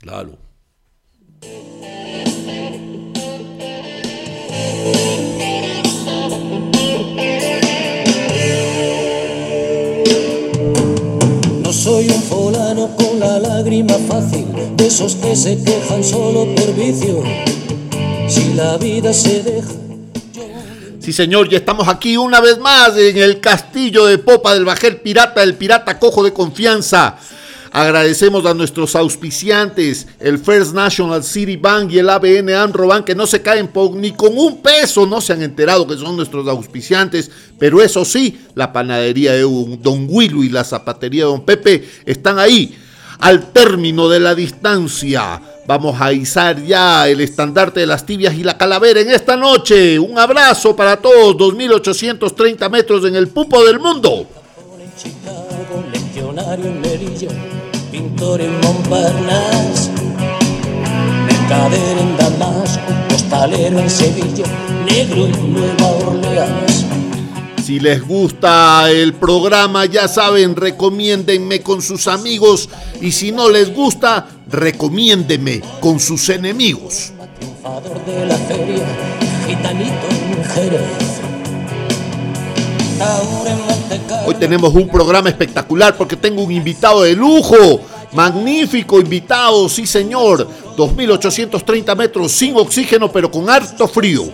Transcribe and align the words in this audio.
Claro. 0.00 0.30
No 11.62 11.70
soy 11.70 12.08
un 12.08 12.22
fulano 12.22 12.96
con 12.96 13.20
la 13.20 13.38
lágrima 13.40 13.92
fácil, 14.08 14.46
de 14.74 14.86
esos 14.86 15.16
que 15.16 15.36
se 15.36 15.62
quejan 15.62 16.02
solo 16.02 16.46
por 16.54 16.74
vicio. 16.74 17.22
Si 18.26 18.54
la 18.54 18.78
vida 18.78 19.12
se 19.12 19.42
deja. 19.42 19.68
Sí, 20.98 21.12
señor, 21.12 21.50
ya 21.50 21.58
estamos 21.58 21.88
aquí 21.88 22.16
una 22.16 22.40
vez 22.40 22.58
más 22.58 22.96
en 22.96 23.18
el 23.18 23.38
castillo 23.40 24.06
de 24.06 24.16
popa 24.16 24.54
del 24.54 24.64
bajel 24.64 24.96
pirata, 25.02 25.42
el 25.42 25.56
pirata 25.56 25.98
cojo 25.98 26.22
de 26.22 26.32
confianza. 26.32 27.18
Agradecemos 27.72 28.44
a 28.46 28.54
nuestros 28.54 28.96
auspiciantes, 28.96 30.08
el 30.18 30.38
First 30.38 30.74
National 30.74 31.22
City 31.22 31.56
Bank 31.56 31.92
y 31.92 31.98
el 31.98 32.10
ABN 32.10 32.50
Amro 32.54 32.88
Bank, 32.88 33.04
que 33.04 33.14
no 33.14 33.28
se 33.28 33.42
caen 33.42 33.70
ni 33.94 34.10
con 34.12 34.36
un 34.36 34.60
peso, 34.60 35.06
no 35.06 35.20
se 35.20 35.34
han 35.34 35.42
enterado 35.42 35.86
que 35.86 35.96
son 35.96 36.16
nuestros 36.16 36.48
auspiciantes, 36.48 37.30
pero 37.60 37.80
eso 37.80 38.04
sí, 38.04 38.40
la 38.56 38.72
panadería 38.72 39.34
de 39.34 39.42
Don 39.42 40.06
Willu 40.08 40.42
y 40.42 40.48
la 40.48 40.64
zapatería 40.64 41.24
de 41.24 41.30
Don 41.30 41.44
Pepe 41.44 41.88
están 42.04 42.40
ahí, 42.40 42.76
al 43.20 43.52
término 43.52 44.08
de 44.08 44.18
la 44.18 44.34
distancia. 44.34 45.40
Vamos 45.68 46.00
a 46.00 46.12
izar 46.12 46.60
ya 46.64 47.06
el 47.06 47.20
estandarte 47.20 47.78
de 47.78 47.86
las 47.86 48.04
tibias 48.04 48.34
y 48.34 48.42
la 48.42 48.58
calavera 48.58 49.00
en 49.00 49.10
esta 49.10 49.36
noche. 49.36 49.96
Un 49.96 50.18
abrazo 50.18 50.74
para 50.74 50.96
todos, 50.96 51.36
2830 51.36 52.68
metros 52.68 53.04
en 53.04 53.14
el 53.14 53.28
pupo 53.28 53.64
del 53.64 53.78
mundo 53.78 54.26
pintor 58.00 58.40
en 58.40 58.58
Montparnasse, 58.60 59.90
mercader 61.26 61.98
en 61.98 62.16
Damasco, 62.16 62.80
costalero 63.10 63.78
en 63.78 63.90
Sevilla, 63.90 64.44
negro 64.90 65.26
en 65.26 65.52
Nueva 65.52 65.86
Orleans. 66.06 66.86
Si 67.62 67.78
les 67.78 68.02
gusta 68.02 68.90
el 68.90 69.12
programa, 69.12 69.84
ya 69.84 70.08
saben, 70.08 70.56
recomiéndenme 70.56 71.60
con 71.60 71.82
sus 71.82 72.08
amigos 72.08 72.70
y 73.02 73.12
si 73.12 73.32
no 73.32 73.50
les 73.50 73.72
gusta, 73.72 74.28
recomiéndenme 74.50 75.60
con 75.80 76.00
sus 76.00 76.30
enemigos. 76.30 77.12
Triunfador 77.38 78.04
de 78.06 78.26
la 78.26 78.36
feria, 78.36 78.86
gitanito 79.46 80.08
en 80.10 80.44
Jerez. 80.44 81.09
Hoy 84.26 84.34
tenemos 84.34 84.74
un 84.74 84.88
programa 84.88 85.30
espectacular 85.30 85.96
porque 85.96 86.16
tengo 86.16 86.42
un 86.42 86.52
invitado 86.52 87.02
de 87.02 87.14
lujo. 87.14 87.56
Magnífico 88.12 89.00
invitado, 89.00 89.68
sí 89.68 89.86
señor. 89.86 90.46
2.830 90.76 91.96
metros 91.96 92.32
sin 92.32 92.56
oxígeno 92.56 93.10
pero 93.10 93.30
con 93.30 93.48
harto 93.48 93.88
frío. 93.88 94.24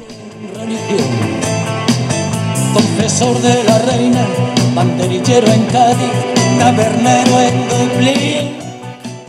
Confesor 2.73 3.41
de 3.41 3.64
la 3.64 3.78
reina, 3.78 4.27
banderillero 4.75 5.47
en 5.47 5.64
Cádiz, 5.67 6.11
tabernero 6.58 7.41
en 7.41 7.69
Dublín. 7.69 8.56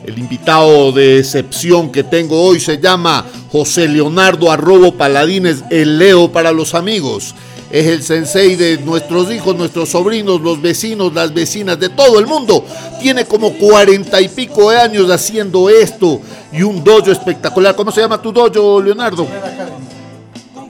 El 0.05 0.17
invitado 0.17 0.91
de 0.94 1.19
excepción 1.19 1.91
que 1.91 2.03
tengo 2.03 2.41
hoy 2.41 2.59
se 2.59 2.79
llama 2.79 3.25
José 3.51 3.88
Leonardo 3.88 4.51
Arrobo 4.51 4.94
Paladines, 4.94 5.63
el 5.69 5.99
Leo 5.99 6.31
para 6.31 6.51
los 6.51 6.73
amigos 6.73 7.35
es 7.69 7.85
el 7.87 8.03
sensei 8.03 8.55
de 8.55 8.77
nuestros 8.77 9.31
hijos, 9.31 9.55
nuestros 9.55 9.89
sobrinos, 9.89 10.41
los 10.41 10.61
vecinos, 10.61 11.13
las 11.13 11.33
vecinas, 11.33 11.79
de 11.79 11.89
todo 11.89 12.19
el 12.19 12.25
mundo. 12.25 12.63
Tiene 13.01 13.25
como 13.25 13.53
cuarenta 13.53 14.21
y 14.21 14.29
pico 14.29 14.71
de 14.71 14.79
años 14.79 15.09
haciendo 15.09 15.69
esto 15.69 16.21
y 16.51 16.61
un 16.63 16.83
dojo 16.83 17.11
espectacular. 17.11 17.75
¿Cómo 17.75 17.91
se 17.91 18.01
llama 18.01 18.21
tu 18.21 18.31
dojo, 18.31 18.81
Leonardo? 18.81 19.25
Red 19.25 19.43
Academy. 19.43 19.88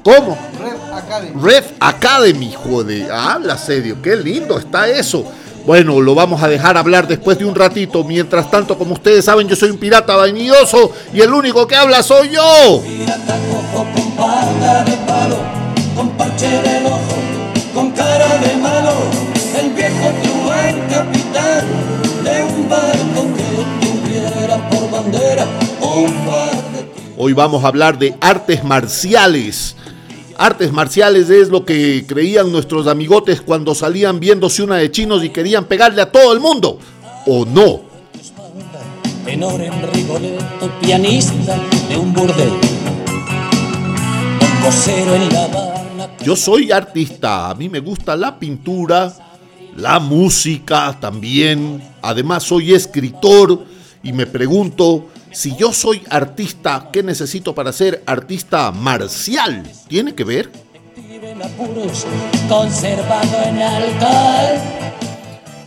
¿Cómo? 0.03 0.37
Red 0.59 0.93
Academy. 0.93 1.41
Red 1.41 1.63
Academy, 1.79 2.53
joder. 2.53 3.11
Habla 3.11 3.57
serio, 3.57 3.97
qué 4.02 4.15
lindo 4.15 4.57
está 4.57 4.89
eso. 4.89 5.23
Bueno, 5.67 5.99
lo 5.99 6.15
vamos 6.15 6.41
a 6.41 6.47
dejar 6.47 6.77
hablar 6.77 7.07
después 7.07 7.37
de 7.37 7.43
un 7.43 7.53
ratito. 7.53 8.03
Mientras 8.03 8.49
tanto, 8.49 8.77
como 8.77 8.93
ustedes 8.93 9.25
saben, 9.25 9.49
yo 9.49 9.55
soy 9.55 9.69
un 9.69 9.77
pirata 9.77 10.15
vainilloso 10.15 10.93
y 11.13 11.19
el 11.19 11.33
único 11.33 11.67
que 11.67 11.75
habla 11.75 12.02
soy 12.02 12.30
yo. 12.30 12.81
Pirata 12.81 13.36
de 14.86 14.97
palo 15.05 15.37
con 15.97 16.09
parche 16.11 16.47
de 16.47 16.77
Hoy 27.17 27.33
vamos 27.33 27.63
a 27.63 27.67
hablar 27.67 27.97
de 27.97 28.15
artes 28.21 28.63
marciales. 28.63 29.75
Artes 30.37 30.71
marciales 30.71 31.30
es 31.30 31.49
lo 31.49 31.65
que 31.65 32.05
creían 32.08 32.52
nuestros 32.52 32.87
amigotes 32.87 33.41
cuando 33.41 33.73
salían 33.73 34.19
viéndose 34.19 34.63
una 34.63 34.75
de 34.75 34.91
chinos 34.91 35.23
y 35.23 35.30
querían 35.30 35.65
pegarle 35.65 36.02
a 36.02 36.11
todo 36.11 36.33
el 36.33 36.39
mundo. 36.39 36.77
¿O 37.25 37.45
no? 37.45 37.81
Tenor 39.25 39.61
en 39.61 39.93
Rigoletto, 39.93 40.71
pianista 40.80 41.59
de 41.89 41.97
un 41.97 42.13
burdel. 42.13 42.49
Un 42.49 44.63
cosero 44.63 45.15
en 45.15 45.33
la 45.33 45.47
yo 46.27 46.36
soy 46.36 46.73
artista, 46.73 47.49
a 47.49 47.55
mí 47.55 47.69
me 47.69 47.80
gusta 47.80 48.13
la 48.17 48.37
pintura, 48.37 49.13
la 49.77 49.97
música 49.97 50.97
también, 50.99 51.81
además 52.02 52.43
soy 52.43 52.73
escritor 52.73 53.63
y 54.03 54.11
me 54.11 54.25
pregunto, 54.25 55.07
si 55.32 55.55
yo 55.55 55.73
soy 55.73 56.02
artista, 56.10 56.89
¿qué 56.92 57.04
necesito 57.04 57.54
para 57.54 57.71
ser 57.71 58.04
artista 58.05 58.71
marcial? 58.71 59.64
¿Tiene 59.88 60.15
que 60.15 60.23
ver? 60.23 60.49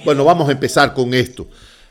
Bueno, 0.04 0.24
vamos 0.24 0.48
a 0.48 0.52
empezar 0.52 0.94
con 0.94 1.14
esto. 1.14 1.48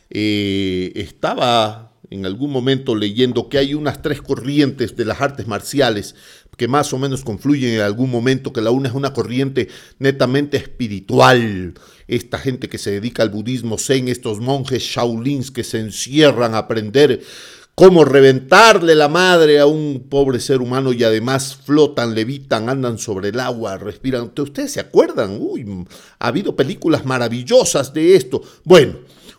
Eh, 0.09 0.91
estaba 0.96 1.91
en 2.09 2.25
algún 2.25 2.52
momento 2.52 2.96
leyendo 2.96 3.50
que 3.50 3.59
hay 3.59 3.74
unas 3.75 4.02
tres 4.02 4.22
corrientes 4.22 4.96
de 4.96 5.06
las 5.06 5.22
artes 5.22 5.47
marciales 5.47 6.16
que 6.59 6.68
más 6.68 6.91
o 6.91 7.00
menos 7.00 7.24
confluyen 7.24 7.75
en 7.75 7.81
algún 7.81 8.12
momento, 8.12 8.52
que 8.52 8.59
la 8.59 8.69
una 8.69 8.90
es 8.90 8.94
una 8.94 9.13
corriente 9.13 9.69
netamente 9.97 10.58
espiritual. 10.58 11.74
Esta 12.09 12.38
gente 12.38 12.68
que 12.68 12.78
se 12.78 12.91
dedica 12.91 13.24
al 13.24 13.29
budismo 13.29 13.78
zen, 13.78 14.09
estos 14.09 14.41
monjes 14.41 14.84
shaolins 14.84 15.52
que 15.52 15.63
se 15.63 15.79
encierran 15.79 16.56
a 16.56 16.59
aprender 16.59 17.22
cómo 17.79 18.03
reventarle 18.03 18.94
la 18.94 19.07
madre 19.07 19.57
a 19.57 19.66
un 19.66 20.07
pobre 20.09 20.41
ser 20.41 20.59
humano 20.59 20.91
y 20.91 21.01
además 21.06 21.56
flotan, 21.56 22.13
levitan, 22.13 22.67
andan 22.67 22.97
sobre 22.97 23.29
el 23.29 23.40
agua, 23.40 23.78
respiran. 23.78 24.34
¿Ustedes 24.38 24.73
se 24.73 24.81
acuerdan? 24.81 25.38
Uy, 25.40 25.66
ha 26.19 26.28
habido 26.28 26.57
películas 26.57 27.06
maravillosas 27.06 27.94
de 27.94 28.17
esto. 28.17 28.41
Bueno, 28.66 28.95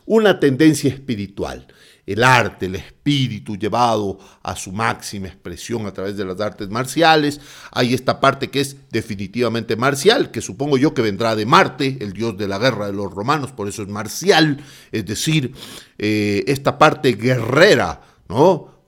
una 0.06 0.40
tendencia 0.40 0.88
espiritual 0.88 1.66
el 2.06 2.24
arte, 2.24 2.66
el 2.66 2.74
espíritu 2.74 3.56
llevado 3.56 4.18
a 4.42 4.56
su 4.56 4.72
máxima 4.72 5.28
expresión 5.28 5.86
a 5.86 5.92
través 5.92 6.16
de 6.16 6.24
las 6.24 6.40
artes 6.40 6.68
marciales. 6.68 7.40
Hay 7.70 7.94
esta 7.94 8.18
parte 8.18 8.50
que 8.50 8.60
es 8.60 8.76
definitivamente 8.90 9.76
marcial, 9.76 10.32
que 10.32 10.40
supongo 10.40 10.76
yo 10.76 10.92
que 10.92 11.02
vendrá 11.02 11.36
de 11.36 11.46
Marte, 11.46 11.98
el 12.00 12.12
dios 12.12 12.36
de 12.36 12.48
la 12.48 12.58
guerra 12.58 12.86
de 12.86 12.94
los 12.94 13.12
romanos, 13.12 13.52
por 13.52 13.68
eso 13.68 13.82
es 13.82 13.88
marcial, 13.88 14.58
es 14.90 15.06
decir, 15.06 15.52
eh, 15.98 16.42
esta 16.48 16.78
parte 16.78 17.12
guerrera, 17.12 18.00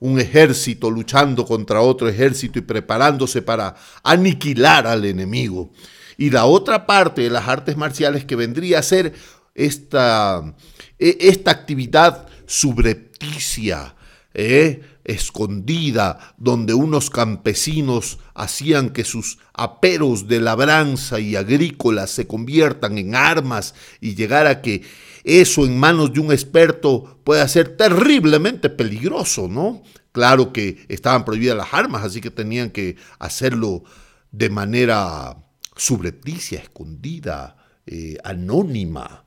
Un 0.00 0.18
ejército 0.18 0.90
luchando 0.90 1.44
contra 1.44 1.80
otro 1.80 2.08
ejército 2.08 2.58
y 2.58 2.62
preparándose 2.62 3.42
para 3.42 3.74
aniquilar 4.02 4.86
al 4.86 5.04
enemigo. 5.04 5.70
Y 6.16 6.30
la 6.30 6.44
otra 6.44 6.86
parte 6.86 7.22
de 7.22 7.30
las 7.30 7.48
artes 7.48 7.76
marciales 7.76 8.24
que 8.24 8.36
vendría 8.36 8.80
a 8.80 8.82
ser 8.82 9.14
esta, 9.54 10.54
e, 10.98 11.18
esta 11.20 11.50
actividad 11.50 12.26
subrepticia, 12.46 13.94
¿eh? 14.34 14.82
escondida, 15.04 16.34
donde 16.36 16.74
unos 16.74 17.10
campesinos 17.10 18.18
hacían 18.34 18.90
que 18.90 19.04
sus 19.04 19.38
aperos 19.52 20.28
de 20.28 20.40
labranza 20.40 21.18
y 21.18 21.34
agrícola 21.36 22.06
se 22.06 22.26
conviertan 22.26 22.98
en 22.98 23.14
armas 23.14 23.74
y 24.00 24.14
llegar 24.14 24.46
a 24.46 24.62
que 24.62 24.82
eso 25.24 25.64
en 25.64 25.78
manos 25.78 26.12
de 26.12 26.20
un 26.20 26.32
experto 26.32 27.20
pueda 27.24 27.46
ser 27.48 27.76
terriblemente 27.76 28.70
peligroso, 28.70 29.48
¿no? 29.48 29.82
Claro 30.12 30.52
que 30.52 30.84
estaban 30.88 31.24
prohibidas 31.24 31.56
las 31.56 31.72
armas, 31.72 32.04
así 32.04 32.20
que 32.20 32.30
tenían 32.30 32.70
que 32.70 32.96
hacerlo 33.18 33.84
de 34.30 34.50
manera 34.50 35.36
subrepticia, 35.76 36.60
escondida, 36.60 37.56
eh, 37.86 38.18
anónima, 38.24 39.24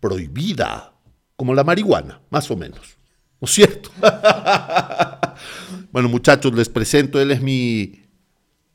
prohibida 0.00 0.94
como 1.36 1.54
la 1.54 1.64
marihuana, 1.64 2.20
más 2.30 2.50
o 2.50 2.56
menos. 2.56 2.96
¿No 3.40 3.46
es 3.46 3.52
cierto? 3.52 3.90
bueno, 5.92 6.08
muchachos, 6.08 6.54
les 6.54 6.68
presento, 6.68 7.20
él 7.20 7.30
es 7.30 7.42
mi 7.42 8.04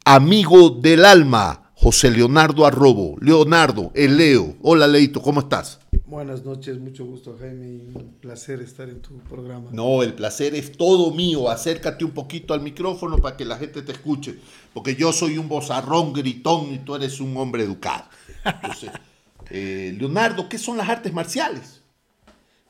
amigo 0.05 0.69
del 0.69 1.05
alma, 1.05 1.71
José 1.75 2.11
Leonardo 2.11 2.65
Arrobo. 2.65 3.15
Leonardo, 3.21 3.91
el 3.95 4.17
Leo. 4.17 4.55
Hola, 4.61 4.85
Leito, 4.85 5.21
¿cómo 5.21 5.39
estás? 5.39 5.78
Buenas 6.09 6.43
noches, 6.43 6.79
mucho 6.79 7.05
gusto 7.05 7.37
Jaime 7.39 7.67
y 7.67 7.91
un 7.93 8.15
placer 8.19 8.61
estar 8.61 8.89
en 8.89 8.99
tu 8.99 9.19
programa. 9.19 9.69
No, 9.71 10.01
el 10.01 10.15
placer 10.15 10.55
es 10.55 10.71
todo 10.71 11.13
mío. 11.13 11.51
Acércate 11.51 12.03
un 12.03 12.13
poquito 12.13 12.55
al 12.55 12.61
micrófono 12.61 13.19
para 13.19 13.37
que 13.37 13.45
la 13.45 13.57
gente 13.57 13.83
te 13.83 13.91
escuche, 13.91 14.39
porque 14.73 14.95
yo 14.95 15.13
soy 15.13 15.37
un 15.37 15.47
bozarrón 15.47 16.11
gritón 16.11 16.73
y 16.73 16.79
tú 16.79 16.95
eres 16.95 17.19
un 17.19 17.37
hombre 17.37 17.61
educado. 17.61 18.05
Entonces, 18.43 18.89
eh, 19.51 19.95
Leonardo, 19.99 20.49
¿qué 20.49 20.57
son 20.57 20.77
las 20.77 20.89
artes 20.89 21.13
marciales? 21.13 21.83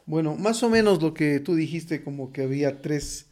Bueno, 0.06 0.36
más 0.36 0.62
o 0.64 0.70
menos 0.70 1.02
lo 1.02 1.14
que 1.14 1.40
tú 1.40 1.56
dijiste, 1.56 2.04
como 2.04 2.34
que 2.34 2.42
había 2.42 2.82
tres, 2.82 3.28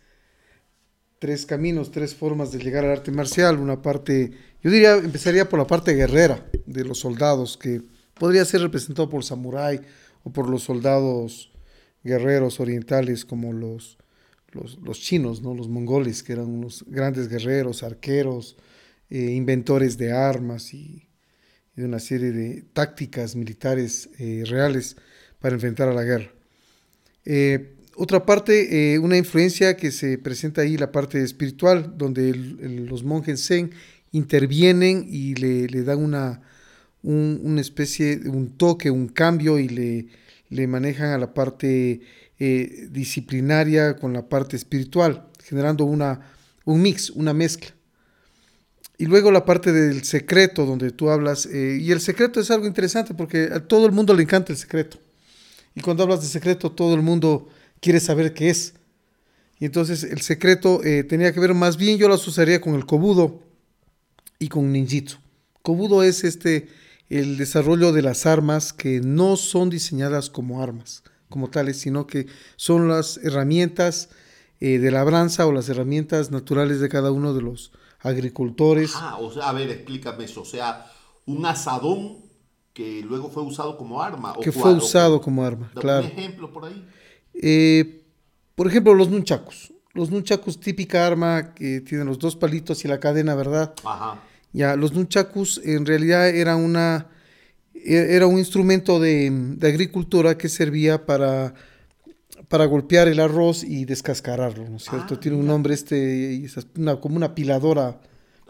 tres 1.19 1.45
caminos, 1.45 1.91
tres 1.91 2.15
formas 2.15 2.53
de 2.53 2.59
llegar 2.59 2.85
al 2.85 2.91
arte 2.91 3.11
marcial. 3.11 3.59
Una 3.59 3.81
parte, 3.81 4.31
yo 4.63 4.71
diría, 4.71 4.93
empezaría 4.93 5.49
por 5.49 5.59
la 5.59 5.67
parte 5.67 5.95
guerrera 5.95 6.49
de 6.65 6.85
los 6.85 6.97
soldados, 6.97 7.57
que 7.57 7.81
podría 8.19 8.45
ser 8.45 8.61
representado 8.61 9.09
por 9.09 9.23
samurái 9.23 9.81
o 10.23 10.31
por 10.31 10.49
los 10.49 10.63
soldados 10.63 11.51
guerreros 12.03 12.59
orientales 12.59 13.25
como 13.25 13.53
los, 13.53 13.97
los, 14.53 14.99
chinos, 14.99 15.41
¿no? 15.41 15.53
los 15.53 15.67
mongoles, 15.67 16.23
que 16.23 16.33
eran 16.33 16.47
unos 16.47 16.85
grandes 16.87 17.27
guerreros, 17.27 17.83
arqueros, 17.83 18.57
eh, 19.09 19.31
inventores 19.31 19.97
de 19.97 20.11
armas 20.11 20.73
y, 20.73 21.07
de 21.75 21.85
una 21.85 21.99
serie 21.99 22.31
de 22.31 22.63
tácticas 22.73 23.35
militares 23.35 24.09
eh, 24.17 24.43
reales 24.47 24.97
para 25.39 25.55
enfrentar 25.55 25.87
a 25.87 25.93
la 25.93 26.03
guerra. 26.03 26.31
Eh, 27.23 27.75
otra 27.95 28.25
parte, 28.25 28.99
una 28.99 29.17
influencia 29.17 29.75
que 29.75 29.91
se 29.91 30.19
presenta 30.19 30.61
ahí, 30.61 30.77
la 30.77 30.91
parte 30.91 31.23
espiritual, 31.23 31.97
donde 31.97 32.31
los 32.35 33.03
monjes 33.03 33.47
zen 33.47 33.71
intervienen 34.11 35.07
y 35.09 35.33
le, 35.33 35.67
le 35.67 35.83
dan 35.83 36.03
una, 36.03 36.41
una 37.07 37.61
especie, 37.61 38.19
un 38.25 38.57
toque, 38.57 38.91
un 38.91 39.07
cambio 39.07 39.59
y 39.59 39.69
le, 39.69 40.07
le 40.49 40.67
manejan 40.67 41.11
a 41.11 41.17
la 41.17 41.33
parte 41.33 42.01
eh, 42.37 42.87
disciplinaria 42.91 43.95
con 43.95 44.11
la 44.13 44.27
parte 44.27 44.55
espiritual, 44.55 45.27
generando 45.43 45.85
una, 45.85 46.19
un 46.65 46.81
mix, 46.81 47.09
una 47.11 47.33
mezcla. 47.33 47.73
Y 48.97 49.05
luego 49.05 49.31
la 49.31 49.45
parte 49.45 49.71
del 49.71 50.03
secreto, 50.03 50.65
donde 50.65 50.91
tú 50.91 51.09
hablas, 51.09 51.45
eh, 51.45 51.77
y 51.79 51.91
el 51.91 52.01
secreto 52.01 52.39
es 52.41 52.51
algo 52.51 52.67
interesante 52.67 53.13
porque 53.13 53.49
a 53.53 53.59
todo 53.59 53.85
el 53.85 53.91
mundo 53.91 54.13
le 54.13 54.23
encanta 54.23 54.51
el 54.51 54.57
secreto. 54.57 54.97
Y 55.75 55.81
cuando 55.81 56.03
hablas 56.03 56.21
de 56.21 56.27
secreto, 56.27 56.71
todo 56.71 56.95
el 56.95 57.03
mundo 57.03 57.47
quiere 57.79 57.99
saber 57.99 58.33
qué 58.33 58.49
es. 58.49 58.73
Y 59.59 59.65
entonces 59.65 60.03
el 60.03 60.21
secreto 60.21 60.83
eh, 60.83 61.03
tenía 61.03 61.31
que 61.31 61.39
ver 61.39 61.53
más 61.53 61.77
bien, 61.77 61.97
yo 61.97 62.07
lo 62.07 62.15
asociaría 62.15 62.59
con 62.59 62.75
el 62.75 62.85
kobudo 62.85 63.43
y 64.39 64.49
con 64.49 64.71
ninjitsu. 64.71 65.19
Kobudo 65.61 66.03
es 66.03 66.23
este 66.23 66.67
el 67.09 67.37
desarrollo 67.37 67.91
de 67.91 68.01
las 68.01 68.25
armas 68.25 68.73
que 68.73 68.99
no 69.01 69.37
son 69.37 69.69
diseñadas 69.69 70.29
como 70.29 70.61
armas, 70.61 71.03
como 71.29 71.49
tales, 71.49 71.79
sino 71.79 72.07
que 72.07 72.27
son 72.55 72.87
las 72.87 73.17
herramientas 73.17 74.09
eh, 74.59 74.79
de 74.79 74.91
labranza 74.91 75.45
o 75.45 75.51
las 75.51 75.69
herramientas 75.69 76.31
naturales 76.31 76.79
de 76.79 76.89
cada 76.89 77.11
uno 77.11 77.33
de 77.33 77.41
los 77.41 77.71
agricultores. 77.99 78.93
Ah, 78.95 79.17
o 79.19 79.31
sea, 79.31 79.49
a 79.49 79.53
ver, 79.53 79.69
explícame 79.69 80.25
eso. 80.25 80.41
O 80.41 80.45
sea, 80.45 80.85
un 81.25 81.45
asadón 81.45 82.17
que 82.73 83.01
luego 83.01 83.29
fue 83.29 83.43
usado 83.43 83.77
como 83.77 84.01
arma. 84.01 84.33
que 84.41 84.51
fue 84.51 84.73
usado 84.73 85.21
como 85.21 85.43
arma, 85.43 85.71
claro. 85.75 86.05
¿Un 86.05 86.11
ejemplo 86.11 86.51
por 86.51 86.65
ahí? 86.65 86.87
Eh, 87.33 88.03
por 88.55 88.67
ejemplo, 88.67 88.93
los 88.93 89.09
nunchakus. 89.09 89.73
Los 89.93 90.11
nunchakus, 90.11 90.59
típica 90.59 91.07
arma 91.07 91.55
que 91.55 91.81
tienen 91.81 92.07
los 92.07 92.19
dos 92.19 92.35
palitos 92.35 92.83
y 92.85 92.87
la 92.87 92.99
cadena, 92.99 93.33
¿verdad? 93.33 93.73
Ajá. 93.83 94.21
Ya, 94.53 94.75
los 94.75 94.93
nunchakus 94.93 95.61
en 95.63 95.85
realidad 95.85 96.29
era 96.29 96.55
una 96.55 97.07
e, 97.87 98.15
era 98.15 98.27
un 98.27 98.37
instrumento 98.37 98.99
de, 98.99 99.57
agricultura 99.61 100.37
que 100.37 100.49
servía 100.49 101.05
para, 101.05 101.53
para 102.49 102.65
golpear 102.65 103.07
el 103.07 103.19
arroz 103.19 103.63
y 103.63 103.85
descascararlo, 103.85 104.67
¿no 104.69 104.77
es 104.77 104.83
cierto? 104.83 105.15
Ah, 105.15 105.19
Tiene 105.19 105.37
un 105.37 105.47
nombre 105.47 105.73
este, 105.73 106.45
una, 106.77 106.97
como 106.97 107.15
una 107.15 107.33
piladora 107.33 107.99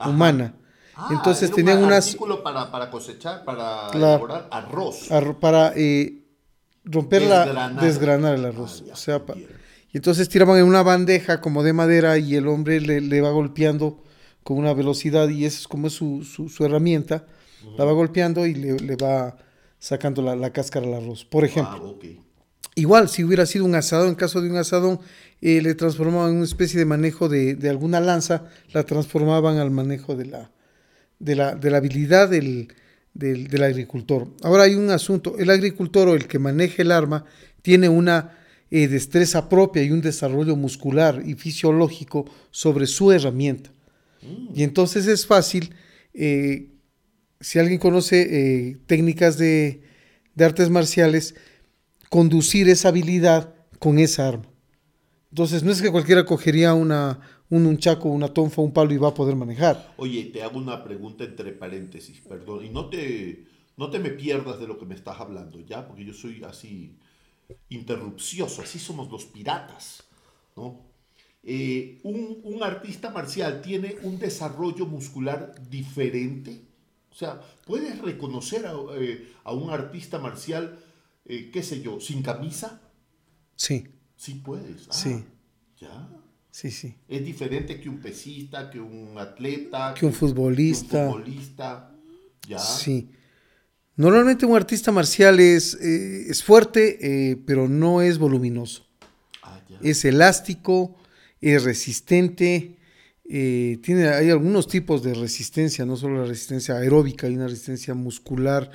humana. 0.05 0.55
Ah, 0.95 1.09
Entonces 1.11 1.51
tenían 1.51 1.79
un 1.79 1.85
unas... 1.85 2.17
Para, 2.43 2.71
para 2.71 2.89
cosechar, 2.89 3.43
para 3.45 3.89
elaborar 3.93 4.47
arroz. 4.49 5.07
para 5.39 5.73
eh, 5.75 6.23
romperla, 6.83 7.75
desgranar. 7.79 8.35
el 8.35 8.45
arroz. 8.45 8.83
Ah, 8.87 8.93
o 8.93 8.95
sea, 8.95 9.21
y 9.93 9.97
entonces 9.97 10.27
tiraban 10.29 10.57
en 10.57 10.65
una 10.65 10.83
bandeja 10.83 11.39
como 11.41 11.63
de 11.63 11.73
madera 11.73 12.17
y 12.17 12.35
el 12.35 12.47
hombre 12.47 12.81
le, 12.81 13.01
le 13.01 13.21
va 13.21 13.29
golpeando 13.29 14.03
con 14.47 14.57
una 14.57 14.73
velocidad 14.73 15.27
y 15.27 15.43
esa 15.43 15.59
es 15.59 15.67
como 15.67 15.89
su, 15.89 16.23
su, 16.23 16.63
herramienta, 16.63 17.27
la 17.77 17.83
va 17.83 17.91
golpeando 17.91 18.45
y 18.45 18.53
le, 18.53 18.95
va 18.95 19.35
sacando 19.77 20.21
la, 20.21 20.53
cáscara 20.53 20.87
al 20.87 20.93
arroz, 20.93 21.25
por 21.25 21.43
ejemplo. 21.43 21.99
Igual, 22.73 23.09
si 23.09 23.25
hubiera 23.25 23.45
sido 23.45 23.65
un 23.65 23.75
asadón, 23.75 24.07
en 24.07 24.15
caso 24.15 24.39
de 24.39 24.49
un 24.49 24.55
asadón, 24.55 25.01
eh, 25.41 25.61
le 25.61 25.75
transformaban 25.75 26.29
en 26.29 26.35
una 26.37 26.45
especie 26.45 26.79
de 26.79 26.85
manejo 26.85 27.27
de, 27.27 27.57
alguna 27.69 27.99
lanza, 27.99 28.45
la 28.71 28.85
transformaban 28.85 29.57
al 29.57 29.69
manejo 29.69 30.15
de 30.15 30.27
la, 30.27 30.49
de 31.19 31.35
la, 31.35 31.53
de 31.53 31.69
la 31.69 31.79
habilidad 31.79 32.29
del, 32.29 32.69
del, 33.13 33.63
agricultor. 33.63 34.29
Ahora 34.43 34.63
hay 34.63 34.75
un 34.75 34.91
asunto, 34.91 35.35
el 35.37 35.49
agricultor 35.49 36.07
o 36.07 36.15
el 36.15 36.25
que 36.25 36.39
maneja 36.39 36.83
el 36.83 36.93
arma 36.93 37.25
tiene 37.61 37.89
una 37.89 38.37
eh, 38.71 38.87
destreza 38.87 39.49
propia 39.49 39.83
y 39.83 39.91
un 39.91 39.99
desarrollo 39.99 40.55
muscular 40.55 41.21
y 41.25 41.33
fisiológico 41.33 42.23
sobre 42.49 42.87
su 42.87 43.11
herramienta. 43.11 43.71
Y 44.53 44.63
entonces 44.63 45.07
es 45.07 45.25
fácil, 45.25 45.73
eh, 46.13 46.71
si 47.39 47.59
alguien 47.59 47.79
conoce 47.79 48.21
eh, 48.69 48.77
técnicas 48.87 49.37
de, 49.37 49.83
artes 50.39 50.69
marciales, 50.69 51.35
conducir 52.09 52.69
esa 52.69 52.89
habilidad 52.89 53.55
con 53.79 53.99
esa 53.99 54.27
arma. 54.27 54.49
Entonces 55.29 55.63
no 55.63 55.71
es 55.71 55.81
que 55.81 55.91
cualquiera 55.91 56.25
cogería 56.25 56.73
una, 56.73 57.19
un 57.49 57.65
unchaco, 57.65 58.09
una 58.09 58.33
tonfa, 58.33 58.61
un 58.61 58.71
palo 58.71 58.93
y 58.93 58.97
va 58.97 59.09
a 59.09 59.13
poder 59.13 59.35
manejar. 59.35 59.93
Oye, 59.97 60.25
te 60.25 60.41
hago 60.41 60.57
una 60.57 60.83
pregunta 60.83 61.23
entre 61.23 61.51
paréntesis, 61.51 62.21
perdón, 62.21 62.65
y 62.65 62.69
no 62.69 62.89
te, 62.89 63.45
no 63.77 63.89
te 63.89 63.99
me 63.99 64.11
pierdas 64.11 64.59
de 64.59 64.67
lo 64.67 64.77
que 64.77 64.85
me 64.85 64.95
estás 64.95 65.19
hablando, 65.19 65.59
¿ya? 65.59 65.87
Porque 65.87 66.05
yo 66.05 66.13
soy 66.13 66.43
así 66.43 66.95
interrupcioso, 67.69 68.61
así 68.61 68.79
somos 68.79 69.11
los 69.11 69.25
piratas, 69.25 70.03
¿no? 70.55 70.86
Eh, 71.49 71.99
un, 72.03 72.61
artista 72.61 73.09
marcial 73.09 73.61
tiene 73.61 73.95
un 74.03 74.19
desarrollo 74.19 74.85
muscular 74.85 75.55
diferente. 75.69 76.61
O 77.09 77.15
sea, 77.15 77.39
¿puedes 77.65 77.97
reconocer 77.99 78.65
a, 78.65 78.73
eh, 78.97 79.25
un 79.45 79.69
artista 79.69 80.19
marcial, 80.19 80.77
eh, 81.23 81.49
qué 81.53 81.63
sé 81.63 81.81
yo, 81.81 82.01
sin 82.01 82.21
camisa? 82.21 82.81
Sí. 83.55 83.87
Sí 84.17 84.41
puedes. 84.43 84.89
Ah, 84.89 84.93
sí. 84.93 85.23
Ya. 85.79 86.09
Sí, 86.51 86.69
sí. 86.69 86.93
Es 87.07 87.23
diferente 87.23 87.79
que 87.79 87.87
un 87.87 88.01
pesista, 88.01 88.69
que 88.69 88.81
un 88.81 89.17
atleta. 89.17 89.93
Que 89.93 90.05
un 90.05 90.11
futbolista. 90.11 91.05
un 91.05 91.13
futbolista. 91.13 91.95
Ya. 92.45 92.59
Sí. 92.59 93.09
Normalmente 93.95 94.45
un 94.45 94.57
artista 94.57 94.91
marcial 94.91 95.39
es, 95.39 95.75
es 95.75 96.43
fuerte, 96.43 97.39
pero 97.45 97.69
no 97.69 98.01
es 98.01 98.17
voluminoso. 98.17 98.85
Ah, 99.43 99.61
es 99.81 100.03
elástico, 100.03 100.97
es 101.41 101.63
resistente, 101.63 102.77
eh, 103.29 103.79
tiene, 103.83 104.07
hay 104.07 104.29
algunos 104.29 104.67
tipos 104.67 105.03
de 105.03 105.13
resistencia, 105.13 105.85
no 105.85 105.97
solo 105.97 106.21
la 106.21 106.27
resistencia 106.27 106.75
aeróbica, 106.75 107.27
hay 107.27 107.35
una 107.35 107.47
resistencia 107.47 107.93
muscular 107.93 108.71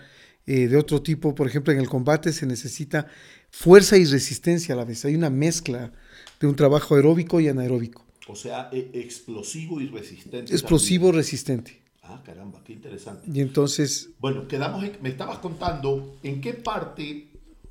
eh, 0.46 0.68
de 0.68 0.76
otro 0.76 1.02
tipo. 1.02 1.34
Por 1.34 1.46
ejemplo, 1.46 1.72
en 1.72 1.80
el 1.80 1.88
combate 1.88 2.32
se 2.32 2.46
necesita 2.46 3.06
fuerza 3.50 3.96
y 3.96 4.04
resistencia 4.04 4.74
a 4.74 4.78
la 4.78 4.84
vez. 4.84 5.04
Hay 5.04 5.14
una 5.14 5.30
mezcla 5.30 5.92
de 6.40 6.46
un 6.46 6.56
trabajo 6.56 6.96
aeróbico 6.96 7.40
y 7.40 7.48
anaeróbico. 7.48 8.04
O 8.28 8.36
sea, 8.36 8.68
e, 8.72 8.90
explosivo 8.94 9.80
y 9.80 9.88
resistente. 9.88 10.52
Explosivo 10.52 11.12
resistente. 11.12 11.80
Ah, 12.02 12.22
caramba, 12.24 12.62
qué 12.64 12.72
interesante. 12.74 13.30
Y 13.32 13.40
entonces... 13.40 14.10
Bueno, 14.18 14.48
quedamos 14.48 14.84
me 15.00 15.08
estabas 15.08 15.38
contando 15.38 16.18
en 16.22 16.40
qué 16.40 16.52
parte 16.52 17.28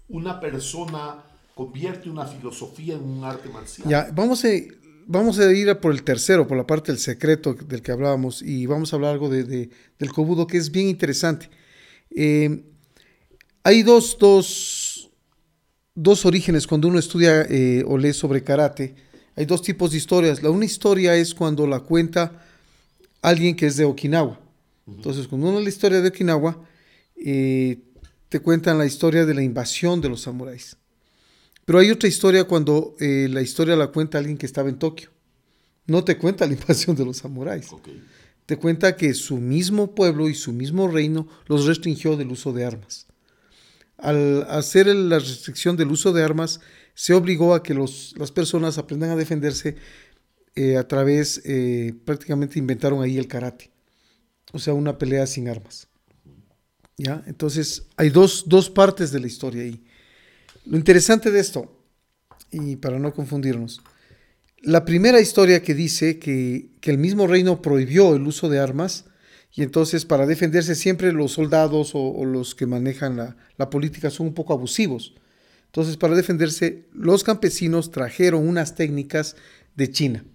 una 0.08 0.40
persona 0.40 1.24
convierte 1.54 2.10
una 2.10 2.26
filosofía 2.26 2.96
en 2.96 3.04
un 3.04 3.24
arte 3.24 3.50
marcial. 3.50 3.88
Ya, 3.88 4.10
vamos 4.14 4.44
a, 4.46 4.50
vamos 5.06 5.40
a 5.40 5.52
ir 5.52 5.70
a 5.70 5.80
por 5.80 5.92
el 5.92 6.04
tercero, 6.04 6.48
por 6.48 6.58
la 6.58 6.68
parte 6.68 6.92
del 6.92 7.00
secreto 7.00 7.54
del 7.54 7.82
que 7.82 7.92
hablábamos, 7.92 8.42
y 8.42 8.66
vamos 8.66 8.92
a 8.92 8.96
hablar 8.96 9.14
algo 9.14 9.30
de, 9.30 9.70
del 10.00 10.12
kobudo 10.12 10.48
que 10.48 10.58
es 10.58 10.72
bien 10.72 10.88
interesante. 10.88 11.50
Eh, 12.16 12.64
hay 13.64 13.84
dos, 13.84 14.18
dos, 14.20 15.12
dos, 15.94 16.26
orígenes 16.26 16.68
cuando 16.68 16.88
uno 16.88 17.00
estudia 17.00 17.44
eh, 17.44 17.84
o 17.88 17.98
lee 17.98 18.14
sobre 18.14 18.44
karate. 18.44 18.96
Hay 19.36 19.46
dos 19.46 19.62
tipos 19.62 19.92
de 19.92 19.98
historias. 19.98 20.44
La 20.44 20.50
una 20.50 20.66
historia 20.66 21.16
es 21.16 21.34
cuando 21.34 21.68
la 21.68 21.80
cuenta 21.80 22.46
alguien 23.22 23.56
que 23.56 23.68
es 23.68 23.78
de 23.78 23.86
Okinawa. 23.86 24.40
Entonces, 24.88 25.28
cuando 25.28 25.48
uno 25.48 25.60
lee 25.60 25.66
la 25.66 25.70
historia 25.70 26.02
de 26.02 26.10
Okinawa, 26.10 26.60
eh, 27.16 27.80
te 28.30 28.40
cuentan 28.40 28.78
la 28.78 28.86
historia 28.86 29.26
de 29.26 29.34
la 29.34 29.44
invasión 29.44 30.02
de 30.02 30.10
los 30.10 30.22
samuráis. 30.22 30.78
Pero 31.72 31.80
hay 31.80 31.90
otra 31.90 32.10
historia 32.10 32.44
cuando 32.44 32.98
eh, 33.00 33.30
la 33.32 33.42
historia 33.42 33.78
la 33.78 33.88
cuenta 33.88 34.18
alguien 34.18 34.38
que 34.38 34.46
estaba 34.46 34.68
en 34.68 34.78
Tokio. 34.78 35.10
No 35.86 36.04
te 36.04 36.18
cuenta 36.18 36.46
la 36.46 36.52
invasión 36.60 36.98
de 36.98 37.06
los 37.06 37.16
samuráis. 37.16 37.70
Te 38.46 38.58
cuenta 38.58 38.98
que 38.98 39.14
su 39.14 39.38
mismo 39.38 39.96
pueblo 39.96 40.28
y 40.28 40.36
su 40.36 40.52
mismo 40.52 40.90
reino 40.90 41.30
los 41.48 41.66
restringió 41.68 42.18
del 42.18 42.30
uso 42.30 42.52
de 42.52 42.66
armas. 42.66 43.08
al 43.98 44.44
hacer 44.50 44.88
la 44.88 45.20
restricción 45.20 45.78
del 45.78 45.92
uso 45.92 46.12
de 46.12 46.22
armas, 46.22 46.60
se 46.94 47.14
obligó 47.14 47.56
a 47.56 47.64
que 47.64 47.74
los, 47.74 48.16
las 48.18 48.34
personas 48.34 48.78
aprendan 48.78 49.12
a 49.12 49.16
defenderse 49.16 49.78
eh, 50.56 50.76
a 50.76 50.86
través, 50.86 51.42
eh, 51.46 51.94
prácticamente 52.04 52.60
inventaron 52.60 53.02
ahí 53.02 53.18
el 53.18 53.30
karate, 53.30 53.72
o 54.52 54.60
sea, 54.60 54.74
una 54.74 54.98
pelea 54.98 55.26
sin 55.26 55.48
armas. 55.48 55.88
¿Ya? 56.98 57.24
Entonces, 57.28 57.88
hay 57.96 58.10
dos, 58.10 58.44
dos 58.48 58.70
partes 58.70 59.14
de 59.14 59.22
la 59.22 59.28
historia 59.28 59.64
ahí. 59.64 59.82
Lo 60.66 60.78
interesante 60.78 61.32
de 61.32 61.40
esto, 61.40 61.84
y 62.52 62.76
para 62.76 63.00
no 63.00 63.14
confundirnos, 63.14 63.82
la 64.62 64.86
primera 64.86 65.20
historia 65.20 65.64
que 65.64 65.74
dice 65.74 66.20
que, 66.20 66.70
que, 66.82 66.92
el 66.92 67.00
mismo 67.00 67.26
reino 67.26 67.62
prohibió 67.62 68.16
el 68.16 68.28
uso 68.28 68.48
de 68.48 68.60
armas 68.60 69.06
y 69.54 69.64
entonces 69.64 70.06
para 70.06 70.28
defenderse 70.28 70.76
siempre 70.76 71.12
los 71.12 71.32
soldados 71.34 71.92
o, 71.94 72.24
los 72.26 72.54
que 72.54 72.68
manejan 72.68 73.18
la, 73.18 73.36
la, 73.58 73.70
política 73.70 74.10
son 74.10 74.28
un 74.28 74.34
poco 74.34 74.54
abusivos. 74.54 75.16
Entonces 75.66 75.98
para 75.98 76.16
defenderse 76.16 76.88
los 76.94 77.24
campesinos 77.24 77.92
trajeron 77.92 78.48
unas 78.48 78.76
técnicas 78.76 79.36
de 79.76 79.90
China. 79.90 80.26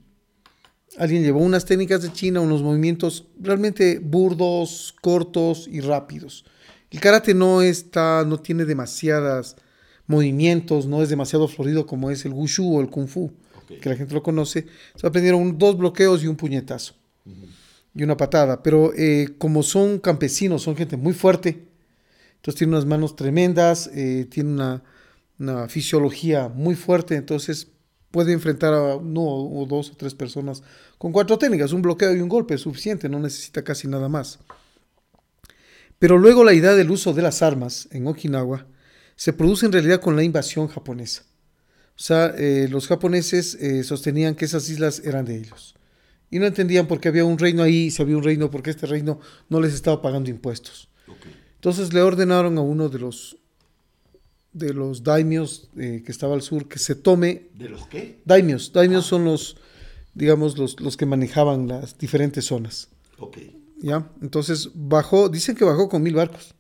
Alguien 0.99 1.23
llevó 1.23 1.41
unas 1.41 1.65
técnicas 1.65 2.03
de 2.03 2.13
China, 2.13 2.41
unos 2.41 2.63
movimientos 2.63 3.27
realmente 3.39 4.01
burdos, 4.01 4.95
cortos 5.03 5.69
y 5.71 5.81
rápidos. 5.81 6.45
El 6.91 7.01
karate 7.01 7.35
no 7.35 7.63
está, 7.63 8.25
no 8.27 8.41
tiene 8.41 8.65
demasiadas 8.65 9.57
movimientos, 10.07 10.87
no 10.87 11.03
es 11.03 11.09
demasiado 11.09 11.49
florido 11.49 11.87
como 11.87 12.11
es 12.11 12.25
el 12.25 12.33
wushu 12.33 12.77
o 12.77 12.81
el 12.81 12.89
kung 12.89 13.09
fu, 13.09 13.33
okay. 13.63 13.79
que 13.79 13.89
la 13.89 13.97
gente 13.97 14.15
lo 14.15 14.23
conoce. 14.23 14.67
Se 14.95 15.07
aprendieron 15.07 15.59
dos 15.59 15.77
bloqueos 15.77 16.23
y 16.23 16.27
un 16.27 16.37
puñetazo 16.37 16.95
uh 17.25 17.31
-huh. 17.31 17.49
y 17.95 18.03
una 18.03 18.17
patada, 18.17 18.63
pero 18.63 18.93
eh, 18.95 19.35
como 19.39 19.63
son 19.63 19.99
campesinos, 19.99 20.63
son 20.63 20.77
gente 20.77 20.97
muy 20.97 21.13
fuerte, 21.13 21.65
entonces 22.37 22.59
tienen 22.59 22.75
unas 22.75 22.87
manos 22.87 23.17
tremendas, 23.17 23.91
eh, 23.93 24.27
tiene 24.31 24.51
una, 24.51 24.83
una, 25.39 25.69
fisiología 25.69 26.49
muy 26.49 26.77
fuerte, 26.77 27.17
entonces 27.17 27.69
puede 28.13 28.33
enfrentar 28.33 28.73
a 28.73 28.97
uno 28.97 29.23
o 29.23 29.67
dos 29.67 29.91
o 29.91 29.97
tres 29.97 30.15
personas 30.15 30.63
con 30.97 31.13
cuatro 31.13 31.37
técnicas, 31.39 31.73
un 31.73 31.83
bloqueo 31.83 32.15
y 32.15 32.21
un 32.21 32.29
golpe 32.29 32.55
es 32.55 32.61
suficiente, 32.61 33.09
no 33.09 33.19
necesita 33.19 33.63
casi 33.63 33.89
nada 33.89 34.09
más. 34.09 34.39
Pero 35.99 36.19
luego 36.19 36.45
la 36.45 36.55
idea 36.55 36.75
del 36.75 36.91
uso 36.91 37.13
de 37.15 37.23
las 37.23 37.43
armas 37.43 37.89
en 37.91 38.07
Okinawa 38.07 38.67
se 39.17 39.33
produce 39.33 39.67
en 39.67 39.73
realidad 39.73 40.01
con 40.01 40.15
la 40.15 40.23
invasión 40.23 40.69
japonesa. 40.69 41.25
O 41.97 41.99
sea, 41.99 42.35
eh, 42.37 42.69
los 42.71 42.87
japoneses 42.87 43.55
eh, 43.55 43.83
sostenían 43.83 44.35
que 44.35 44.45
esas 44.45 44.69
islas 44.69 45.01
eran 45.05 45.25
de 45.25 45.39
ellos. 45.39 45.75
Y 46.31 46.39
no 46.39 46.47
entendían 46.47 46.87
por 46.87 47.01
qué 47.01 47.09
había 47.09 47.25
un 47.25 47.39
reino 47.39 47.63
ahí, 47.63 47.91
si 47.91 48.03
había 48.03 48.19
un 48.19 48.23
reino, 48.23 48.51
porque 48.51 48.71
este 48.71 48.87
reino 48.87 49.19
no 49.49 49.61
les 49.61 49.73
estaba 49.73 50.03
pagando 50.03 50.29
impuestos. 50.29 50.91
Okay. 51.09 51.33
Entonces 51.55 51.95
le 51.95 52.03
ordenaron 52.03 52.59
a 52.59 52.61
uno 52.61 52.89
de 52.89 52.99
los 52.99 53.39
de 54.53 54.73
los 54.73 55.03
daimios 55.05 55.69
eh, 55.77 56.03
que 56.05 56.11
estaba 56.11 56.35
al 56.35 56.41
sur 56.41 56.67
que 56.67 56.79
se 56.79 56.95
tome. 56.95 57.49
¿De 57.55 57.69
los 57.69 57.87
qué? 57.89 58.23
Daimios. 58.25 58.73
Daimios 58.73 59.05
ah. 59.05 59.09
son 59.09 59.25
los, 59.25 59.57
digamos, 60.15 60.57
los, 60.57 60.81
los, 60.81 60.97
que 60.97 61.05
manejaban 61.05 61.69
las 61.69 61.99
diferentes 61.99 62.47
zonas. 62.47 62.89
Okay. 63.19 63.63
¿Ya? 63.83 64.11
Entonces 64.23 64.71
bajó, 64.75 65.29
dicen 65.29 65.57
que 65.57 65.65
bajó 65.65 65.91
con 65.91 66.03
mil 66.03 66.15
barcos 66.15 66.55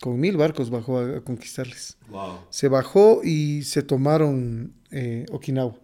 con 0.00 0.20
mil 0.20 0.36
barcos 0.36 0.70
bajó 0.70 0.98
a, 0.98 1.18
a 1.18 1.20
conquistarles. 1.20 1.96
Wow. 2.08 2.40
Se 2.50 2.68
bajó 2.68 3.22
y 3.24 3.62
se 3.62 3.82
tomaron 3.82 4.74
eh, 4.90 5.26
Okinawa. 5.30 5.78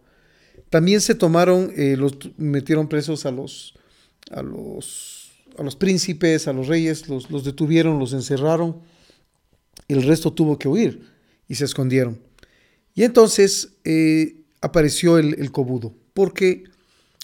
También 0.68 1.00
se 1.00 1.14
tomaron, 1.14 1.72
eh, 1.76 1.96
los 1.96 2.12
metieron 2.36 2.88
presos 2.88 3.26
a 3.26 3.32
los, 3.32 3.74
a 4.30 4.42
los, 4.42 5.32
a 5.58 5.62
los 5.62 5.74
príncipes, 5.74 6.46
a 6.46 6.52
los 6.52 6.68
reyes, 6.68 7.08
los, 7.08 7.30
los 7.30 7.44
detuvieron, 7.44 7.98
los 7.98 8.12
encerraron. 8.12 8.80
El 9.88 10.04
resto 10.04 10.32
tuvo 10.32 10.58
que 10.58 10.68
huir 10.68 11.08
y 11.48 11.56
se 11.56 11.64
escondieron. 11.64 12.20
Y 12.94 13.02
entonces 13.02 13.72
eh, 13.84 14.44
apareció 14.60 15.18
el, 15.18 15.34
el 15.40 15.50
kobudo, 15.50 15.94
porque 16.14 16.64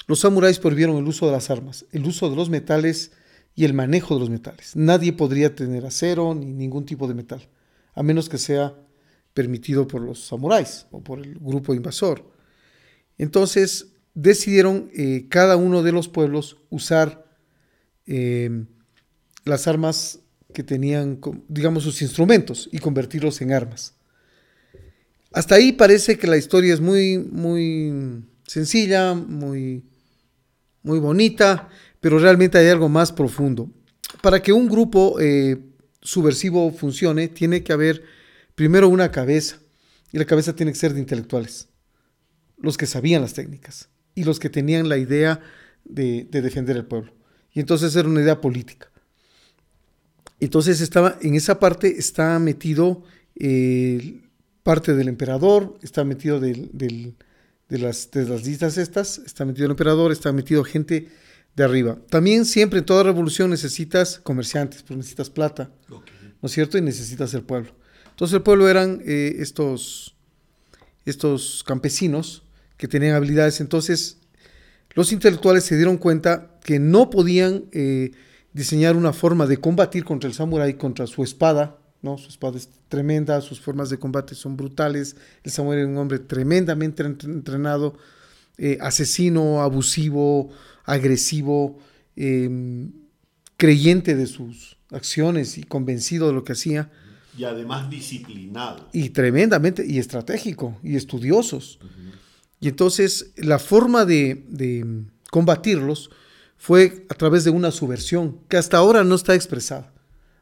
los 0.09 0.21
samuráis 0.21 0.59
prohibieron 0.59 0.97
el 0.97 1.07
uso 1.07 1.27
de 1.27 1.33
las 1.33 1.51
armas, 1.51 1.85
el 1.93 2.05
uso 2.07 2.29
de 2.31 2.37
los 2.37 2.49
metales 2.51 3.13
y 3.57 3.65
el 3.65 3.73
manejo 3.73 4.15
de 4.15 4.21
los 4.21 4.31
metales. 4.31 4.77
Nadie 4.77 5.15
podría 5.15 5.55
tener 5.55 5.87
acero 5.87 6.35
ni 6.35 6.53
ningún 6.53 6.85
tipo 6.85 7.09
de 7.09 7.15
metal, 7.15 7.49
a 7.95 8.03
menos 8.03 8.29
que 8.29 8.39
sea 8.39 8.75
permitido 9.33 9.89
por 9.89 10.03
los 10.03 10.27
samuráis 10.27 10.87
o 10.91 11.03
por 11.03 11.19
el 11.21 11.35
grupo 11.39 11.75
invasor. 11.75 12.31
Entonces 13.19 13.89
decidieron 14.15 14.91
eh, 14.95 15.27
cada 15.31 15.57
uno 15.57 15.83
de 15.83 15.93
los 15.93 16.09
pueblos 16.09 16.59
usar 16.69 17.27
eh, 18.07 18.65
las 19.45 19.67
armas 19.67 20.21
que 20.53 20.63
tenían, 20.63 21.19
digamos, 21.49 21.83
sus 21.83 22.01
instrumentos 22.03 22.69
y 22.73 22.79
convertirlos 22.79 23.41
en 23.41 23.53
armas. 23.53 23.95
Hasta 25.33 25.57
ahí 25.57 25.73
parece 25.73 26.19
que 26.19 26.27
la 26.27 26.37
historia 26.37 26.73
es 26.73 26.81
muy, 26.81 27.19
muy 27.19 28.23
sencilla, 28.47 29.15
muy, 29.15 29.85
muy 30.83 30.99
bonita, 30.99 31.69
pero 32.07 32.21
realmente 32.21 32.57
hay 32.57 32.69
algo 32.69 32.89
más 32.89 33.11
profundo. 33.11 33.69
Para 34.23 34.41
que 34.41 34.53
un 34.53 34.69
grupo 34.69 35.19
eh, 35.19 35.59
subversivo 36.01 36.71
funcione, 36.71 37.27
tiene 37.27 37.65
que 37.65 37.73
haber 37.73 38.05
primero 38.55 38.89
una 38.89 39.11
cabeza, 39.11 39.59
y 40.13 40.19
la 40.19 40.25
cabeza 40.25 40.55
tiene 40.55 40.71
que 40.71 40.79
ser 40.79 40.95
de 40.95 41.01
intelectuales, 41.01 41.67
los 42.59 42.77
que 42.77 42.87
sabían 42.87 43.23
las 43.23 43.35
técnicas 43.35 43.89
y 44.15 44.23
los 44.23 44.39
que 44.39 44.49
tenían 44.49 44.89
la 44.89 44.99
idea 44.99 45.41
de, 45.85 46.29
de 46.31 46.43
defender 46.43 46.77
el 46.77 46.85
pueblo. 46.85 47.13
Y 47.53 47.59
entonces 47.59 47.97
era 47.97 48.09
una 48.09 48.21
idea 48.21 48.41
política. 48.41 48.89
Entonces 50.39 50.81
estaba, 50.81 51.19
en 51.23 51.35
esa 51.35 51.59
parte 51.59 51.99
está 51.99 52.39
metido 52.39 53.03
eh, 53.35 54.21
parte 54.63 54.95
del 54.95 55.09
emperador, 55.09 55.77
está 55.83 56.05
metido 56.05 56.39
de, 56.39 56.71
las, 57.69 58.13
de 58.13 58.29
las 58.29 58.47
listas 58.47 58.79
estas, 58.79 59.19
está 59.19 59.45
metido 59.45 59.65
el 59.65 59.73
emperador, 59.73 60.13
está 60.13 60.33
metido 60.33 60.63
gente 60.63 61.26
de 61.57 61.65
arriba. 61.65 61.99
También 62.11 62.45
siempre 62.45 62.81
en 62.81 62.85
toda 62.85 63.03
revolución 63.03 63.51
necesitas 63.51 64.21
comerciantes, 64.23 64.83
pues 64.83 64.99
necesitas 64.99 65.31
plata, 65.31 65.71
okay. 65.89 66.35
¿no 66.41 66.47
es 66.47 66.53
cierto? 66.53 66.77
Y 66.77 66.83
necesitas 66.83 67.33
el 67.35 67.43
pueblo. 67.43 67.73
Entonces 68.11 68.35
el 68.35 68.43
pueblo 68.43 68.69
eran 68.69 69.03
eh, 69.05 69.37
estos, 69.39 70.15
estos 71.07 71.65
campesinos 71.65 72.43
que 72.77 72.89
tenían 72.89 73.15
habilidades. 73.15 73.61
Entonces 73.61 74.19
los 74.95 75.13
intelectuales 75.13 75.65
se 75.65 75.77
dieron 75.77 75.97
cuenta 75.97 76.59
que 76.63 76.79
no 76.79 77.11
podían 77.11 77.65
eh, 77.73 78.13
diseñar 78.53 78.97
una 78.97 79.13
forma 79.13 79.47
de 79.47 79.59
combatir 79.59 80.05
contra 80.05 80.29
el 80.29 80.35
samurái, 80.35 80.75
contra 80.75 81.07
su 81.07 81.23
espada, 81.23 81.79
¿no? 82.03 82.19
Su 82.19 82.29
espada 82.29 82.57
es 82.57 82.69
tremenda, 82.89 83.41
sus 83.41 83.61
formas 83.61 83.91
de 83.91 83.99
combate 83.99 84.35
son 84.35 84.57
brutales. 84.57 85.17
El 85.43 85.53
samurái 85.53 85.81
era 85.81 85.89
un 85.89 85.99
hombre 85.99 86.19
tremendamente 86.19 87.03
entrenado, 87.03 87.99
eh, 88.57 88.79
asesino, 88.81 89.61
abusivo, 89.61 90.51
agresivo, 90.87 91.79
eh, 92.17 92.89
creyente 93.57 94.15
de 94.15 94.27
sus 94.27 94.79
acciones 94.91 95.59
y 95.59 95.65
convencido 95.65 96.29
de 96.29 96.33
lo 96.33 96.45
que 96.45 96.53
hacía. 96.53 96.91
Y 97.37 97.45
además 97.45 97.91
disciplinado. 97.91 98.89
Y 98.93 99.11
tremendamente, 99.11 99.85
y 99.87 99.99
estratégico, 99.99 100.79
y 100.83 100.97
estudiosos. 100.97 101.79
Uh 101.83 101.87
-huh. 101.87 102.13
Y 102.61 102.69
entonces 102.69 103.33
la 103.37 103.59
forma 103.59 104.05
de, 104.07 104.45
de, 104.49 105.05
combatirlos 105.31 106.11
fue 106.57 107.05
a 107.11 107.15
través 107.15 107.45
de 107.45 107.51
una 107.51 107.71
subversión 107.71 108.39
que 108.49 108.57
hasta 108.57 108.79
ahora 108.79 109.05
no 109.05 109.15
está 109.15 109.35
expresada. 109.35 109.93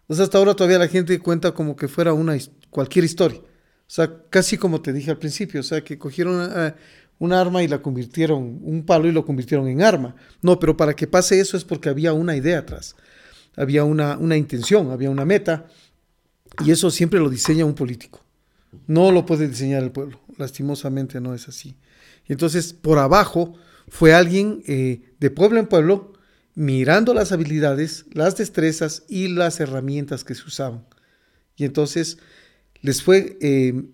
O 0.07 0.15
sea, 0.15 0.25
hasta 0.25 0.39
ahora 0.39 0.55
todavía 0.55 0.79
la 0.79 0.89
gente 0.89 1.19
cuenta 1.19 1.53
como 1.53 1.75
que 1.75 1.89
fuera 1.89 2.13
una 2.13 2.37
cualquier 2.71 3.05
historia. 3.05 3.39
O 3.39 3.91
sea, 3.91 4.23
casi 4.31 4.57
como 4.57 4.81
te 4.81 4.93
dije 4.93 5.11
al 5.11 5.19
principio, 5.19 5.61
o 5.61 5.65
sea, 5.65 5.83
que 5.83 5.99
cogieron 5.99 6.41
a, 6.41 6.77
un 7.25 7.33
arma 7.33 7.63
y 7.63 7.69
la 7.69 7.83
convirtieron, 7.83 8.61
un 8.63 8.85
palo 8.85 9.09
y 9.09 9.13
lo 9.13 9.25
convirtieron 9.25 9.67
en 9.69 9.83
arma. 9.83 10.15
No, 10.43 10.59
pero 10.59 10.77
para 10.77 10.95
que 10.95 11.07
pase 11.07 11.41
eso 11.41 11.57
es 11.57 11.65
porque 11.65 11.89
había 11.89 12.13
una 12.13 12.37
idea 12.37 12.59
atrás, 12.59 12.97
había 13.57 13.85
una, 13.85 14.17
una 14.19 14.37
intención, 14.37 14.91
había 14.91 15.11
una 15.11 15.25
meta, 15.25 15.67
y 16.65 16.71
eso 16.71 16.91
siempre 16.91 17.19
lo 17.19 17.31
diseña 17.31 17.65
un 17.65 17.75
político. 17.75 18.21
No 18.87 19.11
lo 19.13 19.25
puede 19.25 19.49
diseñar 19.49 19.83
el 19.83 19.91
pueblo, 19.91 20.21
lastimosamente 20.37 21.21
no 21.21 21.35
es 21.35 21.49
así. 21.49 21.77
Y 22.27 22.33
entonces, 22.33 22.73
por 22.73 22.99
abajo, 22.99 23.55
fue 23.89 24.15
alguien 24.15 24.63
eh, 24.67 25.03
de 25.21 25.31
pueblo 25.31 25.61
en 25.61 25.67
pueblo 25.67 26.13
mirando 26.55 27.15
las 27.15 27.33
habilidades, 27.33 28.07
las 28.13 28.37
destrezas 28.37 29.05
y 29.09 29.29
las 29.29 29.61
herramientas 29.61 30.25
que 30.25 30.35
se 30.35 30.45
usaban. 30.45 30.85
Y 31.57 31.65
entonces 31.65 32.19
les 32.81 33.03
fue 33.03 33.39
eh, 33.41 33.85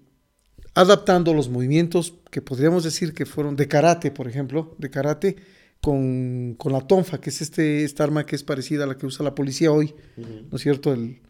adaptando 0.75 1.35
los 1.35 1.49
movimientos 1.49 2.15
que 2.31 2.43
podríamos 2.43 2.85
decir 2.85 3.12
que 3.12 3.27
fueron 3.27 3.57
de 3.57 3.69
karate, 3.69 4.11
por 4.11 4.29
ejemplo, 4.29 4.75
de 4.79 4.91
karate, 4.91 5.37
con, 5.81 6.55
con 6.59 6.73
la 6.73 6.81
tonfa, 6.81 7.21
que 7.21 7.31
es 7.31 7.41
este, 7.41 7.85
esta 7.85 8.05
arma 8.05 8.27
que 8.27 8.37
es 8.37 8.43
parecida 8.43 8.85
a 8.85 8.87
la 8.87 8.97
que 8.97 9.07
usa 9.07 9.25
la 9.25 9.35
policía 9.35 9.73
hoy, 9.73 9.95
uh 10.17 10.21
-huh. 10.21 10.49
¿no 10.50 10.57
es 10.57 10.62
cierto? 10.62 10.93
El 10.93 11.21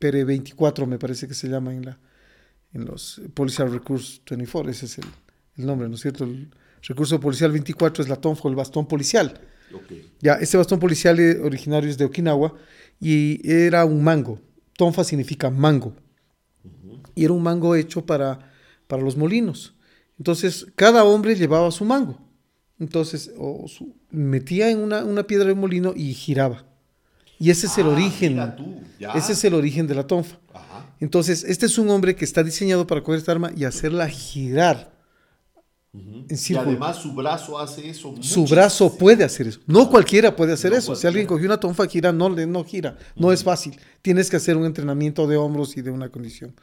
PR-24 0.00 0.86
me 0.86 0.98
parece 0.98 1.28
que 1.28 1.34
se 1.34 1.48
llama 1.48 1.74
en, 1.74 1.84
la, 1.84 1.98
en 2.72 2.86
los 2.86 3.20
Policial 3.34 3.70
Recurse 3.70 4.20
24, 4.28 4.70
ese 4.70 4.86
es 4.86 4.98
el, 4.98 5.04
el, 5.58 5.66
nombre, 5.66 5.88
¿no 5.88 5.94
es 5.94 6.00
cierto? 6.00 6.24
El 6.24 6.50
recurso 6.82 7.20
policial 7.20 7.52
24 7.52 8.02
es 8.02 8.08
la 8.08 8.16
tonfa, 8.16 8.48
el 8.48 8.54
bastón 8.54 8.88
policial. 8.88 9.38
Okay. 9.72 10.10
Ya, 10.20 10.34
este 10.34 10.56
bastón 10.56 10.80
policial 10.80 11.18
originario 11.42 11.90
es 11.90 11.98
de 11.98 12.06
Okinawa 12.06 12.54
y 13.00 13.40
era 13.48 13.84
un 13.84 14.02
mango. 14.02 14.40
Tonfa 14.76 15.04
significa 15.04 15.50
mango. 15.50 15.94
Uh 16.64 16.68
-huh. 16.68 17.00
y 17.14 17.24
era 17.24 17.34
un 17.34 17.42
mango 17.42 17.76
hecho 17.76 18.04
para, 18.04 18.49
para 18.90 19.02
los 19.02 19.16
molinos. 19.16 19.72
Entonces, 20.18 20.66
cada 20.76 21.04
hombre 21.04 21.34
llevaba 21.34 21.70
su 21.70 21.86
mango. 21.86 22.18
Entonces, 22.78 23.30
o 23.38 23.66
su- 23.68 23.94
metía 24.10 24.68
en 24.70 24.80
una, 24.80 25.02
una 25.04 25.22
piedra 25.22 25.46
de 25.48 25.54
molino 25.54 25.94
y 25.96 26.12
giraba. 26.12 26.66
Y 27.38 27.48
ese 27.50 27.66
es 27.68 27.78
el 27.78 27.86
Ah, 27.86 27.90
origen. 27.90 28.56
tú. 28.56 28.80
Ese 29.14 29.32
es 29.32 29.44
el 29.44 29.54
origen 29.54 29.86
de 29.86 29.94
la 29.94 30.06
tonfa. 30.06 30.38
Ajá. 30.52 30.94
Entonces, 31.00 31.42
este 31.44 31.64
es 31.64 31.78
un 31.78 31.88
hombre 31.88 32.14
que 32.14 32.24
está 32.26 32.42
diseñado 32.42 32.86
para 32.86 33.02
coger 33.02 33.18
esta 33.18 33.32
arma 33.32 33.50
y 33.56 33.64
hacerla 33.64 34.06
girar 34.08 34.92
en 35.92 36.26
Y 36.48 36.54
además 36.54 36.98
su 36.98 37.12
brazo 37.14 37.58
hace 37.58 37.88
eso. 37.88 38.14
Su 38.20 38.44
brazo 38.46 38.96
puede 38.96 39.24
hacer 39.24 39.48
eso. 39.48 39.60
No 39.66 39.88
cualquiera 39.90 40.36
puede 40.36 40.52
hacer 40.52 40.70
No 40.72 40.76
eso. 40.78 40.94
Si 40.94 41.06
alguien 41.06 41.26
cogió 41.26 41.46
una 41.46 41.58
tonfa 41.58 41.86
gira, 41.86 42.12
no, 42.12 42.28
le- 42.28 42.46
no 42.46 42.62
gira. 42.64 42.96
No 43.16 43.32
es 43.32 43.42
fácil. 43.42 43.76
Tienes 44.02 44.28
que 44.30 44.36
hacer 44.36 44.56
un 44.56 44.66
entrenamiento 44.66 45.26
de 45.26 45.36
hombros 45.36 45.76
y 45.76 45.82
de 45.82 45.90
una 45.90 46.08
condición. 46.10 46.54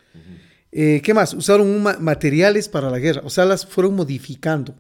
Eh, 0.72 1.02
¿Qué 1.04 1.14
más? 1.14 1.34
Usaron 1.34 1.68
un 1.68 1.82
ma- 1.84 1.98
materiales 2.00 2.68
para 2.70 2.90
la 2.90 3.00
guerra. 3.00 3.22
O 3.26 3.30
sea, 3.30 3.46
las 3.46 3.66
fueron 3.66 3.96
modificando. 3.96 4.76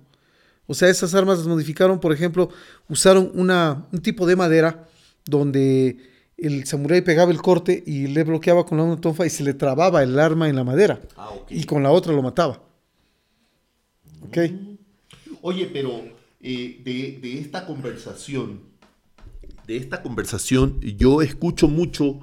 O 0.67 0.73
sea, 0.73 0.89
esas 0.89 1.13
armas 1.15 1.37
las 1.39 1.47
modificaron. 1.47 1.99
Por 1.99 2.11
ejemplo, 2.13 2.49
usaron 2.89 3.31
una, 3.33 3.87
un 3.91 3.99
tipo 4.01 4.25
de 4.25 4.35
madera 4.35 4.87
donde 5.25 5.97
el 6.37 6.65
samurái 6.65 7.01
pegaba 7.01 7.31
el 7.31 7.41
corte 7.41 7.83
y 7.87 8.07
le 8.07 8.23
bloqueaba 8.23 8.65
con 8.65 8.77
la 8.77 8.83
una 8.83 8.99
tonfa 9.01 9.25
y 9.25 9.29
se 9.29 9.43
le 9.43 9.53
trababa 9.53 10.03
el 10.03 10.19
arma 10.19 10.49
en 10.49 10.55
la 10.55 10.63
madera. 10.63 11.01
Ah, 11.15 11.29
ok. 11.31 11.47
Y 11.51 11.63
con 11.63 11.81
la 11.83 11.91
otra 11.91 12.13
lo 12.13 12.21
mataba. 12.21 12.61
¿Ok? 14.21 14.37
Oye, 15.41 15.69
pero 15.71 16.01
eh, 16.41 16.81
de, 16.83 17.19
de 17.21 17.39
esta 17.39 17.65
conversación, 17.65 18.61
de 19.65 19.77
esta 19.77 20.01
conversación, 20.01 20.79
yo 20.81 21.21
escucho 21.21 21.67
mucho 21.67 22.19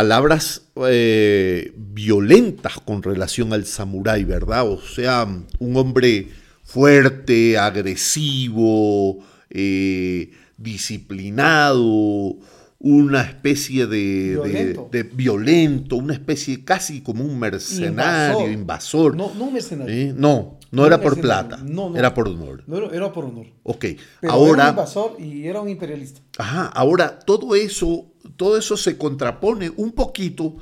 palabras 0.00 0.60
eh, 0.90 1.72
violentas 1.74 2.74
con 2.84 3.02
relación 3.02 3.54
al 3.54 3.64
samurái, 3.64 4.24
¿verdad? 4.24 4.68
O 4.68 4.78
sea, 4.78 5.26
un 5.58 5.76
hombre 5.78 6.28
fuerte, 6.64 7.56
agresivo, 7.56 9.20
eh, 9.48 10.32
disciplinado, 10.58 12.36
una 12.78 13.22
especie 13.22 13.86
de 13.86 13.96
de- 13.96 14.34
Violento. 14.36 14.88
de 14.92 15.02
violento, 15.02 15.96
una 15.96 16.12
especie 16.12 16.62
casi 16.62 17.00
como 17.00 17.24
un 17.24 17.38
mercenario, 17.38 18.50
invasor. 18.52 19.16
No, 19.16 19.32
no 19.34 19.44
un 19.44 19.54
mercenario. 19.54 19.94
¿Eh? 19.94 20.12
No, 20.14 20.55
no, 20.70 20.82
No 20.82 20.86
era 20.86 21.00
por 21.00 21.20
plata, 21.20 21.56
No, 21.58 21.90
no. 21.90 21.96
era 21.96 22.12
por 22.14 22.28
honor. 22.28 22.62
No 22.66 22.90
era, 22.90 23.12
por 23.12 23.24
honor. 23.26 23.46
Ok, 23.62 23.84
Pero 24.20 24.46
era 24.54 24.64
un 24.64 24.70
invasor 24.70 25.16
y 25.18 25.46
era 25.46 25.60
un 25.60 25.68
imperialista. 25.68 26.20
ajá, 26.38 26.66
ahora 26.66 27.18
todo 27.18 27.54
eso, 27.54 28.06
todo 28.36 28.56
eso 28.58 28.76
se 28.76 28.96
contrapone 28.98 29.70
un 29.76 29.92
poquito 29.92 30.56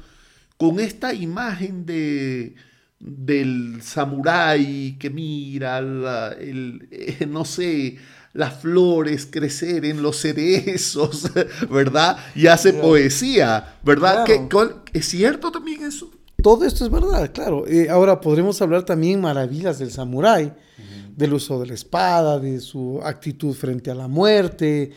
con 0.56 0.78
esta 0.80 1.12
imagen 1.14 1.84
de 1.86 2.54
del 3.00 3.80
samurái 3.82 4.96
que 4.98 5.10
mira 5.10 5.80
la- 5.82 6.32
el, 6.32 6.88
eh, 6.90 7.26
no 7.28 7.44
sé, 7.44 7.98
las 8.32 8.60
flores 8.62 9.26
crecer 9.30 9.84
en 9.84 10.02
los 10.02 10.16
cerezos, 10.20 11.28
¿verdad? 11.70 12.16
Y 12.34 12.46
hace 12.46 12.70
Claro. 12.72 12.88
poesía, 12.88 13.76
¿verdad? 13.82 14.24
Claro. 14.24 14.42
¿Qué- 14.42 14.48
cuál- 14.50 14.82
¿Es 14.92 15.06
cierto 15.06 15.50
también 15.52 15.82
eso? 15.82 16.10
Todo 16.44 16.66
esto 16.66 16.84
es 16.84 16.90
verdad, 16.90 17.32
claro. 17.32 17.66
Eh, 17.66 17.88
ahora 17.88 18.20
podremos 18.20 18.60
hablar 18.60 18.84
también 18.84 19.18
maravillas 19.20 19.78
del 19.78 19.90
samurái, 19.90 20.52
del 21.16 21.32
uso 21.32 21.58
de 21.58 21.66
la 21.68 21.72
espada, 21.74 22.38
de 22.38 22.60
su 22.60 23.00
actitud 23.02 23.54
frente 23.54 23.90
a 23.90 23.94
la 23.94 24.08
muerte, 24.08 24.92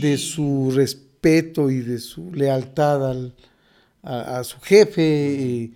de 0.00 0.16
su 0.16 0.70
respeto 0.72 1.68
y 1.68 1.80
de 1.80 1.98
su 1.98 2.32
lealtad 2.32 3.10
al- 3.10 3.34
a, 4.04 4.38
a 4.38 4.44
su 4.44 4.60
jefe, 4.60 5.02
eh, 5.64 5.72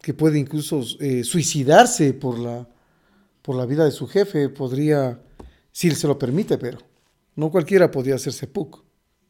que 0.00 0.14
puede 0.14 0.38
incluso 0.38 0.80
eh, 1.00 1.22
suicidarse 1.22 2.14
por 2.14 2.38
la, 2.38 2.66
por 3.42 3.56
la 3.56 3.66
vida 3.66 3.84
de 3.84 3.90
su 3.90 4.06
jefe, 4.06 4.48
podría, 4.48 5.20
si 5.70 5.90
se 5.90 6.06
lo 6.06 6.18
permite, 6.18 6.56
pero 6.56 6.78
no 7.34 7.50
cualquiera 7.50 7.90
podría 7.90 8.14
hacer 8.14 8.32
seppuku. 8.32 8.78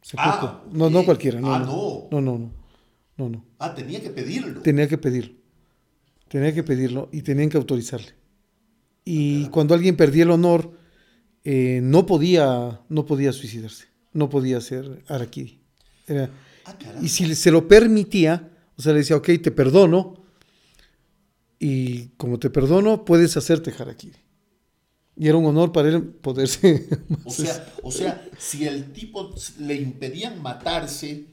Seppuku. 0.03 0.29
Ah, 0.47 0.63
no, 0.71 0.89
no 0.89 1.05
cualquiera, 1.05 1.41
no, 1.41 1.53
Ah, 1.53 1.59
no, 1.59 1.67
no. 2.13 2.21
no, 2.21 2.39
no, 2.39 2.51
no, 3.17 3.29
no. 3.29 3.45
Ah, 3.59 3.75
tenía 3.75 4.01
que 4.01 4.11
pedirlo. 4.11 4.61
Tenía 4.63 4.89
que 4.89 4.99
pedirlo. 4.99 5.35
Tenía 6.29 6.53
que 6.55 6.63
pedirlo 6.63 7.09
y 7.13 7.23
tenían 7.23 7.49
que 7.49 7.57
autorizarle. 7.57 8.13
Y 9.05 9.47
cuando 9.49 9.75
alguien 9.75 9.97
perdía 9.97 10.25
el 10.25 10.31
honor, 10.33 10.73
eh, 11.45 11.81
no, 11.83 12.05
podía, 12.07 12.81
no 12.89 13.07
podía 13.07 13.33
suicidarse. 13.33 13.85
No 14.13 14.29
podía 14.29 14.59
hacer 14.59 15.03
harakiri. 15.09 15.61
Era- 16.07 16.31
Ah, 16.69 16.75
y 17.01 17.09
si 17.11 17.33
se 17.37 17.53
lo 17.53 17.69
permitía, 17.69 18.51
o 18.77 18.83
sea, 18.83 18.93
le 18.93 18.99
decía, 18.99 19.15
ok, 19.17 19.29
te 19.41 19.53
perdono. 19.53 20.25
Y 21.61 22.09
como 22.17 22.39
te 22.41 22.51
perdono, 22.51 23.05
puedes 23.05 23.37
hacerte 23.37 23.73
harakiri. 23.79 24.19
Y 25.17 25.29
era 25.29 25.39
un 25.39 25.47
honor 25.47 25.71
para 25.73 25.89
él 25.89 26.03
poderse... 26.03 26.89
O 27.25 27.31
sea, 27.31 27.73
o 27.85 27.93
sea, 27.93 28.29
si 28.37 28.67
el 28.67 28.93
tipo 28.93 29.33
le 29.61 29.75
impedían 29.77 30.43
matarse, 30.43 31.27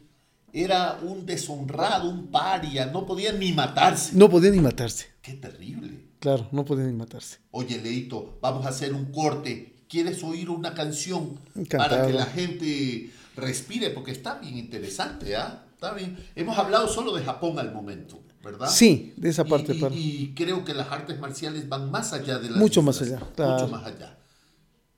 era 0.53 0.99
un 1.01 1.25
deshonrado, 1.25 2.09
un 2.09 2.27
paria, 2.27 2.85
no 2.85 3.05
podía 3.05 3.31
ni 3.33 3.51
matarse. 3.51 4.15
no 4.15 4.29
podía 4.29 4.51
ni 4.51 4.59
matarse. 4.59 5.07
Qué 5.21 5.33
terrible. 5.33 5.99
Claro, 6.19 6.47
no 6.51 6.63
podía 6.63 6.85
ni 6.85 6.93
matarse. 6.93 7.39
Oye, 7.51 7.81
Leito, 7.81 8.37
vamos 8.41 8.65
a 8.65 8.69
hacer 8.69 8.93
un 8.93 9.05
corte. 9.11 9.73
¿Quieres 9.89 10.23
oír 10.23 10.49
una 10.49 10.73
canción 10.73 11.37
Encantado. 11.55 11.89
para 11.89 12.07
que 12.07 12.13
la 12.13 12.25
gente 12.27 13.09
respire? 13.35 13.89
Porque 13.89 14.11
está 14.11 14.35
bien 14.35 14.57
interesante, 14.57 15.35
¿ah? 15.35 15.65
Está 15.73 15.93
bien. 15.93 16.17
Hemos 16.35 16.57
hablado 16.57 16.87
solo 16.87 17.13
de 17.13 17.23
Japón 17.23 17.59
al 17.59 17.73
momento, 17.73 18.21
¿verdad? 18.43 18.69
Sí, 18.69 19.13
de 19.17 19.29
esa 19.29 19.43
parte. 19.43 19.73
y, 19.75 19.97
y 19.97 20.33
creo 20.35 20.63
que 20.63 20.73
las 20.73 20.89
artes 20.91 21.19
marciales 21.19 21.67
van 21.67 21.91
más 21.91 22.13
allá 22.13 22.39
de 22.39 22.49
las 22.51 22.57
Mucho 22.59 22.81
más 22.81 23.01
allá, 23.01 23.19
claro. 23.35 23.53
Mucho 23.53 23.67
más 23.67 23.85
allá. 23.85 24.17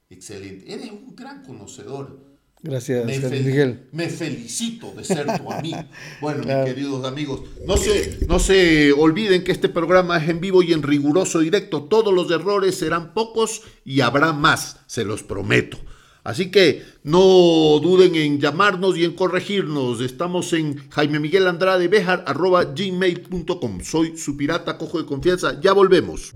Excelente. 0.09 0.71
Eres 0.71 0.91
un 0.91 1.15
gran 1.15 1.43
conocedor. 1.43 2.24
Gracias, 2.65 3.05
Me, 3.05 3.19
fel- 3.21 3.43
Miguel. 3.43 3.79
me 3.91 4.09
felicito 4.09 4.91
de 4.97 5.03
ser 5.03 5.25
tu 5.37 5.51
amigo. 5.51 5.77
Bueno, 6.21 6.41
Claro. 6.43 6.63
mis 6.65 6.73
queridos 6.73 7.05
amigos, 7.05 7.41
no 7.67 7.77
se, 7.77 8.19
no 8.27 8.39
se 8.39 8.91
olviden 8.93 9.43
que 9.43 9.51
este 9.51 9.69
programa 9.69 10.17
es 10.17 10.27
en 10.29 10.39
vivo 10.41 10.63
y 10.63 10.73
en 10.73 10.81
riguroso 10.81 11.39
directo. 11.39 11.83
Todos 11.83 12.13
los 12.13 12.31
errores 12.31 12.75
serán 12.75 13.13
pocos 13.13 13.61
y 13.85 14.01
habrá 14.01 14.33
más, 14.33 14.77
se 14.87 15.05
los 15.05 15.21
prometo. 15.23 15.77
Así 16.23 16.49
que 16.49 16.81
no 17.03 17.19
duden 17.83 18.15
en 18.15 18.39
llamarnos 18.39 18.97
y 18.97 19.03
en 19.05 19.13
corregirnos. 19.13 20.01
Estamos 20.01 20.53
en 20.53 20.89
Jaime 20.89 21.19
Miguel 21.19 21.47
Andrade 21.47 21.87
Bejar, 21.87 22.23
arroba 22.25 22.63
gmail.com. 22.63 23.81
Soy 23.83 24.17
su 24.17 24.35
pirata 24.35 24.75
cojo 24.79 24.97
de 24.99 25.05
confianza. 25.05 25.59
Ya 25.61 25.71
volvemos. 25.73 26.33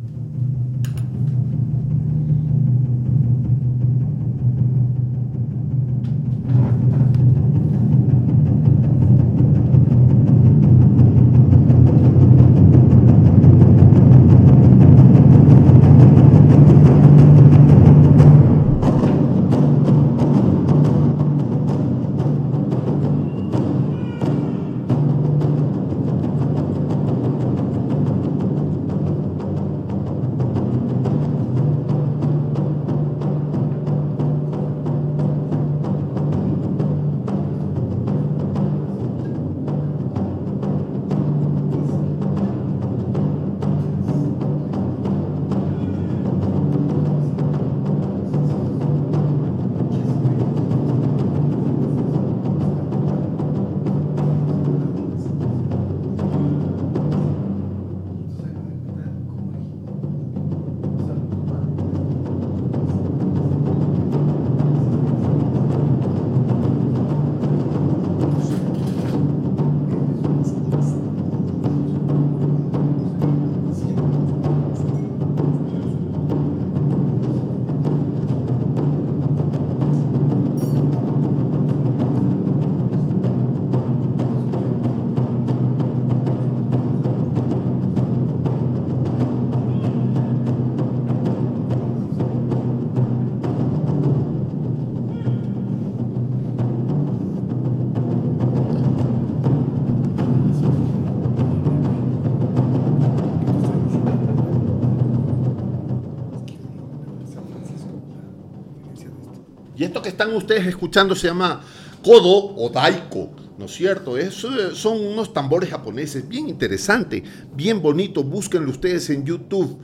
Y 109.79 109.85
esto 109.85 110.01
que 110.01 110.09
están 110.09 110.35
ustedes 110.35 110.67
escuchando 110.67 111.15
se 111.15 111.27
llama 111.27 111.61
kodo 112.03 112.53
o 112.57 112.69
daiko, 112.69 113.31
¿no 113.57 113.63
es 113.63 113.71
cierto? 113.71 114.17
Eso, 114.17 114.75
son 114.75 114.99
unos 114.99 115.31
tambores 115.31 115.69
japoneses 115.69 116.27
bien 116.27 116.49
interesantes, 116.49 117.23
bien 117.55 117.81
bonitos. 117.81 118.25
Búsquenlo 118.25 118.71
ustedes 118.71 119.09
en 119.09 119.23
YouTube. 119.23 119.79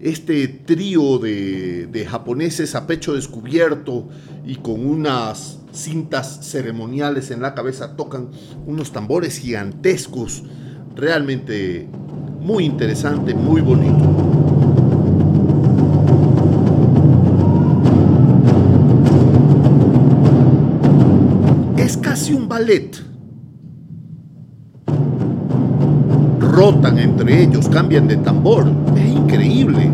Este 0.00 0.48
trío 0.48 1.18
de, 1.18 1.86
de 1.86 2.06
japoneses 2.06 2.74
a 2.74 2.88
pecho 2.88 3.14
descubierto 3.14 4.08
y 4.44 4.56
con 4.56 4.84
unas 4.84 5.58
cintas 5.72 6.44
ceremoniales 6.44 7.30
en 7.30 7.40
la 7.40 7.54
cabeza 7.54 7.94
tocan 7.94 8.30
unos 8.66 8.90
tambores 8.90 9.38
gigantescos. 9.38 10.42
Realmente 10.96 11.88
muy 12.40 12.64
interesante, 12.64 13.32
muy 13.32 13.60
bonito. 13.60 14.49
Rotan 26.38 26.98
entre 26.98 27.42
ellos, 27.42 27.68
cambian 27.68 28.06
de 28.06 28.16
tambor. 28.16 28.70
Es 28.96 29.12
increíble 29.12 29.90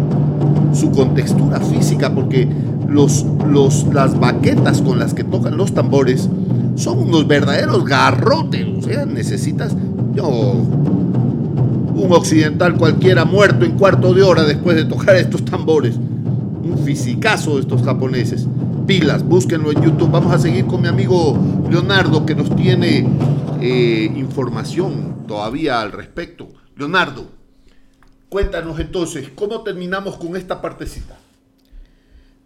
su 0.72 0.90
contextura 0.90 1.61
física 1.61 2.14
porque 2.14 2.48
los, 2.88 3.24
los, 3.48 3.87
las 3.92 4.18
baquetas 4.18 4.83
con 4.83 4.98
las 4.98 5.14
que 5.14 5.24
tocan 5.24 5.57
los 5.57 5.74
tambores 5.74 6.29
son 6.74 6.98
unos 6.98 7.26
verdaderos 7.26 7.85
garrotes. 7.85 8.66
O 8.79 8.83
sea, 8.83 9.07
necesitas 9.07 9.76
yo, 10.14 10.29
un 10.29 12.09
occidental 12.11 12.74
cualquiera 12.74 13.24
muerto 13.24 13.64
en 13.64 13.72
cuarto 13.72 14.12
de 14.12 14.22
hora 14.22 14.44
después 14.44 14.76
de 14.76 14.85
tocar 14.85 15.16
estos 15.16 15.44
tambores. 15.44 15.96
Un 15.96 16.79
fisicazo 16.85 17.55
de 17.55 17.61
estos 17.61 17.83
japoneses 17.83 18.46
pilas, 18.87 19.25
búsquenlo 19.25 19.72
en 19.72 19.83
YouTube. 19.83 20.11
Vamos 20.11 20.33
a 20.33 20.38
seguir 20.38 20.64
con 20.66 20.81
mi 20.81 20.87
amigo 20.87 21.37
Leonardo 21.68 22.25
que 22.25 22.37
nos 22.37 22.55
tiene 22.55 23.05
eh, 23.61 24.11
información 24.14 25.25
todavía 25.27 25.81
al 25.81 25.90
respecto. 25.90 26.49
Leonardo, 26.77 27.29
cuéntanos 28.29 28.79
entonces, 28.79 29.29
¿cómo 29.35 29.62
terminamos 29.62 30.16
con 30.16 30.37
esta 30.37 30.62
partecita? 30.62 31.18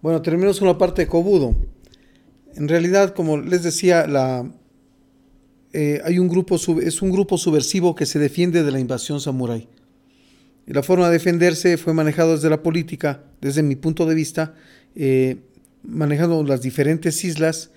Bueno, 0.00 0.22
terminamos 0.22 0.58
con 0.58 0.68
la 0.68 0.78
parte 0.78 1.02
de 1.02 1.08
Kobudo. 1.08 1.54
En 2.54 2.68
realidad, 2.68 3.14
como 3.14 3.36
les 3.36 3.62
decía, 3.62 4.06
la, 4.06 4.50
eh, 5.74 6.00
hay 6.04 6.18
un 6.18 6.28
grupo, 6.28 6.56
es 6.56 7.02
un 7.02 7.12
grupo 7.12 7.36
subversivo 7.36 7.94
que 7.94 8.06
se 8.06 8.18
defiende 8.18 8.62
de 8.62 8.70
la 8.72 8.80
invasión 8.80 9.20
samurái. 9.20 9.68
Y 10.66 10.72
la 10.72 10.82
forma 10.82 11.06
de 11.06 11.12
defenderse 11.12 11.76
fue 11.76 11.92
manejado 11.92 12.32
desde 12.32 12.48
la 12.48 12.62
política, 12.62 13.24
desde 13.42 13.62
mi 13.62 13.76
punto 13.76 14.06
de 14.06 14.14
vista, 14.14 14.54
eh, 14.94 15.36
manejando 15.82 16.42
las 16.44 16.62
diferentes 16.62 17.24
islas, 17.24 17.70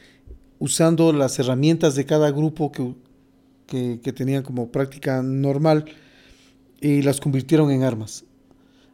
usando 0.60 1.14
las 1.14 1.40
herramientas 1.40 1.96
de 1.96 2.06
cada 2.06 2.32
grupo 2.32 2.72
que, 2.72 4.00
que, 4.02 4.14
tenían 4.14 4.44
como 4.44 4.72
práctica 4.72 5.22
normal 5.22 5.86
y 6.80 7.02
las 7.02 7.20
convirtieron 7.20 7.72
en 7.72 7.84
armas, 7.84 8.26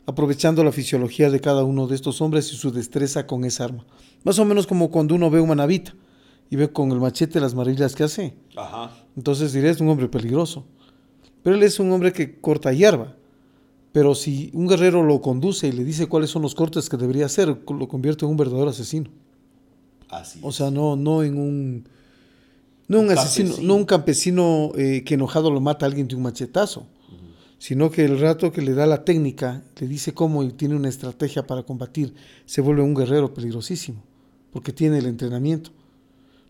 aprovechando 0.05 0.63
la 0.63 0.71
fisiología 0.71 1.29
de 1.29 1.39
cada 1.39 1.63
uno 1.63 1.87
de 1.87 1.95
estos 1.95 2.21
hombres 2.21 2.51
y 2.53 2.55
su 2.55 2.71
destreza 2.71 3.27
con 3.27 3.45
esa 3.45 3.65
arma. 3.65 3.85
Más 4.23 4.39
o 4.39 4.45
menos 4.45 4.67
como 4.67 4.89
cuando 4.89 5.15
uno 5.15 5.29
ve 5.29 5.41
un 5.41 5.49
manavita 5.49 5.95
y 6.49 6.55
ve 6.55 6.71
con 6.71 6.91
el 6.91 6.99
machete 6.99 7.39
las 7.39 7.53
maravillas 7.53 7.95
que 7.95 8.03
hace. 8.03 8.35
Entonces 9.15 9.53
diré, 9.53 9.69
es 9.69 9.79
un 9.79 9.89
hombre 9.89 10.07
peligroso. 10.07 10.65
Pero 11.43 11.55
él 11.55 11.63
es 11.63 11.79
un 11.79 11.91
hombre 11.91 12.11
que 12.11 12.39
corta 12.39 12.73
hierba. 12.73 13.15
Pero 13.91 14.13
si 14.13 14.51
un 14.53 14.67
guerrero 14.67 15.03
lo 15.03 15.21
conduce 15.21 15.67
y 15.67 15.71
le 15.71 15.83
dice 15.83 16.07
cuáles 16.07 16.29
son 16.29 16.43
los 16.43 16.53
cortes 16.53 16.89
que 16.89 16.97
debería 16.97 17.25
hacer, 17.25 17.47
lo 17.47 17.87
convierte 17.87 18.25
en 18.25 18.31
un 18.31 18.37
verdadero 18.37 18.69
asesino. 18.69 19.09
Así 20.09 20.39
o 20.41 20.51
sea, 20.51 20.71
no, 20.71 20.95
no 20.95 21.23
en 21.23 21.37
un. 21.37 21.89
No 22.87 23.01
un, 23.01 23.11
asesino, 23.11 23.55
no 23.61 23.75
un 23.75 23.85
campesino 23.85 24.71
eh, 24.75 25.03
que 25.05 25.13
enojado 25.13 25.51
lo 25.51 25.61
mata 25.61 25.85
a 25.85 25.89
alguien 25.89 26.07
de 26.07 26.15
un 26.15 26.23
machetazo, 26.23 26.87
sino 27.59 27.91
que 27.91 28.03
el 28.03 28.19
rato 28.19 28.51
que 28.51 28.63
le 28.63 28.73
da 28.73 28.87
la 28.87 29.05
técnica, 29.05 29.61
le 29.79 29.87
dice 29.87 30.15
cómo 30.15 30.41
y 30.43 30.51
tiene 30.53 30.75
una 30.75 30.89
estrategia 30.89 31.45
para 31.45 31.61
combatir, 31.61 32.15
se 32.45 32.61
vuelve 32.61 32.81
un 32.81 32.95
guerrero 32.95 33.31
peligrosísimo, 33.31 34.01
porque 34.51 34.73
tiene 34.73 34.97
el 34.97 35.05
entrenamiento. 35.05 35.69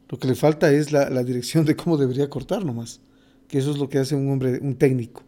Lo 0.07 0.17
que 0.17 0.29
le 0.29 0.35
falta 0.35 0.71
es 0.71 0.93
la, 0.93 1.09
la 1.09 1.25
dirección 1.25 1.65
de 1.65 1.75
cómo 1.75 1.97
debería 1.97 2.29
cortar 2.29 2.63
nomás, 2.63 3.01
que 3.49 3.57
eso 3.57 3.71
es 3.71 3.77
lo 3.77 3.89
que 3.89 3.97
hace 3.97 4.15
un 4.15 4.31
hombre, 4.31 4.59
un 4.61 4.75
técnico. 4.75 5.23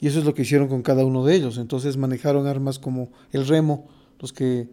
Y 0.00 0.08
eso 0.08 0.18
es 0.18 0.24
lo 0.24 0.34
que 0.34 0.42
hicieron 0.42 0.68
con 0.68 0.82
cada 0.82 1.04
uno 1.04 1.24
de 1.24 1.34
ellos. 1.34 1.58
Entonces 1.58 1.96
manejaron 1.96 2.46
armas 2.46 2.78
como 2.78 3.12
el 3.32 3.46
remo, 3.46 3.88
los 4.18 4.32
que 4.32 4.68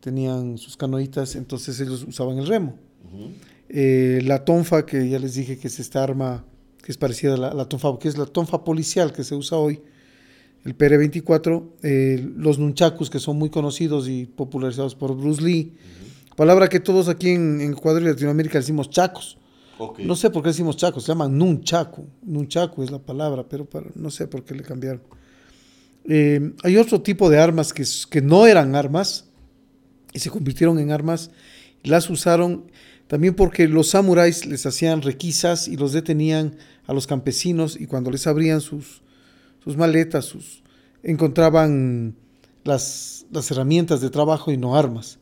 tenían 0.00 0.58
sus 0.58 0.76
canoitas, 0.76 1.34
entonces 1.34 1.80
ellos 1.80 2.04
usaban 2.06 2.38
el 2.38 2.46
remo. 2.46 2.74
Eh, 3.68 4.20
la 4.24 4.44
tonfa, 4.44 4.86
que 4.86 5.08
ya 5.08 5.18
les 5.18 5.34
dije 5.34 5.58
que 5.58 5.68
es 5.68 5.80
esta 5.80 6.02
arma 6.02 6.44
que 6.82 6.92
es 6.92 6.98
parecida 6.98 7.34
a 7.34 7.54
la, 7.54 7.64
tonfa, 7.64 7.98
que 7.98 8.08
es 8.08 8.18
la 8.18 8.26
tonfa 8.26 8.62
policial 8.62 9.12
que 9.12 9.24
se 9.24 9.34
usa 9.34 9.56
hoy, 9.56 9.80
el 10.64 10.76
PR-24, 10.76 11.64
eh, 11.82 12.30
los 12.36 12.58
nunchakus, 12.58 13.08
que 13.08 13.18
son 13.18 13.38
muy 13.38 13.48
conocidos 13.48 14.06
y 14.06 14.26
popularizados 14.26 14.94
por 14.94 15.16
Bruce 15.16 15.42
Lee, 15.42 15.72
palabra 16.36 16.68
que 16.68 16.80
todos 16.80 17.08
aquí 17.08 17.30
en, 17.30 17.62
en 17.62 17.72
Ecuador 17.72 18.02
y 18.02 18.06
Latinoamérica 18.06 18.58
decimos 18.58 18.90
chacos. 18.90 19.38
No 19.98 20.16
sé 20.16 20.30
por 20.30 20.42
qué 20.42 20.50
decimos 20.50 20.76
chaco, 20.76 21.00
se 21.00 21.08
llama 21.08 21.28
nunchaku. 21.28 22.06
Nunchaku 22.22 22.82
es 22.82 22.90
la 22.90 22.98
palabra, 22.98 23.44
pero 23.48 23.66
no 23.94 24.10
sé 24.10 24.26
por 24.26 24.44
qué 24.44 24.54
le 24.54 24.62
cambiaron. 24.62 25.02
Eh, 26.04 26.52
hay 26.62 26.76
otro 26.76 27.00
tipo 27.00 27.30
de 27.30 27.38
armas 27.38 27.72
que, 27.72 27.84
que 28.10 28.20
no 28.20 28.46
eran 28.46 28.74
armas 28.74 29.26
y 30.12 30.18
se 30.18 30.30
convirtieron 30.30 30.78
en 30.78 30.90
armas. 30.90 31.30
Las 31.82 32.08
usaron 32.10 32.70
también 33.06 33.34
porque 33.34 33.68
los 33.68 33.90
samuráis 33.90 34.46
les 34.46 34.64
hacían 34.66 35.02
requisas 35.02 35.68
y 35.68 35.76
los 35.76 35.92
detenían 35.92 36.56
a 36.86 36.92
los 36.92 37.06
campesinos 37.06 37.78
y 37.78 37.86
cuando 37.86 38.10
les 38.10 38.26
abrían 38.26 38.60
sus, 38.60 39.02
sus 39.62 39.76
maletas, 39.76 40.34
encontraban 41.02 42.14
las, 42.64 43.26
las 43.30 43.50
herramientas 43.50 44.00
de 44.00 44.10
trabajo 44.10 44.52
y 44.52 44.56
no 44.56 44.76
armas. 44.76 45.18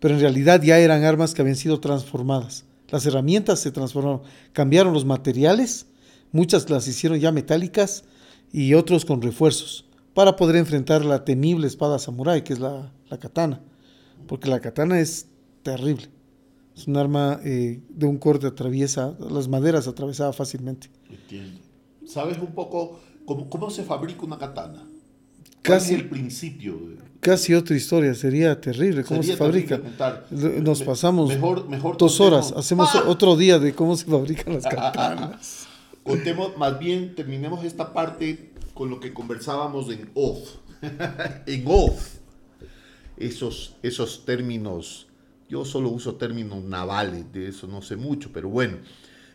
Pero 0.00 0.14
en 0.14 0.20
realidad 0.20 0.62
ya 0.62 0.78
eran 0.78 1.04
armas 1.04 1.34
que 1.34 1.42
habían 1.42 1.56
sido 1.56 1.80
transformadas. 1.80 2.64
Las 2.90 3.06
herramientas 3.06 3.60
se 3.60 3.70
transformaron, 3.70 4.22
cambiaron 4.52 4.92
los 4.92 5.04
materiales, 5.04 5.86
muchas 6.32 6.68
las 6.70 6.86
hicieron 6.88 7.18
ya 7.18 7.32
metálicas 7.32 8.04
y 8.52 8.74
otros 8.74 9.04
con 9.04 9.22
refuerzos, 9.22 9.86
para 10.14 10.36
poder 10.36 10.56
enfrentar 10.56 11.04
la 11.04 11.24
temible 11.24 11.66
espada 11.66 11.98
samurái, 11.98 12.42
que 12.42 12.52
es 12.52 12.58
la, 12.58 12.92
katana. 13.20 13.60
Porque 14.26 14.48
la 14.48 14.60
katana 14.60 15.00
es 15.00 15.28
terrible. 15.62 16.08
Es 16.76 16.86
un 16.86 16.96
arma 16.96 17.40
eh, 17.44 17.80
de 17.88 18.06
un 18.06 18.18
corte, 18.18 18.46
atraviesa, 18.46 19.14
las 19.18 19.48
maderas 19.48 19.86
atravesaba 19.86 20.32
fácilmente. 20.32 20.90
Entiendo. 21.08 21.60
¿Sabes 22.06 22.38
un 22.38 22.52
poco 22.52 23.00
cómo, 23.24 23.48
cómo 23.48 23.70
se 23.70 23.84
fabrica 23.84 24.24
una 24.24 24.38
katana? 24.38 24.89
Casi 25.62 25.94
el 25.94 26.08
principio. 26.08 26.78
Casi 27.20 27.52
otra 27.52 27.76
historia, 27.76 28.14
sería 28.14 28.58
terrible 28.58 29.04
cómo 29.04 29.22
se 29.22 29.36
fabrica. 29.36 29.80
Nos 30.30 30.82
pasamos 30.82 31.30
dos 31.98 32.20
horas, 32.20 32.52
hacemos 32.56 32.88
¡Ah! 32.94 33.04
otro 33.06 33.36
día 33.36 33.58
de 33.58 33.74
cómo 33.74 33.94
se 33.96 34.06
fabrican 34.06 34.54
las 34.54 34.64
katanas. 34.74 35.66
Contemos, 36.02 36.56
más 36.56 36.78
bien 36.78 37.14
terminemos 37.14 37.62
esta 37.64 37.92
parte 37.92 38.52
con 38.72 38.88
lo 38.88 39.00
que 39.00 39.12
conversábamos 39.12 39.90
en 39.90 40.08
off. 40.14 40.56
en 41.46 41.64
off. 41.66 42.14
Esos, 43.18 43.76
esos 43.82 44.24
términos, 44.24 45.06
yo 45.46 45.66
solo 45.66 45.90
uso 45.90 46.14
términos 46.14 46.64
navales, 46.64 47.30
de 47.34 47.48
eso 47.48 47.66
no 47.66 47.82
sé 47.82 47.96
mucho, 47.96 48.30
pero 48.32 48.48
bueno. 48.48 48.78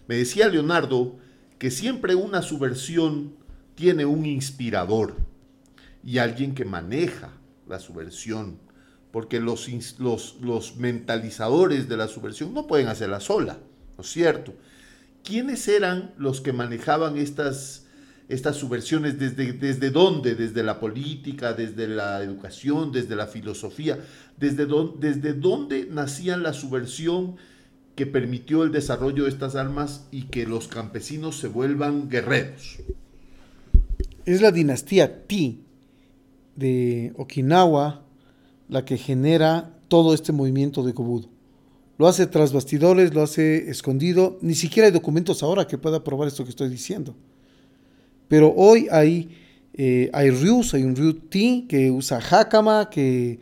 Me 0.07 0.15
decía 0.15 0.47
Leonardo 0.47 1.17
que 1.59 1.69
siempre 1.69 2.15
una 2.15 2.41
subversión 2.41 3.35
tiene 3.75 4.05
un 4.05 4.25
inspirador 4.25 5.15
y 6.05 6.19
alguien 6.19 6.53
que 6.53 6.65
maneja 6.65 7.31
la 7.67 7.79
subversión, 7.79 8.59
porque 9.11 9.39
los, 9.39 9.67
los, 9.97 10.37
los 10.41 10.77
mentalizadores 10.77 11.89
de 11.89 11.97
la 11.97 12.07
subversión 12.07 12.53
no 12.53 12.67
pueden 12.67 12.87
hacerla 12.87 13.19
sola, 13.19 13.57
¿no 13.97 14.03
es 14.03 14.09
cierto? 14.09 14.53
¿Quiénes 15.23 15.67
eran 15.67 16.13
los 16.17 16.39
que 16.39 16.53
manejaban 16.53 17.17
estas, 17.17 17.87
estas 18.29 18.57
subversiones? 18.57 19.17
¿Desde, 19.17 19.53
¿Desde 19.53 19.89
dónde? 19.89 20.35
¿Desde 20.35 20.61
la 20.61 20.79
política, 20.79 21.53
desde 21.53 21.87
la 21.87 22.21
educación, 22.21 22.91
desde 22.91 23.15
la 23.15 23.25
filosofía? 23.25 23.97
¿Desde, 24.37 24.67
desde 24.99 25.33
dónde 25.33 25.87
nacía 25.89 26.37
la 26.37 26.53
subversión 26.53 27.37
que 27.95 28.05
permitió 28.05 28.63
el 28.63 28.71
desarrollo 28.71 29.23
de 29.23 29.29
estas 29.29 29.55
armas 29.55 30.07
y 30.11 30.23
que 30.23 30.45
los 30.45 30.67
campesinos 30.67 31.39
se 31.39 31.47
vuelvan 31.47 32.07
guerreros? 32.07 32.77
Es 34.25 34.41
la 34.41 34.51
dinastía 34.51 35.25
Ti, 35.25 35.64
de 36.55 37.13
Okinawa 37.17 38.01
la 38.69 38.85
que 38.85 38.97
genera 38.97 39.71
todo 39.87 40.13
este 40.13 40.31
movimiento 40.31 40.83
de 40.83 40.93
Kobudo. 40.93 41.29
Lo 41.97 42.07
hace 42.07 42.27
tras 42.27 42.51
bastidores, 42.51 43.13
lo 43.13 43.21
hace 43.23 43.69
escondido, 43.69 44.37
ni 44.41 44.55
siquiera 44.55 44.87
hay 44.87 44.91
documentos 44.93 45.43
ahora 45.43 45.65
que 45.67 45.77
pueda 45.77 46.03
probar 46.03 46.27
esto 46.27 46.43
que 46.43 46.49
estoy 46.49 46.69
diciendo. 46.69 47.15
Pero 48.27 48.53
hoy 48.55 48.87
hay, 48.91 49.29
eh, 49.75 50.09
hay 50.13 50.29
Ryus, 50.31 50.73
hay 50.73 50.83
un 50.83 50.95
Ryu 50.95 51.13
T 51.13 51.65
que 51.69 51.91
usa 51.91 52.19
Hakama, 52.19 52.89
que, 52.89 53.39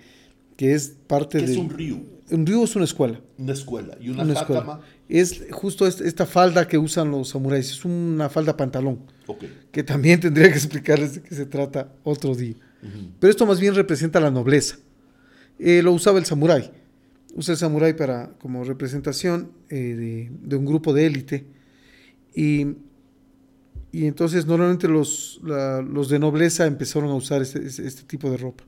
que 0.58 0.74
es 0.74 0.94
parte 1.08 1.40
¿Qué 1.40 1.46
de... 1.48 1.52
es 1.54 1.58
un 1.58 1.70
Ryu? 1.70 2.14
un 2.32 2.46
ryu 2.48 2.64
es 2.64 2.76
una 2.76 2.86
escuela. 2.86 3.20
Una 3.38 3.54
escuela. 3.54 3.96
Y 4.02 4.10
una, 4.10 4.24
Una 4.24 4.40
hakama. 4.40 4.60
escuela. 4.60 4.80
Es 5.10 5.44
justo 5.52 5.86
est- 5.86 6.02
esta 6.02 6.26
falda 6.26 6.68
que 6.68 6.78
usan 6.78 7.12
los 7.12 7.30
samuráis. 7.30 7.70
Es 7.70 7.86
una 7.86 8.28
falda 8.30 8.58
pantalón. 8.58 9.00
Ok. 9.28 9.44
Que 9.72 9.84
también 9.84 10.20
tendría 10.20 10.48
que 10.50 10.56
explicarles 10.58 11.16
de 11.16 11.22
qué 11.22 11.36
se 11.36 11.46
trata 11.46 11.92
otro 12.04 12.34
día. 12.36 12.56
Pero 13.20 13.32
esto 13.32 13.46
más 13.46 13.60
bien 13.60 13.76
representa 13.76 14.20
la 14.20 14.32
nobleza. 14.32 14.78
Eh, 15.60 15.82
lo 15.82 15.92
usaba 15.94 16.20
el 16.20 16.26
samurái. 16.26 16.72
Usa 17.36 17.54
el 17.54 17.58
samurái 17.58 17.94
para, 17.94 18.30
como 18.40 18.64
representación 18.64 19.52
eh, 19.70 20.30
de, 20.44 20.56
un 20.56 20.66
grupo 20.66 20.94
de 20.94 21.06
élite. 21.06 21.46
Y, 22.36 22.68
y 23.92 24.06
entonces 24.08 24.46
normalmente 24.46 24.88
los, 24.88 25.40
los 25.44 26.10
de 26.10 26.20
nobleza 26.20 26.66
empezaron 26.66 27.10
a 27.10 27.16
usar 27.16 27.42
este, 27.42 27.66
este- 27.66 27.88
este 27.88 28.04
tipo 28.04 28.30
de 28.30 28.38
ropa. 28.38 28.64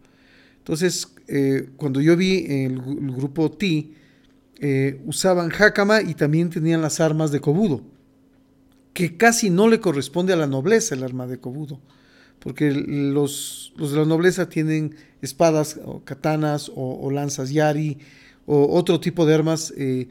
Entonces, 0.58 1.14
eh, 1.28 1.70
cuando 1.78 2.02
yo 2.02 2.16
vi 2.16 2.46
el, 2.48 2.74
el 2.74 3.12
grupo 3.12 3.52
T, 3.52 3.92
usaban 5.06 5.52
hakama 5.52 6.02
y 6.02 6.14
también 6.16 6.50
tenían 6.50 6.82
las 6.82 7.00
armas 7.00 7.32
de 7.32 7.40
kobudo, 7.42 7.84
que 8.94 9.18
casi 9.18 9.50
no 9.50 9.68
le 9.68 9.80
corresponde 9.82 10.32
a 10.34 10.38
la 10.38 10.48
nobleza 10.48 10.96
el 10.96 11.04
arma 11.04 11.28
de 11.28 11.38
kobudo, 11.38 11.82
porque 12.40 12.72
los, 12.72 13.74
los 13.78 13.92
de 13.92 13.98
la 13.98 14.06
nobleza 14.06 14.50
tienen 14.50 14.96
espadas 15.22 15.80
o 15.84 16.04
katanas 16.04 16.70
o, 16.70 17.00
o 17.02 17.12
lanzas 17.12 17.50
yari 17.52 17.98
o 18.46 18.78
otro 18.78 19.00
tipo 19.00 19.26
de 19.26 19.34
armas 19.34 19.74
eh, 19.78 20.08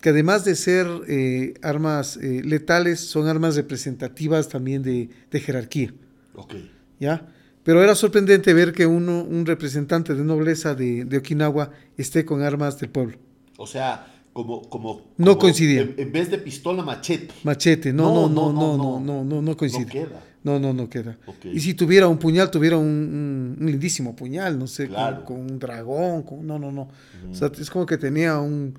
que 0.00 0.10
además 0.10 0.44
de 0.44 0.56
ser 0.56 0.86
eh, 1.08 1.54
armas 1.62 2.16
eh, 2.16 2.42
letales, 2.44 3.00
son 3.00 3.28
armas 3.28 3.54
representativas 3.54 4.48
también 4.48 4.82
de, 4.82 5.08
de 5.30 5.40
jerarquía. 5.40 5.94
Ok. 6.34 6.54
¿ya? 6.98 7.28
Pero 7.62 7.82
era 7.82 7.94
sorprendente 7.94 8.52
ver 8.52 8.72
que 8.72 8.84
uno, 8.84 9.22
un 9.22 9.46
representante 9.46 10.14
de 10.14 10.24
nobleza 10.24 10.74
de, 10.74 11.04
de 11.04 11.18
Okinawa 11.18 11.70
esté 11.96 12.24
con 12.24 12.42
armas 12.42 12.80
del 12.80 12.90
pueblo. 12.90 13.18
O 13.56 13.66
sea, 13.66 14.06
como. 14.32 14.62
como 14.68 15.12
No 15.18 15.32
como 15.32 15.38
coincidía. 15.38 15.82
En, 15.82 15.94
en 15.96 16.12
vez 16.12 16.28
de 16.30 16.38
pistola, 16.38 16.82
machete. 16.82 17.32
Machete, 17.44 17.92
no, 17.92 18.12
no, 18.12 18.28
No, 18.28 18.28
no, 18.28 18.52
no, 18.52 18.52
no, 18.52 18.76
no, 18.76 19.00
no, 19.00 19.00
no, 19.00 19.24
no, 19.24 19.42
no 19.42 19.56
coincide. 19.56 19.84
No 19.86 19.92
queda. 19.92 20.24
No, 20.44 20.58
no, 20.58 20.72
no 20.72 20.88
queda. 20.88 21.16
Y 21.44 21.60
si 21.60 21.74
tuviera 21.74 22.08
un 22.08 22.18
puñal, 22.18 22.50
tuviera 22.50 22.76
un, 22.76 22.86
un- 22.86 23.56
un 23.60 23.66
lindísimo 23.66 24.16
puñal, 24.16 24.58
no 24.58 24.66
sé, 24.66 24.86
con- 24.86 24.94
Claro. 24.96 25.24
con, 25.24 25.36
un 25.40 25.58
dragón, 25.58 26.22
con, 26.24 26.44
no, 26.46 26.58
no, 26.58 26.72
no. 26.72 26.88
O 27.30 27.34
sea, 27.34 27.50
es 27.58 27.70
como 27.70 27.86
que 27.86 27.96
tenía 27.96 28.38
un, 28.40 28.74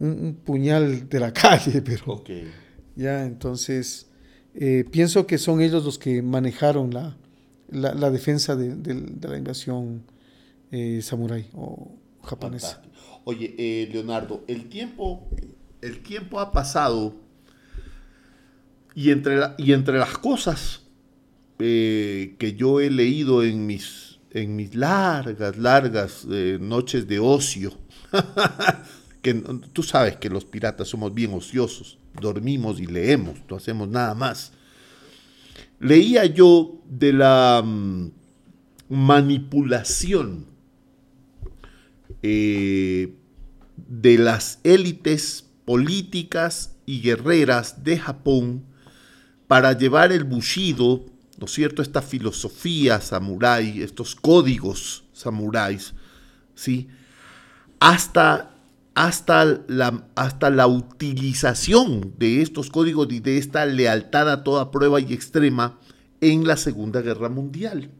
un- 0.00 0.34
puñal 0.44 1.08
de 1.08 1.20
la 1.20 1.32
calle, 1.34 1.82
pero 1.82 2.04
Ok. 2.14 2.30
ya, 2.96 3.24
entonces, 3.26 4.06
eh, 4.54 4.84
pienso 4.90 5.26
que 5.26 5.36
son 5.36 5.60
ellos 5.60 5.84
los 5.84 5.98
que 5.98 6.22
manejaron 6.22 6.94
la, 6.94 7.16
la, 7.70 7.92
la 7.94 8.10
defensa 8.10 8.56
de, 8.56 8.74
de 8.74 9.28
la 9.28 9.36
invasión 9.36 10.04
eh, 10.70 11.00
samurái 11.02 11.50
o 11.54 11.92
japonesa. 12.22 12.76
Fantástico. 12.76 13.20
Oye, 13.24 13.54
eh, 13.58 13.88
Leonardo, 13.92 14.42
el 14.48 14.68
tiempo, 14.70 15.28
el 15.82 16.02
tiempo 16.02 16.40
ha 16.40 16.50
pasado 16.52 17.14
y 18.94 19.10
entre, 19.10 19.36
la- 19.36 19.54
y 19.58 19.72
entre 19.72 19.98
las 19.98 20.16
cosas 20.18 20.82
eh, 21.58 22.36
que 22.38 22.54
yo 22.54 22.80
he 22.80 22.90
leído 22.90 23.42
en 23.42 23.66
mis, 23.66 24.18
en 24.30 24.56
mis 24.56 24.74
largas, 24.74 25.56
largas 25.56 26.26
eh, 26.30 26.58
noches 26.60 27.06
de 27.06 27.18
ocio, 27.18 27.72
que 29.22 29.34
tú 29.72 29.82
sabes 29.82 30.16
que 30.16 30.30
los 30.30 30.44
piratas 30.44 30.88
somos 30.88 31.14
bien 31.14 31.32
ociosos, 31.32 31.98
dormimos 32.20 32.80
y 32.80 32.86
leemos, 32.86 33.38
no 33.48 33.56
hacemos 33.56 33.88
nada 33.88 34.14
más. 34.14 34.52
Leía 35.80 36.24
yo 36.26 36.80
de 36.88 37.12
la 37.12 37.62
mm, 37.64 38.10
manipulación 38.88 40.46
eh, 42.22 43.14
de 43.76 44.18
las 44.18 44.60
élites 44.64 45.50
políticas 45.64 46.76
y 46.86 47.00
guerreras 47.00 47.84
de 47.84 47.98
Japón 47.98 48.64
para 49.46 49.76
llevar 49.76 50.12
el 50.12 50.24
bushido, 50.24 51.04
¿no 51.38 51.46
es 51.46 51.52
cierto?, 51.52 51.82
esta 51.82 52.02
filosofía 52.02 53.00
samurái, 53.00 53.82
estos 53.82 54.14
códigos 54.14 55.04
samuráis, 55.12 55.94
¿sí?, 56.54 56.88
hasta, 57.80 58.54
hasta, 58.94 59.44
la, 59.66 60.06
hasta 60.14 60.50
la 60.50 60.66
utilización 60.66 62.14
de 62.18 62.40
estos 62.40 62.70
códigos 62.70 63.12
y 63.12 63.20
de 63.20 63.36
esta 63.38 63.66
lealtad 63.66 64.30
a 64.30 64.42
toda 64.44 64.70
prueba 64.70 65.00
y 65.00 65.12
extrema 65.12 65.78
en 66.20 66.46
la 66.46 66.56
Segunda 66.56 67.02
Guerra 67.02 67.28
Mundial. 67.28 67.90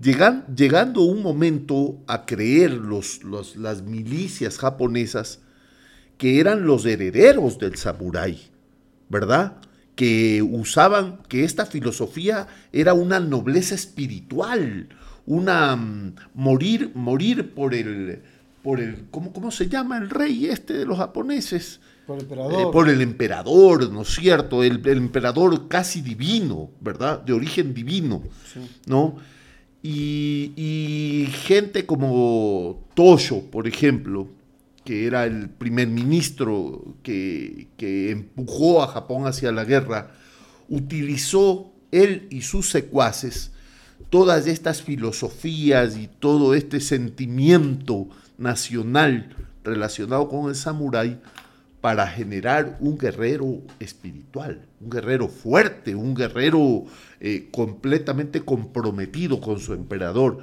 Llegan- 0.00 0.46
llegando 0.56 1.02
un 1.02 1.22
momento 1.22 2.02
a 2.06 2.24
creer 2.24 2.72
los, 2.72 3.20
las 3.56 3.82
milicias 3.82 4.56
japonesas 4.56 5.40
que 6.16 6.40
eran 6.40 6.64
los 6.64 6.86
herederos 6.86 7.58
del 7.58 7.76
samurái, 7.76 8.40
¿verdad? 9.08 9.58
Que 9.94 10.42
usaban, 10.42 11.18
que 11.28 11.44
esta 11.44 11.66
filosofía 11.66 12.46
era 12.72 12.94
una 12.94 13.20
nobleza 13.20 13.74
espiritual, 13.74 14.88
una 15.26 15.76
mm, 15.76 16.14
morir, 16.34 16.92
morir 16.94 17.54
por 17.54 17.74
el, 17.74 18.22
por 18.62 18.80
el, 18.80 19.06
¿cómo, 19.10 19.32
cómo 19.32 19.50
se 19.50 19.68
llama 19.68 19.98
el 19.98 20.08
rey 20.08 20.46
este 20.46 20.72
de 20.74 20.86
los 20.86 20.98
japoneses? 20.98 21.80
Por 22.06 22.18
el 22.18 22.26
Eh, 22.28 22.66
por 22.72 22.88
el 22.88 23.00
emperador, 23.00 23.90
¿no 23.90 24.02
es 24.02 24.08
cierto? 24.08 24.62
El, 24.64 24.80
el 24.86 24.98
emperador 24.98 25.68
casi 25.68 26.00
divino, 26.00 26.70
¿verdad? 26.80 27.20
De 27.22 27.32
origen 27.32 27.74
divino, 27.74 28.22
¿no? 28.86 29.16
Y, 29.82 30.52
y 30.56 31.26
gente 31.44 31.86
como 31.86 32.84
Tosho, 32.94 33.42
por 33.50 33.66
ejemplo, 33.66 34.28
que 34.84 35.06
era 35.06 35.24
el 35.24 35.48
primer 35.48 35.88
ministro 35.88 36.96
que, 37.02 37.68
empujó 37.78 38.82
a 38.82 38.88
Japón 38.88 39.26
hacia 39.26 39.52
la 39.52 39.64
guerra, 39.64 40.12
utilizó 40.68 41.72
él 41.90 42.26
y 42.30 42.42
sus 42.42 42.70
secuaces 42.70 43.52
todas 44.10 44.46
estas 44.46 44.82
filosofías 44.82 45.96
y 45.96 46.08
todo 46.08 46.54
este 46.54 46.80
sentimiento 46.80 48.08
nacional 48.36 49.34
relacionado 49.64 50.28
con 50.28 50.48
el 50.48 50.54
samurái 50.54 51.20
para 51.80 52.06
generar 52.06 52.78
un 52.80 52.96
guerrero 52.96 53.62
espiritual, 53.80 54.66
un 54.80 54.90
guerrero 54.90 55.28
fuerte, 55.28 55.94
un 55.94 56.14
guerrero 56.14 56.84
eh, 57.20 57.48
completamente 57.50 58.40
comprometido 58.40 59.40
con 59.40 59.58
su 59.58 59.72
emperador. 59.72 60.38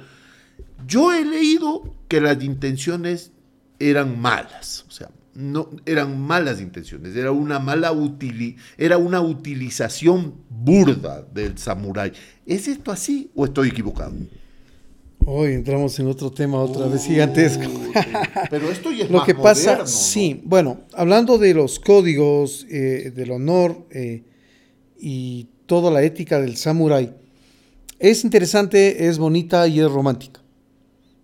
Yo 0.86 1.12
he 1.12 1.24
leído 1.24 1.94
que 2.08 2.20
las 2.20 2.42
intenciones 2.42 3.32
eran 3.80 4.20
malas, 4.20 4.84
o 4.86 4.90
sea, 4.92 5.10
no 5.34 5.70
eran 5.86 6.20
malas 6.20 6.60
intenciones, 6.60 7.16
era 7.16 7.32
una 7.32 7.58
mala 7.58 7.92
utili 7.92 8.56
era 8.76 8.98
una 8.98 9.20
utilización 9.20 10.34
burda 10.48 11.22
del 11.22 11.56
samurái. 11.56 12.12
¿Es 12.46 12.68
esto 12.68 12.92
así 12.92 13.30
o 13.34 13.46
estoy 13.46 13.68
equivocado? 13.68 14.12
Hoy 15.26 15.52
entramos 15.52 15.98
en 15.98 16.06
otro 16.06 16.30
tema 16.30 16.58
otra 16.58 16.86
vez 16.86 17.04
gigantesco. 17.04 17.64
Uy, 17.64 17.92
Pero 18.50 18.70
esto 18.70 18.90
ya 18.90 19.04
es 19.04 19.10
Lo 19.10 19.18
más 19.18 19.26
que 19.26 19.34
pasa, 19.34 19.72
moderno, 19.72 19.84
¿no? 19.84 19.90
sí, 19.90 20.40
bueno, 20.44 20.80
hablando 20.94 21.38
de 21.38 21.54
los 21.54 21.78
códigos, 21.78 22.66
eh, 22.70 23.12
del 23.14 23.30
honor 23.30 23.86
eh, 23.90 24.24
y 24.98 25.48
toda 25.66 25.90
la 25.90 26.02
ética 26.02 26.40
del 26.40 26.56
samurái, 26.56 27.14
es 27.98 28.24
interesante, 28.24 29.08
es 29.08 29.18
bonita 29.18 29.68
y 29.68 29.80
es 29.80 29.90
romántica. 29.90 30.40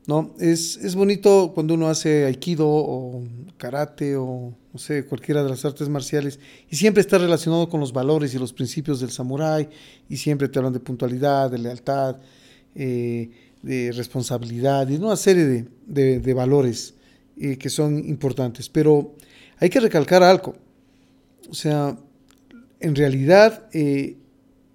¿No? 0.07 0.35
Es, 0.39 0.77
es 0.77 0.95
bonito 0.95 1.53
cuando 1.55 1.75
uno 1.75 1.89
hace 1.89 2.25
aikido 2.27 2.67
o 2.69 3.25
karate 3.57 4.17
o, 4.17 4.55
no 4.73 4.79
sé, 4.79 5.05
cualquiera 5.07 5.43
de 5.43 5.51
las 5.51 5.65
artes 5.65 5.89
marciales 5.89 6.39
y 6.71 6.77
siempre 6.77 7.01
está 7.01 7.19
relacionado 7.19 7.69
con 7.69 7.81
los 7.81 7.93
valores 7.93 8.35
y 8.35 8.39
los 8.39 8.53
principios 8.53 9.01
del 9.01 9.11
samurái 9.11 9.69
y 10.09 10.17
siempre 10.17 10.49
te 10.49 10.59
hablan 10.59 10.73
de 10.75 10.81
puntualidad, 10.81 11.51
de 11.51 11.59
lealtad, 11.59 12.17
eh, 12.75 13.31
de 13.63 13.91
responsabilidad 13.93 14.89
y 14.89 14.97
una 14.97 15.17
serie 15.17 15.45
de, 15.45 15.67
de- 15.87 16.21
de 16.21 16.35
valores 16.35 16.95
eh, 17.39 17.57
que 17.59 17.69
son 17.71 17.99
importantes. 18.09 18.69
Pero 18.69 19.15
hay 19.59 19.71
que 19.71 19.81
recalcar 19.81 20.23
algo. 20.23 20.55
O 21.51 21.55
sea, 21.55 21.99
en 22.81 22.95
realidad 22.95 23.69
eh, 23.73 24.17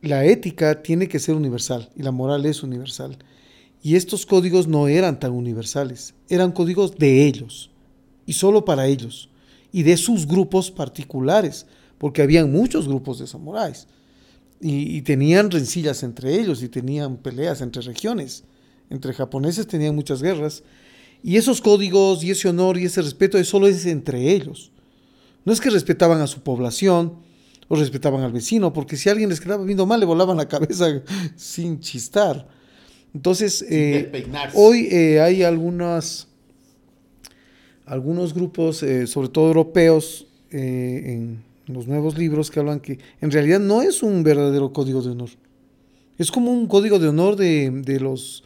la 0.02 0.26
ética 0.26 0.82
tiene 0.82 1.08
que 1.08 1.20
ser 1.20 1.36
universal 1.36 1.90
y 1.96 2.02
la 2.04 2.12
moral 2.12 2.46
es 2.46 2.64
universal. 2.64 3.18
Y 3.84 3.96
estos 3.96 4.26
códigos 4.26 4.68
no 4.68 4.88
eran 4.88 5.20
tan 5.20 5.32
universales, 5.32 6.14
eran 6.30 6.52
códigos 6.52 6.98
de 6.98 7.26
ellos 7.26 7.72
y 8.26 8.34
solo 8.34 8.64
para 8.64 8.88
ellos 8.88 9.30
y 9.72 9.84
de 9.84 9.98
sus 9.98 10.28
grupos 10.28 10.70
particulares, 10.70 11.66
porque 11.98 12.22
habían 12.22 12.52
muchos 12.52 12.88
grupos 12.88 13.20
de 13.20 13.28
samuráis 13.28 13.88
y, 14.60 15.02
tenían 15.02 15.50
rencillas 15.50 16.04
entre 16.04 16.40
ellos 16.40 16.62
y 16.62 16.70
tenían 16.70 17.18
peleas 17.18 17.62
entre 17.62 17.82
regiones. 17.82 18.44
Entre 18.90 19.14
japoneses 19.14 19.66
tenían 19.66 19.96
muchas 19.96 20.22
guerras 20.22 20.64
y 21.24 21.38
esos 21.38 21.62
códigos 21.62 22.24
y 22.24 22.32
ese 22.32 22.50
honor 22.50 22.78
y 22.78 22.86
ese 22.86 23.02
respeto 23.02 23.44
solo 23.44 23.68
es 23.68 23.86
entre 23.86 24.32
ellos. 24.32 24.72
No 25.46 25.54
es 25.54 25.62
que 25.62 25.70
respetaban 25.70 26.22
a 26.22 26.28
su 26.28 26.42
población 26.42 27.16
o 27.68 27.76
respetaban 27.76 28.22
al 28.22 28.34
vecino, 28.34 28.74
porque 28.74 28.98
si 28.98 29.10
alguien 29.10 29.30
les 29.30 29.40
quedaba 29.40 29.64
viendo 29.64 29.86
mal 29.86 30.00
le 30.00 30.06
volaban 30.06 30.38
la 30.38 30.48
cabeza 30.48 31.02
sin 31.36 31.80
chistar. 31.80 32.48
Entonces, 33.14 33.66
eh, 33.70 34.12
hoy 34.54 34.88
eh, 34.90 35.20
hay 35.20 35.44
algunas, 35.44 36.28
algunos 37.86 38.34
grupos, 38.34 38.84
eh, 38.84 39.06
sobre 39.08 39.30
todo 39.30 39.48
europeos, 39.48 40.28
eh, 40.52 41.04
en 41.06 41.44
los 41.68 41.88
nuevos 41.88 42.18
libros 42.18 42.52
que 42.52 42.60
hablan 42.60 42.80
que 42.80 43.00
en 43.22 43.32
realidad 43.32 43.60
no 43.60 43.82
es 43.82 44.04
un 44.04 44.24
verdadero 44.24 44.74
código 44.74 45.02
de 45.02 45.12
honor. 45.12 45.30
Es 46.18 46.32
como 46.32 46.52
un 46.52 46.68
código 46.68 47.00
de 47.00 47.08
honor 47.08 47.36
de, 47.36 47.70
de 47.70 48.00
los, 48.00 48.44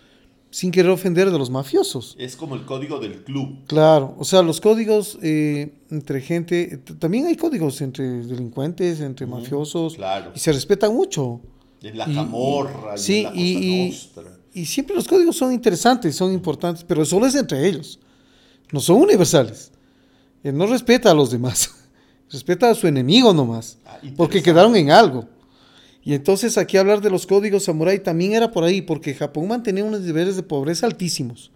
sin 0.51 0.71
querer 0.71 0.91
ofender, 0.91 1.31
de 1.31 1.37
los 1.37 1.49
mafiosos. 1.49 2.15
Es 2.19 2.35
como 2.35 2.55
el 2.55 2.63
código 2.63 2.99
del 2.99 3.23
club. 3.23 3.65
Claro, 3.67 4.15
o 4.17 4.23
sea, 4.23 4.41
los 4.41 4.61
códigos 4.61 5.17
eh, 5.21 5.73
entre 5.89 6.21
gente, 6.21 6.79
también 6.99 7.25
hay 7.25 7.35
códigos 7.35 7.81
entre 7.81 8.05
delincuentes, 8.23 9.01
entre 9.01 9.25
mafiosos, 9.25 9.95
claro. 9.95 10.31
y 10.35 10.39
se 10.39 10.51
respetan 10.51 10.93
mucho. 10.93 11.41
En 11.81 11.97
la 11.97 12.05
camorra, 12.05 12.95
y, 12.95 12.97
sí, 12.97 13.17
en 13.17 13.23
la 13.23 13.29
Cosa 13.31 13.41
y, 13.41 13.89
Nostra. 13.89 14.34
Y 14.55 14.65
siempre 14.65 14.95
los 14.95 15.07
códigos 15.07 15.35
son 15.35 15.51
interesantes, 15.53 16.15
son 16.15 16.31
importantes, 16.33 16.83
pero 16.83 17.05
solo 17.05 17.27
es 17.27 17.35
entre 17.35 17.67
ellos. 17.67 17.99
No 18.71 18.79
son 18.79 18.97
universales. 19.01 19.71
Él 20.43 20.57
no 20.57 20.65
respeta 20.65 21.11
a 21.11 21.13
los 21.13 21.29
demás. 21.31 21.69
Respeta 22.31 22.69
a 22.71 22.75
su 22.75 22.87
enemigo 22.87 23.33
nomás. 23.33 23.77
Ah, 23.85 23.99
porque 24.17 24.41
quedaron 24.41 24.75
en 24.75 24.89
algo. 24.89 25.27
Y 26.03 26.13
entonces 26.13 26.57
aquí 26.57 26.75
hablar 26.77 26.99
de 27.01 27.09
los 27.11 27.25
códigos 27.27 27.63
samurái 27.63 27.99
también 27.99 28.33
era 28.33 28.51
por 28.51 28.63
ahí, 28.63 28.81
porque 28.81 29.13
Japón 29.13 29.47
mantenía 29.47 29.83
unos 29.83 30.01
niveles 30.01 30.35
de 30.35 30.43
pobreza 30.43 30.85
altísimos 30.87 31.51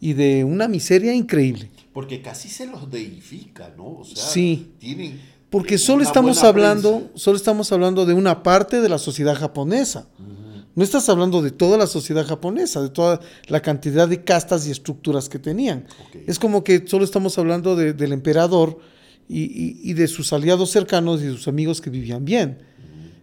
y 0.00 0.12
de 0.14 0.44
una 0.44 0.66
miseria 0.68 1.14
increíble. 1.14 1.70
Porque 1.92 2.20
casi 2.20 2.48
se 2.48 2.66
los 2.66 2.90
deifica, 2.90 3.72
¿no? 3.76 3.98
O 3.98 4.04
sea, 4.04 4.22
Sí. 4.22 4.72
tienen 4.78 5.20
Porque 5.50 5.76
eh, 5.76 5.78
solo 5.78 6.02
estamos 6.02 6.42
hablando, 6.42 6.98
prensa. 6.98 7.12
solo 7.18 7.36
estamos 7.36 7.72
hablando 7.72 8.04
de 8.06 8.14
una 8.14 8.42
parte 8.42 8.80
de 8.80 8.88
la 8.88 8.98
sociedad 8.98 9.34
japonesa. 9.36 10.08
No 10.76 10.84
estás 10.84 11.08
hablando 11.08 11.40
de 11.42 11.50
toda 11.50 11.78
la 11.78 11.86
sociedad 11.86 12.24
japonesa, 12.26 12.82
de 12.82 12.90
toda 12.90 13.20
la 13.48 13.60
cantidad 13.62 14.06
de 14.06 14.22
castas 14.22 14.68
y 14.68 14.70
estructuras 14.70 15.28
que 15.28 15.38
tenían. 15.38 15.86
Es 16.26 16.38
como 16.38 16.62
que 16.62 16.86
solo 16.86 17.04
estamos 17.04 17.36
hablando 17.38 17.74
de- 17.74 17.94
del 17.94 18.12
emperador 18.12 18.78
y, 19.28 19.44
y- 19.44 19.80
y 19.82 19.94
de 19.94 20.06
sus 20.06 20.32
aliados 20.34 20.70
cercanos 20.70 21.20
y 21.22 21.24
de 21.24 21.32
sus 21.32 21.48
amigos 21.48 21.80
que 21.80 21.88
vivían 21.90 22.24
bien, 22.26 22.58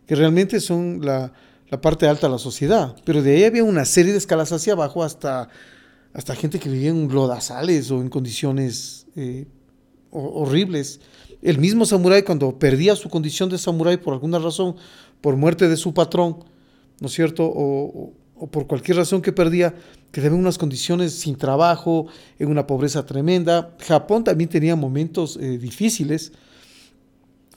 que 0.07 0.15
realmente 0.15 0.59
son 0.59 0.99
la, 1.05 1.31
la 1.69 1.79
parte 1.79 2.07
alta 2.07 2.25
de 2.27 2.33
la 2.33 2.39
sociedad. 2.39 2.95
Pero 3.05 3.21
de 3.21 3.35
ahí 3.35 3.43
había 3.43 3.63
una 3.63 3.85
serie 3.85 4.11
de 4.13 4.17
escalas 4.17 4.51
hacia 4.51 4.73
abajo 4.73 5.03
hasta, 5.03 5.47
hasta 6.11 6.35
gente 6.35 6.59
que 6.59 6.69
vivía 6.69 6.89
en 6.89 7.07
lodazales 7.07 7.91
o 7.91 8.01
en 8.01 8.09
condiciones 8.09 9.05
eh, 9.15 9.45
ho- 10.09 10.41
horribles. 10.41 10.99
El 11.43 11.59
mismo 11.59 11.85
samurái 11.85 12.23
cuando 12.23 12.57
perdía 12.57 12.95
su 12.95 13.09
condición 13.09 13.47
de 13.49 13.59
samurái 13.59 13.97
por 13.97 14.13
alguna 14.15 14.39
razón, 14.39 14.75
por 15.21 15.35
muerte 15.37 15.69
de 15.69 15.77
su 15.77 15.93
patrón, 15.93 16.51
¿no 17.03 17.07
es 17.07 17.13
cierto? 17.15 17.43
O, 17.53 18.13
por 18.49 18.65
cualquier 18.65 18.95
razón 18.95 19.21
que 19.21 19.33
perdía, 19.33 19.75
quedaba 20.09 20.35
en 20.35 20.39
unas 20.39 20.57
condiciones 20.57 21.11
sin 21.11 21.35
trabajo, 21.35 22.07
en 22.39 22.47
una 22.47 22.65
pobreza 22.65 23.05
tremenda. 23.05 23.75
Japón 23.85 24.23
también 24.23 24.49
tenía 24.49 24.77
momentos 24.77 25.35
eh, 25.35 25.57
difíciles, 25.57 26.31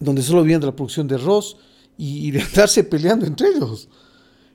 donde 0.00 0.22
solo 0.22 0.42
vivían 0.42 0.61
de 0.61 0.66
la 0.66 0.74
producción 0.74 1.06
de 1.06 1.14
arroz 1.14 1.59
y, 1.96 2.32
de 2.32 2.42
andarse 2.48 2.82
peleando 2.82 3.24
entre 3.24 3.50
ellos. 3.50 3.88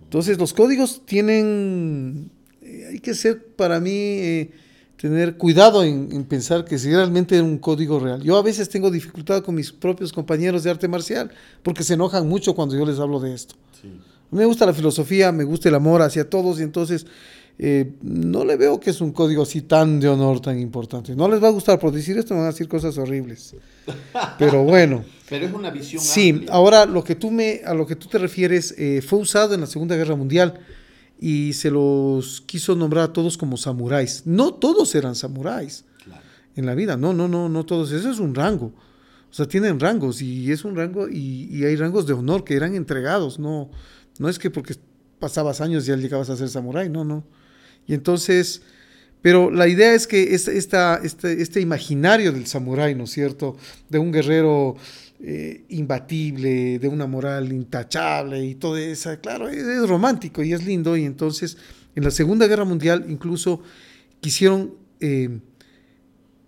Entonces 0.03 0.37
los 0.37 0.53
códigos 0.53 1.05
tienen, 1.05 2.29
eh, 2.61 2.89
hay 2.91 2.99
que 2.99 3.13
ser 3.13 3.45
para 3.55 3.79
mí, 3.79 3.91
eh, 3.91 4.51
tener 4.97 5.37
cuidado 5.37 5.85
en, 5.85 6.09
en 6.11 6.25
pensar 6.25 6.65
que 6.65 6.77
si 6.77 6.93
realmente 6.93 7.37
es 7.37 7.41
un 7.41 7.59
código 7.59 7.97
real. 7.97 8.21
Yo 8.21 8.37
a 8.37 8.41
veces 8.41 8.67
tengo 8.67 8.91
dificultad 8.91 9.41
con 9.41 9.55
mis 9.55 9.71
propios 9.71 10.11
compañeros 10.11 10.63
de 10.63 10.69
arte 10.69 10.89
marcial 10.89 11.31
porque 11.63 11.83
se 11.83 11.93
enojan 11.93 12.27
mucho 12.27 12.53
cuando 12.55 12.75
yo 12.75 12.85
les 12.85 12.99
hablo 12.99 13.21
de 13.21 13.33
esto. 13.33 13.55
Sí. 13.81 13.89
Me 14.31 14.45
gusta 14.45 14.65
la 14.65 14.73
filosofía, 14.73 15.31
me 15.31 15.43
gusta 15.43 15.69
el 15.69 15.75
amor 15.75 16.01
hacia 16.01 16.29
todos 16.29 16.59
y 16.59 16.63
entonces 16.63 17.05
eh, 17.59 17.91
no 18.01 18.43
le 18.45 18.55
veo 18.55 18.79
que 18.79 18.89
es 18.89 19.01
un 19.01 19.11
código 19.11 19.43
así 19.43 19.61
tan 19.61 19.99
de 19.99 20.07
honor, 20.07 20.39
tan 20.39 20.57
importante. 20.59 21.15
No 21.15 21.27
les 21.29 21.43
va 21.43 21.47
a 21.49 21.51
gustar 21.51 21.77
por 21.79 21.91
decir 21.91 22.17
esto, 22.17 22.33
me 22.33 22.39
van 22.39 22.47
a 22.49 22.51
decir 22.51 22.67
cosas 22.67 22.97
horribles. 22.97 23.55
Pero 24.39 24.63
bueno. 24.63 25.03
Pero 25.29 25.45
es 25.45 25.53
una 25.53 25.69
visión 25.69 26.01
Sí, 26.01 26.29
amplia. 26.31 26.51
ahora 26.53 26.85
lo 26.85 27.03
que 27.03 27.15
tú 27.15 27.29
me, 27.31 27.61
a 27.65 27.73
lo 27.73 27.85
que 27.85 27.95
tú 27.95 28.07
te 28.07 28.17
refieres 28.17 28.73
eh, 28.77 29.01
fue 29.05 29.19
usado 29.19 29.53
en 29.53 29.61
la 29.61 29.67
Segunda 29.67 29.95
Guerra 29.95 30.15
Mundial 30.15 30.59
y 31.19 31.53
se 31.53 31.69
los 31.71 32.41
quiso 32.41 32.75
nombrar 32.75 33.05
a 33.05 33.13
todos 33.13 33.37
como 33.37 33.55
samuráis. 33.57 34.23
No 34.25 34.53
todos 34.53 34.93
eran 34.95 35.15
samuráis 35.15 35.85
Claro. 36.03 36.21
en 36.55 36.65
la 36.65 36.73
vida, 36.75 36.97
no, 36.97 37.13
no, 37.13 37.27
no, 37.27 37.47
no 37.47 37.65
todos. 37.65 37.91
Eso 37.91 38.09
es 38.09 38.19
un 38.19 38.33
rango. 38.35 38.73
O 39.29 39.33
sea, 39.33 39.45
tienen 39.47 39.79
rangos 39.79 40.21
y 40.21 40.51
es 40.51 40.65
un 40.65 40.75
rango 40.75 41.07
y, 41.07 41.47
y 41.49 41.63
hay 41.63 41.75
rangos 41.77 42.05
de 42.07 42.13
honor 42.13 42.43
que 42.43 42.55
eran 42.55 42.75
entregados. 42.75 43.39
No, 43.39 43.69
no 44.19 44.29
es 44.29 44.39
que 44.39 44.49
porque 44.49 44.75
pasabas 45.19 45.61
años 45.61 45.85
ya 45.85 45.95
llegabas 45.95 46.29
a 46.29 46.37
ser 46.37 46.49
samurái, 46.49 46.89
no, 46.89 47.03
no. 47.03 47.23
Y 47.87 47.93
entonces, 47.93 48.61
pero 49.21 49.51
la 49.51 49.67
idea 49.67 49.93
es 49.93 50.07
que 50.07 50.33
esta, 50.33 50.51
esta, 50.51 50.99
este, 51.03 51.41
este 51.41 51.61
imaginario 51.61 52.31
del 52.31 52.47
samurái, 52.47 52.95
¿no 52.95 53.05
es 53.05 53.11
cierto? 53.11 53.57
De 53.89 53.99
un 53.99 54.11
guerrero 54.11 54.75
eh, 55.19 55.65
imbatible, 55.69 56.79
de 56.79 56.87
una 56.87 57.05
moral 57.05 57.51
intachable 57.51 58.43
y 58.43 58.55
todo 58.55 58.77
eso, 58.77 59.11
claro, 59.21 59.47
es, 59.47 59.63
es 59.63 59.87
romántico 59.87 60.43
y 60.43 60.53
es 60.53 60.65
lindo. 60.65 60.97
Y 60.97 61.05
entonces, 61.05 61.57
en 61.95 62.03
la 62.03 62.11
Segunda 62.11 62.47
Guerra 62.47 62.65
Mundial 62.65 63.05
incluso 63.09 63.61
quisieron 64.19 64.75
eh, 64.99 65.39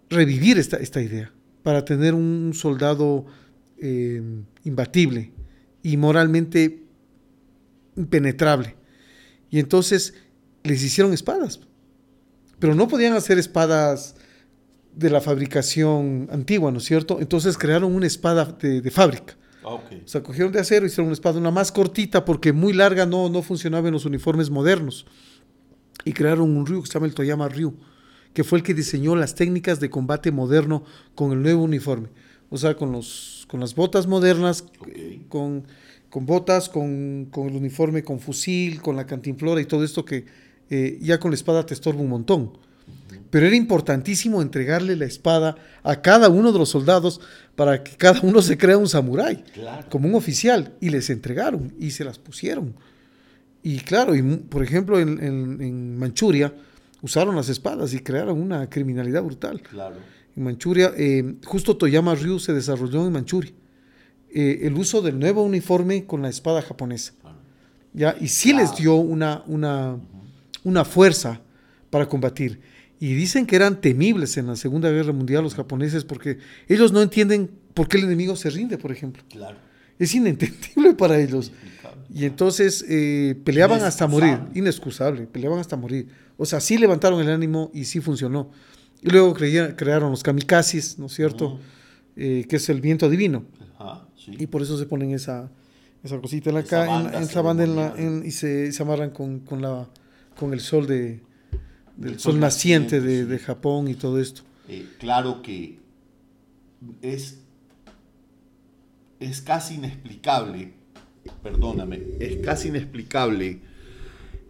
revivir 0.09 0.57
esta, 0.57 0.77
esta 0.77 1.01
idea 1.01 1.31
para 1.63 1.83
tener 1.83 2.13
un 2.13 2.53
soldado 2.53 3.25
eh, 3.77 4.21
imbatible 4.63 5.31
y 5.81 5.97
moralmente 5.97 6.82
impenetrable. 7.95 8.75
Y 9.49 9.59
entonces 9.59 10.13
les 10.63 10.83
hicieron 10.83 11.13
espadas, 11.13 11.59
pero 12.59 12.75
no 12.75 12.87
podían 12.87 13.13
hacer 13.13 13.37
espadas 13.37 14.15
de 14.95 15.09
la 15.09 15.21
fabricación 15.21 16.27
antigua, 16.31 16.71
¿no 16.71 16.77
es 16.77 16.85
cierto? 16.85 17.19
Entonces 17.19 17.57
crearon 17.57 17.93
una 17.93 18.07
espada 18.07 18.45
de, 18.45 18.81
de 18.81 18.91
fábrica. 18.91 19.35
Ah, 19.63 19.73
ok. 19.73 20.03
O 20.05 20.07
sea, 20.07 20.21
cogieron 20.21 20.51
de 20.51 20.59
acero, 20.59 20.85
hicieron 20.85 21.07
una 21.07 21.13
espada, 21.13 21.39
una 21.39 21.51
más 21.51 21.71
cortita, 21.71 22.25
porque 22.25 22.51
muy 22.51 22.73
larga 22.73 23.05
no, 23.05 23.29
no 23.29 23.41
funcionaba 23.41 23.87
en 23.87 23.93
los 23.93 24.05
uniformes 24.05 24.49
modernos. 24.49 25.05
Y 26.05 26.13
crearon 26.13 26.55
un 26.55 26.65
Ryu 26.65 26.81
que 26.81 26.87
se 26.87 26.93
llama 26.93 27.05
el 27.05 27.13
Toyama 27.13 27.47
Ryu, 27.47 27.75
que 28.33 28.43
fue 28.43 28.59
el 28.59 28.63
que 28.63 28.73
diseñó 28.73 29.15
las 29.15 29.35
técnicas 29.35 29.79
de 29.79 29.89
combate 29.89 30.31
moderno 30.31 30.83
con 31.15 31.31
el 31.31 31.41
nuevo 31.41 31.63
uniforme. 31.63 32.09
O 32.49 32.57
sea, 32.57 32.75
con, 32.75 32.91
los, 32.91 33.45
con 33.49 33.59
las 33.59 33.73
botas 33.73 34.05
modernas, 34.05 34.65
con, 35.29 35.65
con 36.13 36.27
botas, 36.27 36.69
con, 36.69 37.25
con 37.31 37.47
el 37.49 37.55
uniforme, 37.55 38.03
con 38.03 38.19
fusil, 38.19 38.83
con 38.83 38.95
la 38.95 39.07
cantinflora 39.07 39.59
y 39.59 39.65
todo 39.65 39.83
esto 39.83 40.05
que 40.05 40.25
eh, 40.69 40.99
ya 41.01 41.19
con 41.19 41.31
la 41.31 41.35
espada 41.35 41.65
te 41.65 41.73
estorba 41.73 42.01
un 42.01 42.09
montón. 42.09 42.51
Pero 43.31 43.47
era 43.47 43.55
importantísimo 43.55 44.39
entregarle 44.43 44.95
la 44.95 45.05
espada 45.05 45.55
a 45.81 46.03
cada 46.03 46.29
uno 46.29 46.51
de 46.51 46.59
los 46.59 46.69
soldados 46.69 47.19
para 47.55 47.83
que 47.83 47.97
cada 47.97 48.21
uno 48.21 48.43
se 48.43 48.59
crea 48.59 48.77
un 48.77 48.87
samurái, 48.87 49.37
Claro. 49.55 49.87
como 49.89 50.07
un 50.07 50.13
oficial, 50.13 50.73
y 50.79 50.89
les 50.91 51.09
entregaron 51.09 51.73
y 51.79 51.89
se 51.89 52.03
las 52.03 52.19
pusieron. 52.19 52.75
Y 53.63 53.79
claro, 53.79 54.15
y, 54.15 54.21
por 54.21 54.61
ejemplo, 54.61 54.99
en, 54.99 55.17
en- 55.23 55.61
en 55.63 55.97
Manchuria 55.97 56.53
usaron 57.01 57.35
las 57.35 57.49
espadas 57.49 57.91
y 57.95 57.99
crearon 58.01 58.39
una 58.39 58.69
criminalidad 58.69 59.23
brutal. 59.23 59.63
Claro. 59.63 59.95
En 60.35 60.43
Manchuria, 60.43 60.91
eh, 60.95 61.37
justo 61.43 61.75
Toyama 61.75 62.13
Ryu 62.13 62.37
se 62.37 62.53
desarrolló 62.53 63.07
en 63.07 63.13
Manchuria. 63.13 63.51
Eh, 64.35 64.61
el 64.67 64.73
uso 64.73 65.01
del 65.01 65.19
nuevo 65.19 65.43
uniforme 65.43 66.05
con 66.05 66.21
la 66.23 66.29
espada 66.29 66.61
japonesa. 66.61 67.13
¿ya? 67.93 68.15
Y 68.19 68.27
sí 68.29 68.51
les 68.53 68.75
dio 68.75 68.95
una, 68.95 69.43
una, 69.45 69.97
una 70.63 70.83
fuerza 70.85 71.41
para 71.89 72.07
combatir. 72.09 72.59
Y 72.99 73.13
dicen 73.13 73.45
que 73.45 73.55
eran 73.55 73.79
temibles 73.81 74.37
en 74.37 74.47
la 74.47 74.55
Segunda 74.55 74.89
Guerra 74.89 75.11
Mundial 75.13 75.43
los 75.43 75.53
japoneses 75.55 76.03
porque 76.05 76.39
ellos 76.67 76.91
no 76.91 77.01
entienden 77.01 77.51
por 77.73 77.87
qué 77.87 77.97
el 77.97 78.05
enemigo 78.05 78.35
se 78.35 78.49
rinde, 78.49 78.77
por 78.77 78.91
ejemplo. 78.91 79.21
Claro. 79.29 79.57
Es 79.99 80.15
inentendible 80.15 80.93
para 80.97 81.19
ellos. 81.19 81.51
Y 82.13 82.25
entonces 82.25 82.83
eh, 82.89 83.35
peleaban 83.43 83.81
hasta 83.83 84.07
morir, 84.07 84.39
Inexcusable. 84.55 85.23
peleaban 85.27 85.59
hasta 85.59 85.75
morir. 85.75 86.07
O 86.37 86.45
sea, 86.45 86.59
sí 86.59 86.77
levantaron 86.77 87.19
el 87.21 87.29
ánimo 87.29 87.69
y 87.73 87.85
sí 87.85 87.99
funcionó. 87.99 88.49
Y 89.01 89.09
luego 89.09 89.33
creía- 89.33 89.75
crearon 89.75 90.09
los 90.11 90.23
kamikazes, 90.23 90.97
¿no 90.97 91.05
es 91.07 91.13
cierto? 91.13 91.59
Eh, 92.15 92.45
que 92.47 92.55
es 92.55 92.69
el 92.69 92.81
viento 92.81 93.09
divino. 93.09 93.43
Sí. 94.23 94.35
Y 94.39 94.47
por 94.47 94.61
eso 94.61 94.77
se 94.77 94.85
ponen 94.85 95.11
esa, 95.11 95.49
esa 96.03 96.19
cosita 96.21 96.49
en 96.49 96.55
la 96.55 96.61
Esa 96.61 96.69
ca- 96.69 96.83
en, 96.85 96.89
banda 97.03 97.17
en 97.17 97.23
esa 97.23 97.41
banda 97.41 97.63
en 97.63 97.75
la- 97.75 97.91
ceremonial. 97.91 98.21
en- 98.21 98.27
y 98.27 98.31
se, 98.31 98.71
se 98.71 98.83
amarran 98.83 99.09
con, 99.11 99.39
con, 99.41 99.61
la, 99.61 99.87
con 100.39 100.53
el 100.53 100.59
sol 100.59 100.87
de, 100.87 101.21
del 101.97 102.13
El 102.13 102.19
sol 102.19 102.33
sol 102.33 102.39
naciente 102.39 102.97
naciente, 102.97 103.01
de, 103.01 103.25
de 103.25 103.39
Japón 103.39 103.87
y 103.87 103.95
todo 103.95 104.19
esto. 104.19 104.43
Eh, 104.69 104.85
claro 104.99 105.41
que 105.41 105.79
es, 107.01 107.39
es 109.19 109.41
casi 109.41 109.75
inexplicable, 109.75 110.73
perdóname, 111.41 112.01
es 112.19 112.37
casi 112.45 112.69
inexplicable 112.69 113.59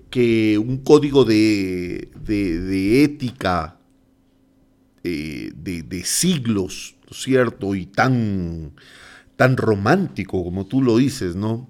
que 0.10 0.58
un 0.60 0.78
código 0.78 1.26
de, 1.26 2.10
de- 2.24 2.60
de 2.60 3.04
ética 3.04 3.78
eh, 5.04 5.52
de, 5.56 5.84
de 5.84 6.04
siglos, 6.06 6.96
¿no 7.06 7.12
es 7.12 7.24
¿cierto? 7.24 7.76
Y 7.76 7.88
tan, 7.88 8.72
tan 9.36 9.58
romántico 9.58 10.44
como 10.44 10.66
tú 10.66 10.82
lo 10.82 10.98
dices, 10.98 11.36
¿no? 11.36 11.68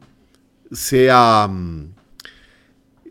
Sea 0.72 1.48
mm, 1.48 1.94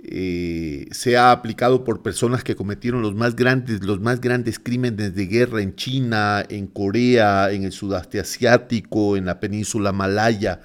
eh, 0.05 0.89
se 0.91 1.17
ha 1.17 1.31
aplicado 1.31 1.85
por 1.85 2.03
personas 2.03 2.43
que 2.43 2.57
cometieron 2.57 3.03
los 3.03 3.15
más 3.15 3.37
grandes, 3.37 3.85
los 3.85 4.01
más 4.01 4.21
grandes 4.21 4.59
crímenes 4.59 5.15
de 5.15 5.27
guerra 5.27 5.63
en 5.63 5.77
China, 5.77 6.45
en 6.49 6.67
Corea, 6.67 7.53
en 7.53 7.63
el 7.63 7.71
sudeste 7.71 8.19
asiático, 8.19 9.17
en 9.17 9.27
la 9.27 9.39
península 9.39 9.93
malaya, 9.93 10.61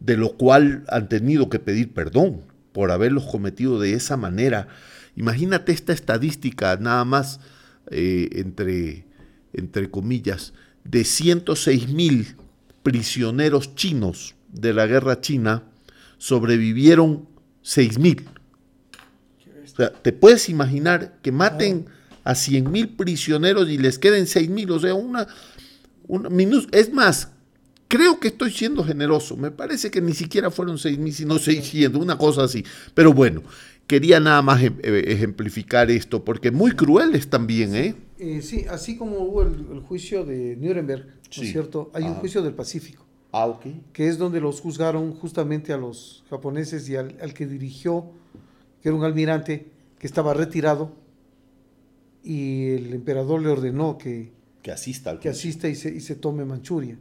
de 0.00 0.16
lo 0.16 0.36
cual 0.36 0.84
han 0.88 1.08
tenido 1.08 1.48
que 1.48 1.60
pedir 1.60 1.92
perdón 1.92 2.40
por 2.72 2.90
haberlos 2.90 3.26
cometido 3.26 3.78
de 3.78 3.94
esa 3.94 4.16
manera. 4.16 4.66
Imagínate 5.14 5.70
esta 5.70 5.92
estadística 5.92 6.76
nada 6.76 7.04
más 7.04 7.38
eh, 7.92 8.28
entre, 8.32 9.04
entre 9.52 9.88
comillas, 9.88 10.52
de 10.82 11.04
106 11.04 11.88
mil 11.90 12.34
prisioneros 12.82 13.74
chinos 13.74 14.34
de 14.52 14.72
la 14.74 14.86
guerra 14.86 15.20
china, 15.20 15.64
sobrevivieron 16.18 17.28
6 17.62 17.98
mil 17.98 18.26
te 19.88 20.12
puedes 20.12 20.48
imaginar 20.48 21.18
que 21.22 21.32
maten 21.32 21.86
a 22.24 22.34
100 22.34 22.70
mil 22.70 22.88
prisioneros 22.90 23.68
y 23.68 23.78
les 23.78 23.98
queden 23.98 24.26
6 24.26 24.50
mil, 24.50 24.70
o 24.70 24.78
sea, 24.78 24.94
una, 24.94 25.26
una 26.06 26.28
es 26.72 26.92
más, 26.92 27.28
creo 27.88 28.20
que 28.20 28.28
estoy 28.28 28.50
siendo 28.50 28.84
generoso, 28.84 29.36
me 29.36 29.50
parece 29.50 29.90
que 29.90 30.00
ni 30.00 30.12
siquiera 30.12 30.50
fueron 30.50 30.78
6 30.78 30.98
mil, 30.98 31.14
sino 31.14 31.38
600, 31.38 32.00
una 32.00 32.18
cosa 32.18 32.44
así, 32.44 32.64
pero 32.94 33.12
bueno, 33.12 33.42
quería 33.86 34.20
nada 34.20 34.42
más 34.42 34.62
eh, 34.62 34.72
ejemplificar 35.06 35.90
esto, 35.90 36.24
porque 36.24 36.50
muy 36.50 36.72
crueles 36.72 37.28
también, 37.28 37.74
¿eh? 37.74 37.94
Eh 38.20 38.42
sí, 38.42 38.66
así 38.68 38.96
como 38.96 39.18
hubo 39.18 39.42
el, 39.42 39.80
juicio 39.80 40.24
de 40.24 40.56
Nuremberg, 40.56 41.06
¿no 41.06 41.42
es 41.42 41.52
cierto? 41.52 41.90
Hay 41.94 42.04
un 42.04 42.14
juicio 42.14 42.42
del 42.42 42.54
Pacífico. 42.54 43.04
Ah, 43.32 43.46
ok. 43.46 43.66
Que 43.92 44.08
es 44.08 44.18
donde 44.18 44.40
los 44.40 44.60
juzgaron 44.60 45.14
justamente 45.14 45.72
a 45.72 45.76
los 45.76 46.24
japoneses 46.30 46.88
y 46.88 46.96
al, 46.96 47.16
al 47.20 47.32
que 47.32 47.46
dirigió 47.46 48.10
que 48.82 48.88
era 48.88 48.96
un 48.96 49.04
almirante 49.04 49.66
que 49.98 50.06
estaba 50.06 50.34
retirado 50.34 50.92
y 52.22 52.70
el 52.70 52.92
emperador 52.92 53.42
le 53.42 53.48
ordenó 53.48 53.98
que, 53.98 54.32
que 54.62 54.72
asista, 54.72 55.18
que 55.18 55.28
asista 55.28 55.68
y, 55.68 55.74
se, 55.74 55.94
y 55.94 56.00
se 56.00 56.16
tome 56.16 56.44
Manchuria. 56.44 56.98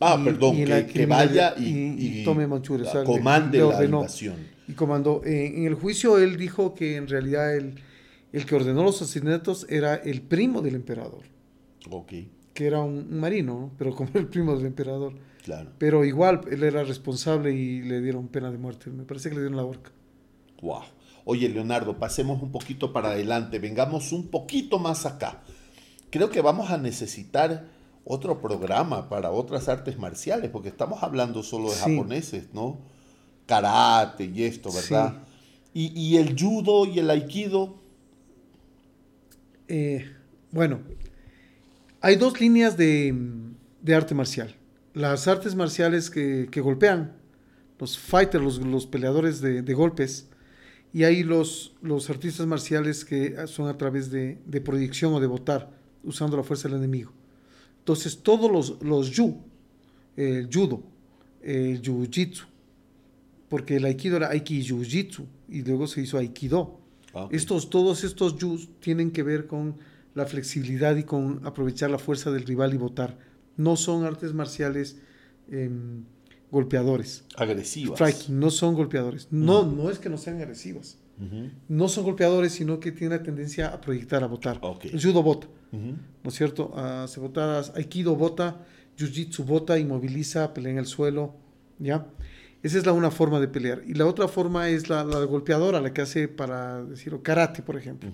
Ah, 0.00 0.20
perdón, 0.22 0.56
que, 0.56 1.06
vaya 1.06 1.54
y, 1.58 2.24
tome 2.24 2.46
Manchuria. 2.46 2.90
O 2.92 3.04
comande 3.04 3.58
la 3.58 3.84
invasión. 3.84 4.36
Y 4.68 4.72
comandó. 4.72 5.22
en 5.24 5.64
el 5.64 5.74
juicio 5.74 6.18
él 6.18 6.36
dijo 6.36 6.74
que 6.74 6.96
en 6.96 7.08
realidad 7.08 7.56
el, 7.56 7.74
el 8.32 8.46
que 8.46 8.54
ordenó 8.54 8.82
los 8.82 9.00
asesinatos 9.00 9.66
era 9.68 9.94
el 9.94 10.22
primo 10.22 10.62
del 10.62 10.74
emperador. 10.74 11.24
Ok. 11.90 12.12
Que 12.54 12.66
era 12.66 12.80
un, 12.80 13.18
marino, 13.18 13.70
pero 13.78 13.94
como 13.94 14.10
el 14.14 14.26
primo 14.26 14.56
del 14.56 14.66
emperador. 14.66 15.14
Claro. 15.44 15.70
Pero 15.78 16.04
igual 16.04 16.42
él 16.50 16.62
era 16.62 16.84
responsable 16.84 17.52
y 17.54 17.82
le 17.82 18.00
dieron 18.00 18.28
pena 18.28 18.50
de 18.50 18.58
muerte. 18.58 18.90
Me 18.90 19.04
parece 19.04 19.30
que 19.30 19.36
le 19.36 19.42
dieron 19.42 19.56
la 19.56 19.64
horca. 19.64 19.90
Wow. 20.60 20.82
Oye, 21.24 21.48
Leonardo, 21.48 21.98
pasemos 21.98 22.42
un 22.42 22.50
poquito 22.50 22.92
para 22.92 23.10
adelante, 23.10 23.58
vengamos 23.58 24.12
un 24.12 24.28
poquito 24.28 24.78
más 24.78 25.04
acá. 25.06 25.42
Creo 26.10 26.30
que 26.30 26.40
vamos 26.40 26.70
a 26.70 26.78
necesitar 26.78 27.66
otro 28.04 28.40
programa 28.40 29.10
para 29.10 29.30
otras 29.30 29.68
artes 29.68 29.98
marciales, 29.98 30.50
porque 30.50 30.70
estamos 30.70 31.02
hablando 31.02 31.42
solo 31.42 31.70
de 31.70 31.76
japoneses, 31.76 32.48
¿no? 32.54 32.78
Karate 33.44 34.24
y 34.24 34.44
esto, 34.44 34.70
¿verdad? 34.72 35.22
¿Y, 35.74 36.16
el 36.16 36.34
judo 36.36 36.86
y 36.86 36.98
el 36.98 37.10
aikido? 37.10 37.76
Eh, 39.68 40.10
bueno, 40.50 40.80
hay 42.00 42.16
dos 42.16 42.40
líneas 42.40 42.76
de, 42.76 43.14
arte 43.94 44.14
marcial. 44.14 44.54
Las 44.94 45.28
artes 45.28 45.54
marciales 45.54 46.10
que, 46.10 46.60
golpean, 46.60 47.12
los 47.78 47.98
fighters, 47.98 48.58
los, 48.58 48.86
peleadores 48.86 49.40
de 49.40 49.74
golpes, 49.74 50.28
y 50.92 51.04
hay 51.04 51.22
los, 51.22 51.74
los 51.82 52.08
artistas 52.10 52.46
marciales 52.46 53.04
que 53.04 53.46
son 53.46 53.68
a 53.68 53.76
través 53.76 54.10
de, 54.10 54.38
de 54.46 54.60
proyección 54.60 55.12
o 55.12 55.20
de 55.20 55.26
votar, 55.26 55.70
usando 56.02 56.36
la 56.36 56.42
fuerza 56.42 56.68
del 56.68 56.78
enemigo. 56.78 57.12
Entonces, 57.80 58.18
todos 58.22 58.50
los, 58.50 58.82
los 58.82 59.10
yu, 59.10 59.36
el 60.16 60.48
judo, 60.52 60.82
el 61.42 61.80
jiu-jitsu, 61.82 62.46
porque 63.48 63.76
el 63.76 63.84
aikido 63.84 64.16
era 64.16 64.30
aiki 64.30 64.62
jiu-jitsu 64.62 65.26
y 65.48 65.62
luego 65.62 65.86
se 65.86 66.02
hizo 66.02 66.18
aikido. 66.18 66.77
Ah, 67.18 67.28
estos, 67.32 67.70
todos 67.70 68.04
estos 68.04 68.36
yus 68.36 68.68
tienen 68.80 69.10
que 69.10 69.22
ver 69.22 69.46
con 69.46 69.76
la 70.14 70.26
flexibilidad 70.26 70.96
y 70.96 71.04
con 71.04 71.40
aprovechar 71.44 71.90
la 71.90 71.98
fuerza 71.98 72.30
del 72.30 72.44
rival 72.44 72.74
y 72.74 72.76
votar. 72.76 73.18
No 73.56 73.76
son 73.76 74.04
artes 74.04 74.34
marciales 74.34 74.96
em, 75.50 76.04
golpeadores. 76.50 77.24
Agresivas. 77.36 77.98
Striking, 77.98 78.38
no 78.38 78.50
son 78.50 78.74
golpeadores. 78.74 79.28
No, 79.30 79.64
no 79.64 79.90
es 79.90 79.98
que 79.98 80.08
no 80.08 80.18
sean 80.18 80.36
agresivas. 80.36 80.98
No 81.68 81.88
son 81.88 82.04
golpeadores, 82.04 82.52
sino 82.52 82.78
que 82.78 82.92
tienen 82.92 83.18
la 83.18 83.24
tendencia 83.24 83.68
a 83.68 83.80
proyectar, 83.80 84.22
a 84.22 84.28
votar. 84.28 84.60
El 84.84 85.02
judo 85.02 85.22
bota, 85.22 85.48
¿no 85.72 86.30
es 86.30 86.34
cierto? 86.34 86.72
Uh, 86.72 87.08
se 87.08 87.20
aikido 87.74 88.14
bota, 88.14 88.64
jiu-jitsu 88.96 89.44
bota, 89.44 89.78
inmoviliza, 89.78 90.54
pelea 90.54 90.72
en 90.72 90.78
el 90.78 90.86
suelo, 90.86 91.34
¿ya? 91.80 92.06
Esa 92.62 92.78
es 92.78 92.86
la 92.86 92.92
una 92.92 93.10
forma 93.10 93.40
de 93.40 93.48
pelear. 93.48 93.82
Y 93.86 93.94
la 93.94 94.06
otra 94.06 94.26
forma 94.26 94.68
es 94.68 94.88
la, 94.88 95.04
la 95.04 95.22
golpeadora, 95.24 95.80
la 95.80 95.92
que 95.92 96.00
hace 96.00 96.28
para 96.28 96.82
decirlo, 96.84 97.22
karate, 97.22 97.62
por 97.62 97.76
ejemplo. 97.76 98.10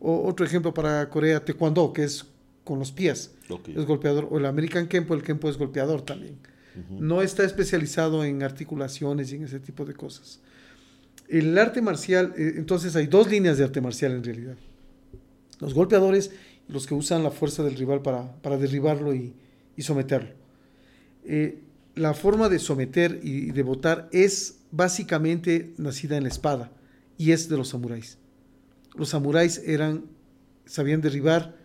O 0.00 0.26
otro 0.26 0.46
ejemplo 0.46 0.72
para 0.72 1.08
Corea, 1.10 1.44
taekwondo, 1.44 1.92
que 1.92 2.04
es 2.04 2.26
con 2.64 2.78
los 2.78 2.92
pies. 2.92 3.32
Es 3.74 3.84
golpeador. 3.86 4.28
O 4.30 4.38
el 4.38 4.46
American 4.46 4.88
Kempo, 4.88 5.14
el 5.14 5.22
Kempo 5.22 5.48
es 5.48 5.58
golpeador 5.58 6.02
también. 6.02 6.38
No 6.90 7.22
está 7.22 7.44
especializado 7.44 8.24
en 8.24 8.42
articulaciones 8.42 9.30
y 9.32 9.36
en 9.36 9.44
ese 9.44 9.60
tipo 9.60 9.84
de 9.84 9.94
cosas. 9.94 10.40
El 11.28 11.56
arte 11.56 11.80
marcial, 11.80 12.34
eh, 12.36 12.54
entonces 12.56 12.96
hay 12.96 13.06
dos 13.06 13.30
líneas 13.30 13.58
de 13.58 13.64
arte 13.64 13.80
marcial 13.80 14.12
en 14.12 14.24
realidad. 14.24 14.56
Los 15.60 15.72
golpeadores, 15.72 16.32
los 16.68 16.86
que 16.86 16.94
usan 16.94 17.22
la 17.22 17.30
fuerza 17.30 17.62
del 17.62 17.76
rival 17.76 18.02
para, 18.02 18.58
derribarlo 18.58 19.14
y, 19.14 19.34
someterlo. 19.78 20.30
Eh, 21.24 21.60
la 21.94 22.14
forma 22.14 22.48
de 22.48 22.58
someter 22.58 23.20
y 23.22 23.52
de 23.52 23.62
botar 23.62 24.08
es 24.12 24.60
básicamente 24.70 25.74
nacida 25.78 26.16
en 26.16 26.24
la 26.24 26.28
espada 26.28 26.72
y 27.16 27.32
es 27.32 27.48
de 27.48 27.56
los 27.56 27.68
samuráis. 27.68 28.18
Los 28.94 29.10
samuráis 29.10 29.62
eran, 29.64 30.04
sabían 30.64 31.00
derribar, 31.00 31.56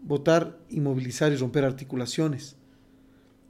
botar, 0.00 0.58
inmovilizar 0.68 1.32
y 1.32 1.36
romper 1.36 1.64
articulaciones. 1.64 2.56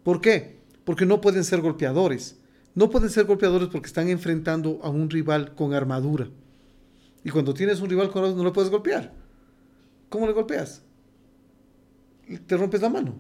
¿Por 0.03 0.21
qué? 0.21 0.63
porque 0.85 1.07
no 1.07 1.21
pueden 1.21 1.45
ser 1.45 1.61
golpeadores. 1.61 2.39
No 2.75 2.91
pueden 2.91 3.11
ser 3.11 3.27
golpeadores 3.27 3.69
porque 3.69 3.87
están 3.87 4.09
enfrentando 4.09 4.81
a 4.83 4.89
un 4.89 5.11
rival 5.11 5.55
con 5.55 5.75
armadura. 5.75 6.29
Y 7.25 7.31
cuando 7.31 7.55
tienes 7.55 7.81
un 7.81 7.91
rival 7.91 8.09
con 8.09 8.19
armadura 8.19 8.39
no 8.39 8.45
lo 8.45 8.53
puedes 8.53 8.71
golpear. 8.71 9.13
¿Cómo 10.09 10.27
le 10.27 10.33
golpeas? 10.33 10.83
Te 12.47 12.57
rompes 12.57 12.81
la 12.81 12.89
mano. 12.89 13.15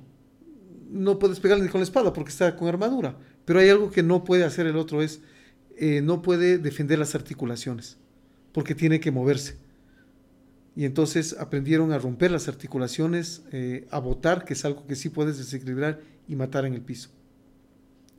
No 0.92 1.18
puedes 1.18 1.40
pegarle 1.40 1.68
con 1.68 1.80
la 1.80 1.84
espada 1.84 2.12
porque 2.12 2.30
está 2.30 2.54
con 2.54 2.68
armadura. 2.68 3.16
Pero 3.44 3.58
hay 3.58 3.68
algo 3.68 3.90
que 3.90 4.02
no 4.02 4.24
puede 4.24 4.44
hacer 4.44 4.66
el 4.66 4.76
otro, 4.76 5.02
es 5.02 5.20
eh, 5.76 6.00
no 6.02 6.22
puede 6.22 6.58
defender 6.58 6.98
las 6.98 7.14
articulaciones, 7.14 7.96
porque 8.52 8.74
tiene 8.74 9.00
que 9.00 9.10
moverse. 9.10 9.56
Y 10.76 10.84
entonces 10.84 11.36
aprendieron 11.38 11.92
a 11.92 11.98
romper 11.98 12.30
las 12.30 12.48
articulaciones, 12.48 13.42
eh, 13.52 13.86
a 13.90 13.98
botar, 13.98 14.44
que 14.44 14.54
es 14.54 14.64
algo 14.64 14.86
que 14.86 14.96
sí 14.96 15.08
puedes 15.08 15.38
desequilibrar 15.38 16.00
y 16.28 16.36
matar 16.36 16.64
en 16.66 16.74
el 16.74 16.82
piso. 16.82 17.10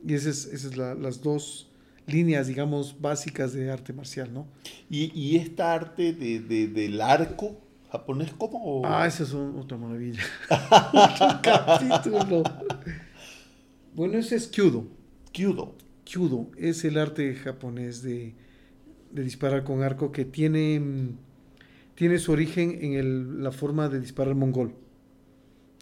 Y 0.06 0.14
esas 0.14 0.36
son 0.36 0.54
es 0.54 0.76
las 0.76 1.22
dos 1.22 1.70
líneas, 2.06 2.46
digamos, 2.46 3.00
básicas 3.00 3.52
de 3.54 3.70
arte 3.70 3.92
marcial, 3.92 4.32
¿no? 4.32 4.46
¿Y, 4.90 5.36
esta 5.36 5.72
arte 5.72 6.12
de, 6.12 6.68
del 6.68 7.00
arco 7.00 7.58
japonés 7.94 8.32
cómo? 8.36 8.82
Ah, 8.84 9.06
esa 9.06 9.22
es 9.22 9.32
otra 9.32 9.76
maravilla. 9.76 10.20
otro 10.50 11.40
capítulo. 11.42 12.42
Bueno, 13.94 14.18
ese 14.18 14.34
es 14.34 14.48
Kyudo. 14.48 14.88
Kyudo. 15.30 15.76
Kyudo 16.04 16.50
es 16.58 16.84
el 16.84 16.98
arte 16.98 17.32
japonés 17.36 18.02
de, 18.02 18.34
disparar 19.12 19.62
con 19.62 19.84
arco 19.84 20.10
que 20.10 20.24
tiene, 20.24 21.14
tiene 21.94 22.18
su 22.18 22.32
origen 22.32 22.80
en 22.82 23.44
la 23.44 23.52
forma 23.52 23.88
de 23.88 24.00
disparar 24.00 24.34
mongol. 24.34 24.74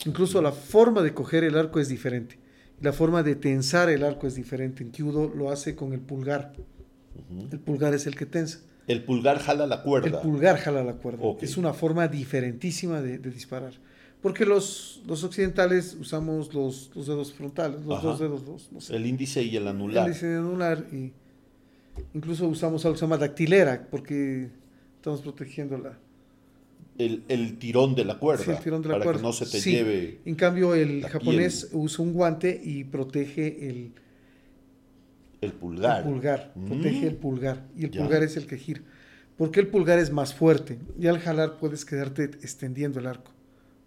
Incluso 0.04 0.42
la 0.42 0.52
forma 0.52 1.00
de 1.00 1.14
coger 1.14 1.44
el 1.44 1.56
arco 1.56 1.80
es 1.80 1.88
diferente. 1.88 2.38
La 2.82 2.92
forma 2.92 3.22
de 3.22 3.36
tensar 3.36 3.88
el 3.88 4.04
arco 4.04 4.26
es 4.26 4.34
diferente. 4.34 4.82
En 4.82 4.90
Kyudo 4.90 5.32
lo 5.34 5.50
hace 5.50 5.74
con 5.74 5.94
el 5.94 6.00
pulgar. 6.00 6.52
El 7.50 7.58
pulgar 7.60 7.94
es 7.94 8.06
el 8.06 8.16
que 8.16 8.26
tensa. 8.26 8.60
El 8.86 9.04
pulgar 9.04 9.38
jala 9.38 9.66
la 9.66 9.82
cuerda. 9.82 10.08
El 10.08 10.18
pulgar 10.22 10.56
jala 10.58 10.82
la 10.82 10.94
cuerda. 10.94 11.22
Es 11.40 11.56
una 11.56 11.72
forma 11.72 12.08
diferentísima 12.08 13.00
de, 13.00 13.18
disparar. 13.18 13.72
Porque 14.20 14.46
los, 14.46 15.02
los 15.06 15.24
occidentales 15.24 15.96
usamos 16.00 16.54
los, 16.54 16.90
los, 16.94 17.06
dedos 17.06 17.32
frontales, 17.32 17.84
los 17.84 18.02
dos 18.02 18.20
dedos, 18.20 18.42
no 18.70 18.80
sé. 18.80 18.94
El 18.94 19.06
índice 19.06 19.42
y 19.42 19.56
el 19.56 19.66
anular. 19.66 20.04
El 20.04 20.08
índice 20.10 20.26
y 20.26 20.30
el 20.30 20.38
anular. 20.38 20.86
Y 20.92 21.12
incluso 22.14 22.46
usamos 22.46 22.84
algo 22.84 22.94
que 22.94 23.00
se 23.00 23.04
llama 23.04 23.18
dactilera, 23.18 23.88
porque 23.90 24.48
estamos 24.96 25.22
protegiendo 25.22 25.76
la, 25.78 25.98
el, 26.98 27.58
tirón 27.58 27.94
de 27.94 28.04
la 28.04 28.18
cuerda. 28.18 28.44
para 28.44 29.12
que 29.12 29.22
no 29.22 29.32
se 29.32 29.46
te 29.46 29.60
lleve. 29.60 30.18
En 30.24 30.34
cambio, 30.34 30.74
el 30.74 31.04
japonés 31.06 31.68
usa 31.72 32.04
un 32.04 32.12
guante 32.12 32.60
y 32.62 32.84
protege 32.84 33.68
el, 33.68 33.92
el 35.42 35.52
pulgar. 35.52 35.98
El 35.98 36.04
pulgar, 36.04 36.52
mm. 36.54 36.64
protege 36.66 37.06
el 37.06 37.16
pulgar. 37.16 37.66
Y 37.76 37.84
el 37.84 37.90
pulgar 37.90 38.22
es 38.22 38.36
el 38.38 38.46
que 38.46 38.56
gira. 38.56 38.80
porque 39.36 39.60
el 39.60 39.68
pulgar 39.68 39.98
es 39.98 40.10
más 40.10 40.32
fuerte 40.32 40.78
y 40.98 41.06
al 41.06 41.18
jalar 41.18 41.58
puedes 41.58 41.84
quedarte 41.84 42.24
extendiendo 42.24 42.98
el 42.98 43.06
arco. 43.06 43.32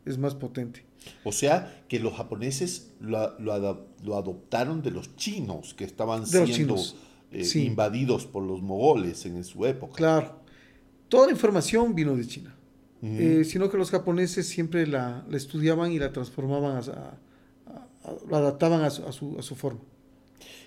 Es 0.05 0.19
más 0.19 0.35
potente. 0.35 0.85
O 1.23 1.31
sea, 1.31 1.83
que 1.87 1.99
los 1.99 2.13
japoneses 2.13 2.91
lo, 2.99 3.39
lo, 3.39 3.87
lo 4.03 4.17
adoptaron 4.17 4.83
de 4.83 4.91
los 4.91 5.15
chinos 5.15 5.73
que 5.73 5.83
estaban 5.83 6.27
siendo 6.27 6.75
eh, 7.31 7.47
invadidos 7.55 8.25
por 8.25 8.43
los 8.43 8.61
mogoles 8.61 9.25
en 9.25 9.43
su 9.43 9.65
época. 9.65 9.95
Claro. 9.95 10.39
Toda 11.09 11.27
la 11.27 11.33
información 11.33 11.95
vino 11.95 12.15
de 12.15 12.27
China. 12.27 12.55
Eh, 13.01 13.43
sino 13.43 13.69
que 13.69 13.77
los 13.77 13.91
japoneses 13.91 14.47
siempre 14.47 14.87
la, 14.87 15.23
la 15.29 15.37
estudiaban 15.37 15.91
y 15.91 15.99
la 15.99 16.11
transformaban, 16.11 16.77
a, 16.77 17.17
lo 18.27 18.35
adaptaban 18.35 18.81
a 18.81 18.89
su, 18.89 19.37
a 19.37 19.41
su, 19.43 19.55
forma. 19.55 19.81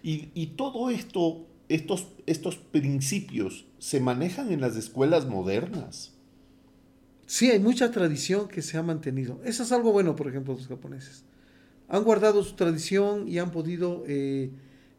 Y, 0.02 0.28
y, 0.34 0.48
todo 0.48 0.90
esto, 0.90 1.46
estos, 1.68 2.08
estos 2.26 2.56
principios, 2.56 3.66
se 3.78 4.00
manejan 4.00 4.52
en 4.52 4.60
las 4.60 4.76
escuelas 4.76 5.26
modernas. 5.26 6.14
Sí, 7.26 7.50
hay 7.50 7.58
mucha 7.58 7.90
tradición 7.90 8.48
que 8.48 8.62
se 8.62 8.78
ha 8.78 8.82
mantenido. 8.82 9.40
Eso 9.44 9.62
es 9.62 9.72
algo 9.72 9.92
bueno, 9.92 10.16
por 10.16 10.28
ejemplo, 10.28 10.54
los 10.54 10.66
japoneses. 10.66 11.24
Han 11.88 12.04
guardado 12.04 12.42
su 12.42 12.54
tradición 12.54 13.28
y 13.28 13.38
han 13.38 13.50
podido 13.50 14.04
eh, 14.06 14.50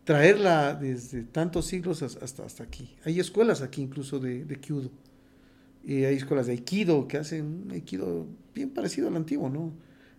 traerla 0.04 0.76
desde 0.76 1.24
tantos 1.24 1.66
siglos 1.66 2.02
hasta, 2.04 2.46
hasta 2.46 2.64
aquí. 2.64 2.96
Hay 3.06 3.20
escuelas 3.20 3.62
aquí 3.62 3.82
incluso 3.82 4.20
de, 4.20 4.46
de 4.46 4.56
Kyudo. 4.60 4.92
Hay 5.88 6.16
escuelas 6.16 6.46
de 6.48 6.54
Aikido 6.54 7.08
que 7.08 7.18
hacen 7.18 7.64
un 7.66 7.72
Aikido 7.72 8.28
bien 8.54 8.70
parecido 8.70 9.08
al 9.08 9.16
antiguo, 9.16 9.50
¿no? 9.50 9.74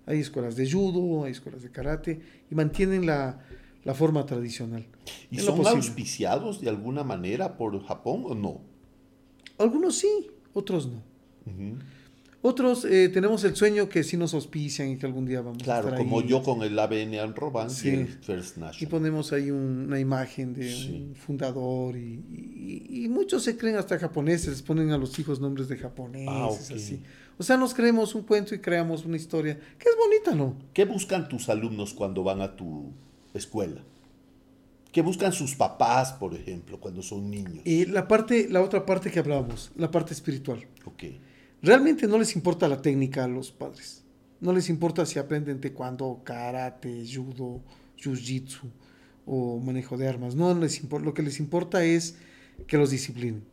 Hay 0.07 0.18
escuelas 0.18 0.57
de 0.57 0.68
judo, 0.70 1.24
hay 1.24 1.32
escuelas 1.32 1.62
de 1.62 1.70
karate 1.70 2.20
y 2.51 2.55
mantienen 2.55 3.07
la, 3.07 3.40
la 3.84 3.94
forma 3.94 4.26
tradicional. 4.26 4.86
¿Y 5.30 5.38
son 5.38 5.66
auspiciados 5.66 6.60
de 6.60 6.68
alguna 6.68 7.04
manera 7.04 7.56
por 7.56 7.82
Japón 7.84 8.24
o 8.26 8.34
no? 8.34 8.60
Algunos 9.58 9.96
sí, 9.96 10.30
otros 10.52 10.88
no. 10.88 11.02
Otros 12.42 12.86
eh, 12.86 13.10
tenemos 13.10 13.44
el 13.44 13.54
sueño 13.54 13.88
que 13.90 14.02
sí 14.02 14.16
nos 14.16 14.32
auspician 14.32 14.88
y 14.88 14.96
que 14.96 15.04
algún 15.04 15.26
día 15.26 15.42
vamos 15.42 15.68
a 15.68 15.78
estar 15.78 15.96
como 15.96 16.22
yo 16.22 16.42
con 16.42 16.62
el 16.62 16.78
ABN 16.78 17.18
Anroban 17.18 17.68
y 17.84 17.88
el 17.88 18.06
First 18.06 18.56
National. 18.56 18.76
Y 18.82 18.86
ponemos 18.86 19.32
ahí 19.32 19.50
una 19.50 20.00
imagen 20.00 20.54
de 20.54 20.74
un 20.74 21.14
fundador 21.14 21.96
y, 21.96 23.06
muchos 23.10 23.42
se 23.42 23.58
creen 23.58 23.76
hasta 23.76 23.98
japoneses, 23.98 24.62
ponen 24.62 24.90
a 24.92 24.96
los 24.96 25.18
hijos 25.18 25.40
nombres 25.40 25.68
de 25.68 25.76
japoneses, 25.76 26.28
ah, 26.28 26.74
así. 26.74 27.02
O 27.36 27.42
sea, 27.42 27.56
nos 27.56 27.74
creemos 27.74 28.14
un 28.14 28.22
cuento 28.22 28.54
y 28.54 28.58
creamos 28.58 29.04
una 29.04 29.16
historia 29.16 29.58
que 29.78 29.88
es 29.88 29.96
bonita, 29.96 30.34
¿no? 30.34 30.56
¿Qué 30.72 30.84
buscan 30.84 31.28
tus 31.28 31.48
alumnos 31.48 31.92
cuando 31.92 32.22
van 32.22 32.40
a 32.40 32.56
tu 32.56 32.92
escuela? 33.34 33.82
¿Qué 34.92 35.02
buscan 35.02 35.32
sus 35.32 35.54
papás, 35.54 36.12
por 36.12 36.34
ejemplo, 36.34 36.80
cuando 36.80 37.02
son 37.02 37.30
niños? 37.30 37.60
Y 37.64 37.86
la 37.86 38.08
parte, 38.08 38.48
la 38.50 38.60
otra 38.60 38.84
parte 38.84 39.10
que 39.10 39.20
hablábamos, 39.20 39.70
la 39.76 39.90
parte 39.90 40.12
espiritual. 40.12 40.66
Ok. 40.84 41.04
Realmente 41.62 42.08
no 42.08 42.18
les 42.18 42.34
importa 42.34 42.66
la 42.66 42.82
técnica 42.82 43.24
a 43.24 43.28
los 43.28 43.52
padres. 43.52 44.02
No 44.40 44.52
les 44.52 44.68
importa 44.68 45.06
si 45.06 45.18
aprenden 45.18 45.60
taekwondo, 45.60 46.22
karate, 46.24 47.04
judo, 47.06 47.60
jiu-jitsu 47.98 48.62
o 49.26 49.60
manejo 49.60 49.96
de 49.96 50.08
armas. 50.08 50.34
No 50.34 50.54
les 50.54 50.80
importa. 50.80 51.04
Lo 51.04 51.14
que 51.14 51.22
les 51.22 51.38
importa 51.38 51.84
es 51.84 52.16
que 52.66 52.78
los 52.78 52.90
disciplinen. 52.90 53.44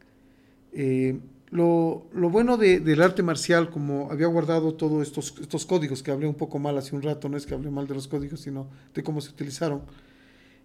Eh, 0.73 1.19
lo, 1.49 2.09
bueno 2.13 2.57
del 2.57 3.01
arte 3.01 3.23
marcial, 3.23 3.69
como 3.69 4.11
había 4.11 4.27
guardado 4.27 4.73
todos 4.73 5.07
estos, 5.07 5.33
estos 5.39 5.65
códigos, 5.65 6.03
que 6.03 6.11
hablé 6.11 6.27
un 6.27 6.35
poco 6.35 6.59
mal 6.59 6.77
hace 6.77 6.95
un 6.95 7.01
rato, 7.01 7.29
no 7.29 7.37
es 7.37 7.45
que 7.45 7.53
hablé 7.53 7.69
mal 7.69 7.87
de 7.87 7.93
los 7.93 8.07
códigos, 8.07 8.41
sino 8.41 8.67
de 8.93 9.03
cómo 9.03 9.21
se 9.21 9.29
utilizaron, 9.29 9.83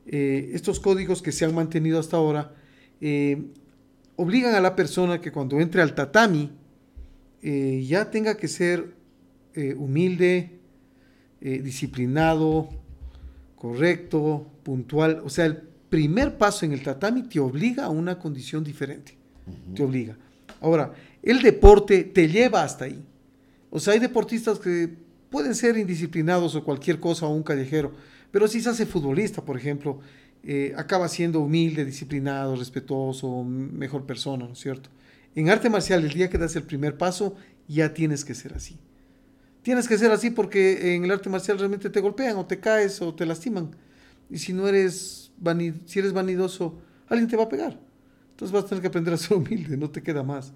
eh, 0.07 0.51
estos 0.55 0.81
códigos 0.81 1.23
que 1.23 1.31
se 1.31 1.45
han 1.45 1.55
mantenido 1.55 2.01
hasta 2.01 2.17
ahora, 2.17 2.55
eh, 3.01 3.47
obligan 4.17 4.55
a 4.55 4.61
la 4.61 4.75
persona 4.75 5.21
que 5.21 5.31
cuando 5.31 5.61
entre 5.61 5.83
al 5.83 5.95
tatami, 5.95 6.51
eh, 7.43 7.85
ya 7.87 8.11
tenga 8.11 8.37
que 8.37 8.49
ser 8.49 9.01
humilde, 9.77 10.61
disciplinado, 11.41 12.71
correcto, 13.55 14.47
puntual. 14.63 15.21
O 15.27 15.29
sea, 15.29 15.45
el 15.45 15.57
primer 15.91 16.39
paso 16.39 16.65
en 16.65 16.73
el 16.73 16.83
tatami 16.83 17.25
te 17.25 17.39
obliga 17.39 17.85
a 17.85 17.91
una 17.91 18.19
condición 18.19 18.65
diferente. 18.65 19.19
Te 19.75 19.83
obliga. 19.83 20.17
Ahora, 20.63 20.95
el 21.23 21.43
deporte 21.43 22.05
te 22.05 22.29
lleva 22.29 22.63
hasta 22.63 22.87
ahí. 22.87 23.05
O 23.69 23.79
sea, 23.79 23.93
hay 23.93 23.99
deportistas 23.99 24.59
que 24.59 24.89
pueden 25.29 25.55
ser 25.55 25.77
indisciplinados 25.77 26.55
o 26.55 26.65
cualquier 26.65 27.01
cosa 27.01 27.27
o 27.27 27.35
un 27.35 27.43
callejero, 27.43 27.93
pero 28.31 28.49
si 28.49 28.61
se 28.61 28.71
hace 28.71 28.87
futbolista, 28.87 29.45
por 29.45 29.57
ejemplo, 29.57 30.01
acaba 30.77 31.09
siendo 31.09 31.41
humilde, 31.41 31.85
disciplinado, 31.85 32.57
respetuoso, 32.57 33.45
mejor 33.45 34.07
persona, 34.07 34.47
¿no 34.47 34.53
es 34.53 34.59
cierto? 34.61 34.89
En 35.35 35.49
arte 35.49 35.71
marcial, 35.71 36.05
el 36.05 36.13
día 36.13 36.29
que 36.29 36.39
das 36.39 36.57
el 36.57 36.63
primer 36.65 36.97
paso, 36.97 37.35
ya 37.67 37.95
tienes 37.95 38.25
que 38.25 38.35
ser 38.35 38.55
así. 38.55 38.79
Tienes 39.63 39.89
que 39.89 39.97
ser 39.97 40.11
así 40.11 40.31
porque 40.31 40.95
en 40.95 41.05
el 41.05 41.11
arte 41.11 41.31
marcial 41.31 41.59
realmente 41.59 41.89
te 41.89 42.01
golpean 42.01 42.37
o 42.37 42.47
te 42.47 42.61
caes 42.61 43.01
o 43.01 43.15
te 43.15 43.25
lastiman. 43.25 43.71
Y 44.29 44.39
si 44.39 44.53
no 44.53 44.69
eres, 44.69 45.31
si 45.87 45.99
eres 45.99 46.13
vanidoso, 46.13 46.79
alguien 47.09 47.29
te 47.29 47.37
va 47.37 47.45
a 47.45 47.49
pegar. 47.49 47.79
Entonces 48.33 48.53
vas 48.53 48.65
a 48.65 48.69
tener 48.69 48.83
que 48.83 48.89
aprender 48.89 49.15
a 49.15 49.17
ser 49.17 49.37
humilde, 49.37 49.77
no 49.77 49.91
te 49.91 50.03
queda 50.03 50.23
más. 50.23 50.53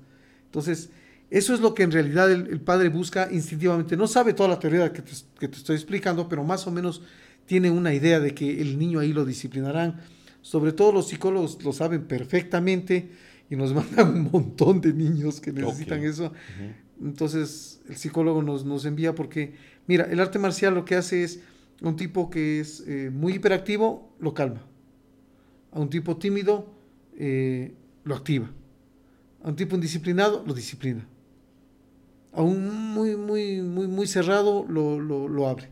Entonces, 0.47 0.91
eso 1.31 1.55
es 1.55 1.61
lo 1.61 1.75
que 1.75 1.83
en 1.83 1.93
realidad 1.93 2.31
el, 2.31 2.61
padre 2.61 2.89
busca 2.89 3.29
instintivamente. 3.31 3.97
No 3.97 4.07
sabe 4.07 4.33
toda 4.33 4.49
la 4.49 4.59
teoría 4.59 4.93
que 4.93 5.03
te, 5.03 5.13
que 5.39 5.49
te, 5.49 5.57
estoy 5.57 5.77
explicando, 5.77 6.29
pero 6.29 6.45
más 6.45 6.67
o 6.67 6.71
menos 6.71 7.03
tiene 7.47 7.71
una 7.71 7.95
idea 7.95 8.21
de 8.21 8.35
que 8.35 8.61
el 8.61 8.79
niño 8.79 9.01
ahí 9.01 9.13
lo 9.13 9.25
disciplinarán. 9.25 10.01
Sobre 10.43 10.73
todo 10.73 10.93
los 10.93 11.09
psicólogos 11.09 11.63
lo 11.65 11.73
saben 11.73 12.05
perfectamente 12.05 13.11
y 13.51 13.57
nos 13.57 13.75
mandan 13.75 14.09
un 14.09 14.31
montón 14.31 14.81
de 14.81 14.93
niños 14.93 15.41
que 15.41 15.53
necesitan 15.53 16.05
eso. 16.05 16.33
Entonces 17.01 17.81
el 17.89 17.97
psicólogo 17.97 18.43
nos, 18.43 18.65
nos, 18.65 18.85
envía 18.85 19.15
porque, 19.15 19.55
mira, 19.87 20.05
el 20.05 20.21
arte 20.21 20.39
marcial 20.39 20.75
lo 20.75 20.85
que 20.85 20.95
hace 20.95 21.25
es 21.25 21.41
un 21.83 21.97
tipo 21.97 22.31
que 22.31 22.61
es 22.61 22.85
eh, 22.87 23.11
muy 23.13 23.35
hiperactivo, 23.35 24.11
lo 24.19 24.33
calma. 24.33 24.63
A 25.73 25.81
un 25.81 25.91
tipo 25.91 26.17
tímido, 26.17 26.73
eh, 27.17 27.75
lo 28.05 28.15
activa. 28.15 28.51
A 29.43 29.49
un 29.49 29.57
tipo 29.57 29.75
indisciplinado, 29.75 30.45
lo 30.47 30.55
disciplina. 30.55 31.07
A 32.33 32.43
un 32.43 32.93
muy, 32.95 33.17
muy, 33.17 33.63
muy, 33.63 33.87
muy 33.89 34.07
cerrado, 34.07 34.67
lo, 34.69 35.01
lo, 35.01 35.29
lo 35.29 35.49
abre. 35.49 35.71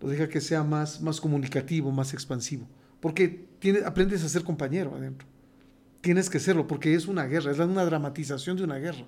Lo 0.00 0.08
deja 0.08 0.28
que 0.28 0.40
sea 0.40 0.64
más, 0.64 1.00
más 1.00 1.20
comunicativo, 1.20 1.90
más 1.90 2.12
expansivo. 2.12 2.66
Porque 3.00 3.46
tiene, 3.58 3.80
aprendes 3.84 4.24
a 4.24 4.28
ser 4.28 4.42
compañero 4.42 4.94
adentro 4.94 5.26
tienes 6.02 6.28
que 6.28 6.40
serlo, 6.40 6.66
porque 6.66 6.94
es 6.94 7.06
una 7.06 7.24
guerra, 7.24 7.52
es 7.52 7.58
una 7.58 7.84
dramatización 7.84 8.58
de 8.58 8.64
una 8.64 8.76
guerra. 8.76 9.06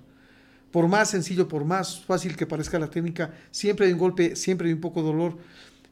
Por 0.71 0.87
más 0.87 1.11
sencillo, 1.11 1.47
por 1.47 1.63
más 1.63 2.03
fácil 2.03 2.35
que 2.35 2.47
parezca 2.47 2.79
la 2.79 2.89
técnica, 2.89 3.31
siempre 3.51 3.85
hay 3.85 3.93
un 3.93 3.99
golpe, 3.99 4.35
siempre 4.35 4.67
hay 4.67 4.73
un 4.73 4.81
poco 4.81 5.01
de 5.01 5.07
dolor, 5.07 5.37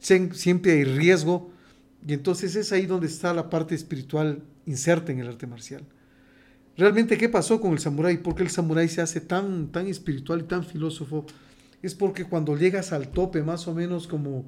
siempre 0.00 0.72
hay 0.72 0.84
riesgo, 0.84 1.52
y 2.06 2.12
entonces 2.12 2.54
es 2.56 2.72
ahí 2.72 2.86
donde 2.86 3.06
está 3.06 3.32
la 3.32 3.48
parte 3.48 3.74
espiritual 3.74 4.42
inserta 4.66 5.12
en 5.12 5.20
el 5.20 5.28
arte 5.28 5.46
marcial. 5.46 5.84
Realmente, 6.76 7.16
¿qué 7.16 7.28
pasó 7.28 7.60
con 7.60 7.72
el 7.72 7.78
samurái? 7.78 8.18
¿Por 8.18 8.34
qué 8.34 8.42
el 8.42 8.50
samurái 8.50 8.88
se 8.88 9.00
hace 9.00 9.20
tan, 9.20 9.68
tan 9.68 9.86
espiritual 9.86 10.40
y 10.40 10.44
tan 10.44 10.64
filósofo? 10.64 11.24
Es 11.82 11.94
porque 11.94 12.24
cuando 12.24 12.56
llegas 12.56 12.92
al 12.92 13.08
tope, 13.08 13.42
más 13.42 13.68
o 13.68 13.74
menos 13.74 14.06
como, 14.06 14.44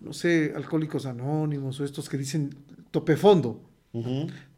no 0.00 0.12
sé, 0.12 0.52
alcohólicos 0.54 1.06
anónimos 1.06 1.80
o 1.80 1.84
estos 1.84 2.08
que 2.08 2.16
dicen 2.16 2.54
tope 2.90 3.16
fondo, 3.16 3.68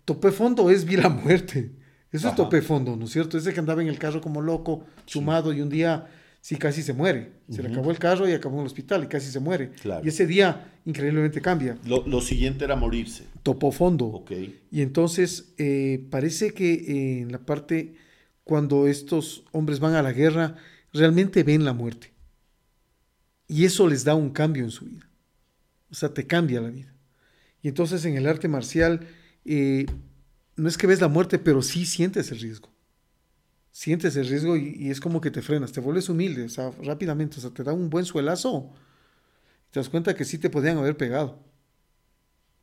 tope 0.05 0.31
fondo 0.31 0.71
es 0.71 0.85
vi 0.85 0.97
la 0.97 1.09
muerte. 1.09 1.73
Eso 2.13 2.29
es 2.29 2.35
tope 2.35 2.63
fondo, 2.63 2.97
¿no 2.97 3.05
es 3.05 3.11
cierto? 3.11 3.37
Ese 3.37 3.53
que 3.53 3.61
andaba 3.61 3.83
en 3.83 3.89
el 3.89 3.99
carro 3.99 4.21
como 4.21 4.41
loco, 4.41 4.85
sumado 5.07 5.53
y 5.53 5.61
un 5.61 5.69
día 5.69 6.07
sí 6.49 6.57
casi 6.57 6.83
se 6.83 6.95
muere. 6.95 7.33
Se 7.51 7.63
le 7.63 7.69
acabó 7.69 7.91
el 7.91 7.99
carro 7.99 8.27
y 8.27 8.33
acabó 8.33 8.55
en 8.55 8.61
el 8.61 8.67
hospital 8.69 9.05
y 9.05 9.07
casi 9.07 9.31
se 9.31 9.39
muere. 9.39 9.71
Y 10.03 10.09
ese 10.09 10.27
día 10.27 10.81
increíblemente 10.87 11.43
cambia. 11.43 11.77
Lo, 11.85 12.21
siguiente 12.23 12.65
era 12.65 12.75
morirse. 12.75 13.25
Topó 13.43 13.71
fondo. 13.71 14.25
Y 14.71 14.81
entonces 14.81 15.53
eh, 15.59 16.07
parece 16.09 16.55
que 16.55 16.73
eh, 16.73 17.21
en 17.21 17.33
la 17.33 17.41
parte 17.41 17.97
cuando 18.45 18.87
estos 18.89 19.45
hombres 19.53 19.79
van 19.79 19.95
a 19.95 20.01
la 20.01 20.13
guerra, 20.13 20.57
realmente 20.95 21.43
ven 21.43 21.67
la 21.67 21.75
muerte. 21.75 22.15
Y 23.47 23.67
eso 23.67 23.87
les 23.87 24.05
da 24.05 24.15
un 24.15 24.31
cambio 24.31 24.65
en 24.65 24.71
su 24.71 24.87
vida. 24.87 25.07
O 25.91 25.95
sea, 25.95 26.15
te 26.15 26.27
cambia 26.27 26.63
la 26.63 26.71
vida. 26.71 26.95
Y 27.61 27.69
entonces 27.69 28.07
en 28.07 28.17
el 28.17 28.27
arte 28.27 28.49
marcial 28.49 29.07
eh, 29.45 29.85
no 30.57 30.67
es 30.67 30.79
que 30.79 30.87
ves 30.87 31.03
la 31.03 31.09
muerte, 31.09 31.39
pero 31.39 31.61
sí 31.61 31.85
sientes 31.85 32.33
el 32.33 32.41
riesgo. 32.41 32.71
Sientes 33.79 34.17
el 34.17 34.29
riesgo 34.29 34.57
y, 34.57 34.91
es 34.91 35.01
como 35.01 35.21
que 35.21 35.31
te 35.31 35.41
frenas, 35.41 35.71
te 35.71 35.79
vuelves 35.79 36.09
humilde, 36.09 36.43
o 36.43 36.49
sea, 36.49 36.73
rápidamente, 36.83 37.37
o 37.39 37.41
sea, 37.41 37.51
te 37.51 37.63
da 37.63 37.73
un 37.73 37.89
buen 37.89 38.05
suelazo. 38.05 38.73
Te 39.71 39.79
das 39.79 39.89
cuenta 39.89 40.17
que 40.17 40.25
sí 40.25 40.37
te 40.37 40.51
podían 40.51 40.79
haber 40.79 40.97
pegado. 40.97 41.39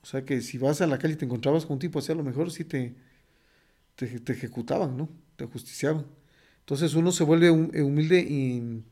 O 0.01 0.05
sea, 0.05 0.26
que 0.26 0.41
si 0.41 0.57
vas 0.57 0.82
a 0.82 0.88
la 0.88 0.97
calle 0.99 1.13
y 1.13 1.16
te 1.16 1.24
encontrabas 1.24 1.66
con 1.66 1.76
un 1.76 1.80
tipo 1.80 1.99
así, 1.99 2.11
a 2.11 2.16
lo 2.16 2.24
mejor 2.26 2.51
sí 2.51 2.66
te, 2.66 2.95
te, 3.95 4.34
ejecutaban, 4.34 4.97
¿no? 4.97 5.07
Te 5.38 5.45
justiciaban. 5.45 6.05
Entonces 6.59 6.95
uno 6.95 7.13
se 7.13 7.24
vuelve 7.24 7.49
humilde 7.49 8.20
y, 8.20 8.84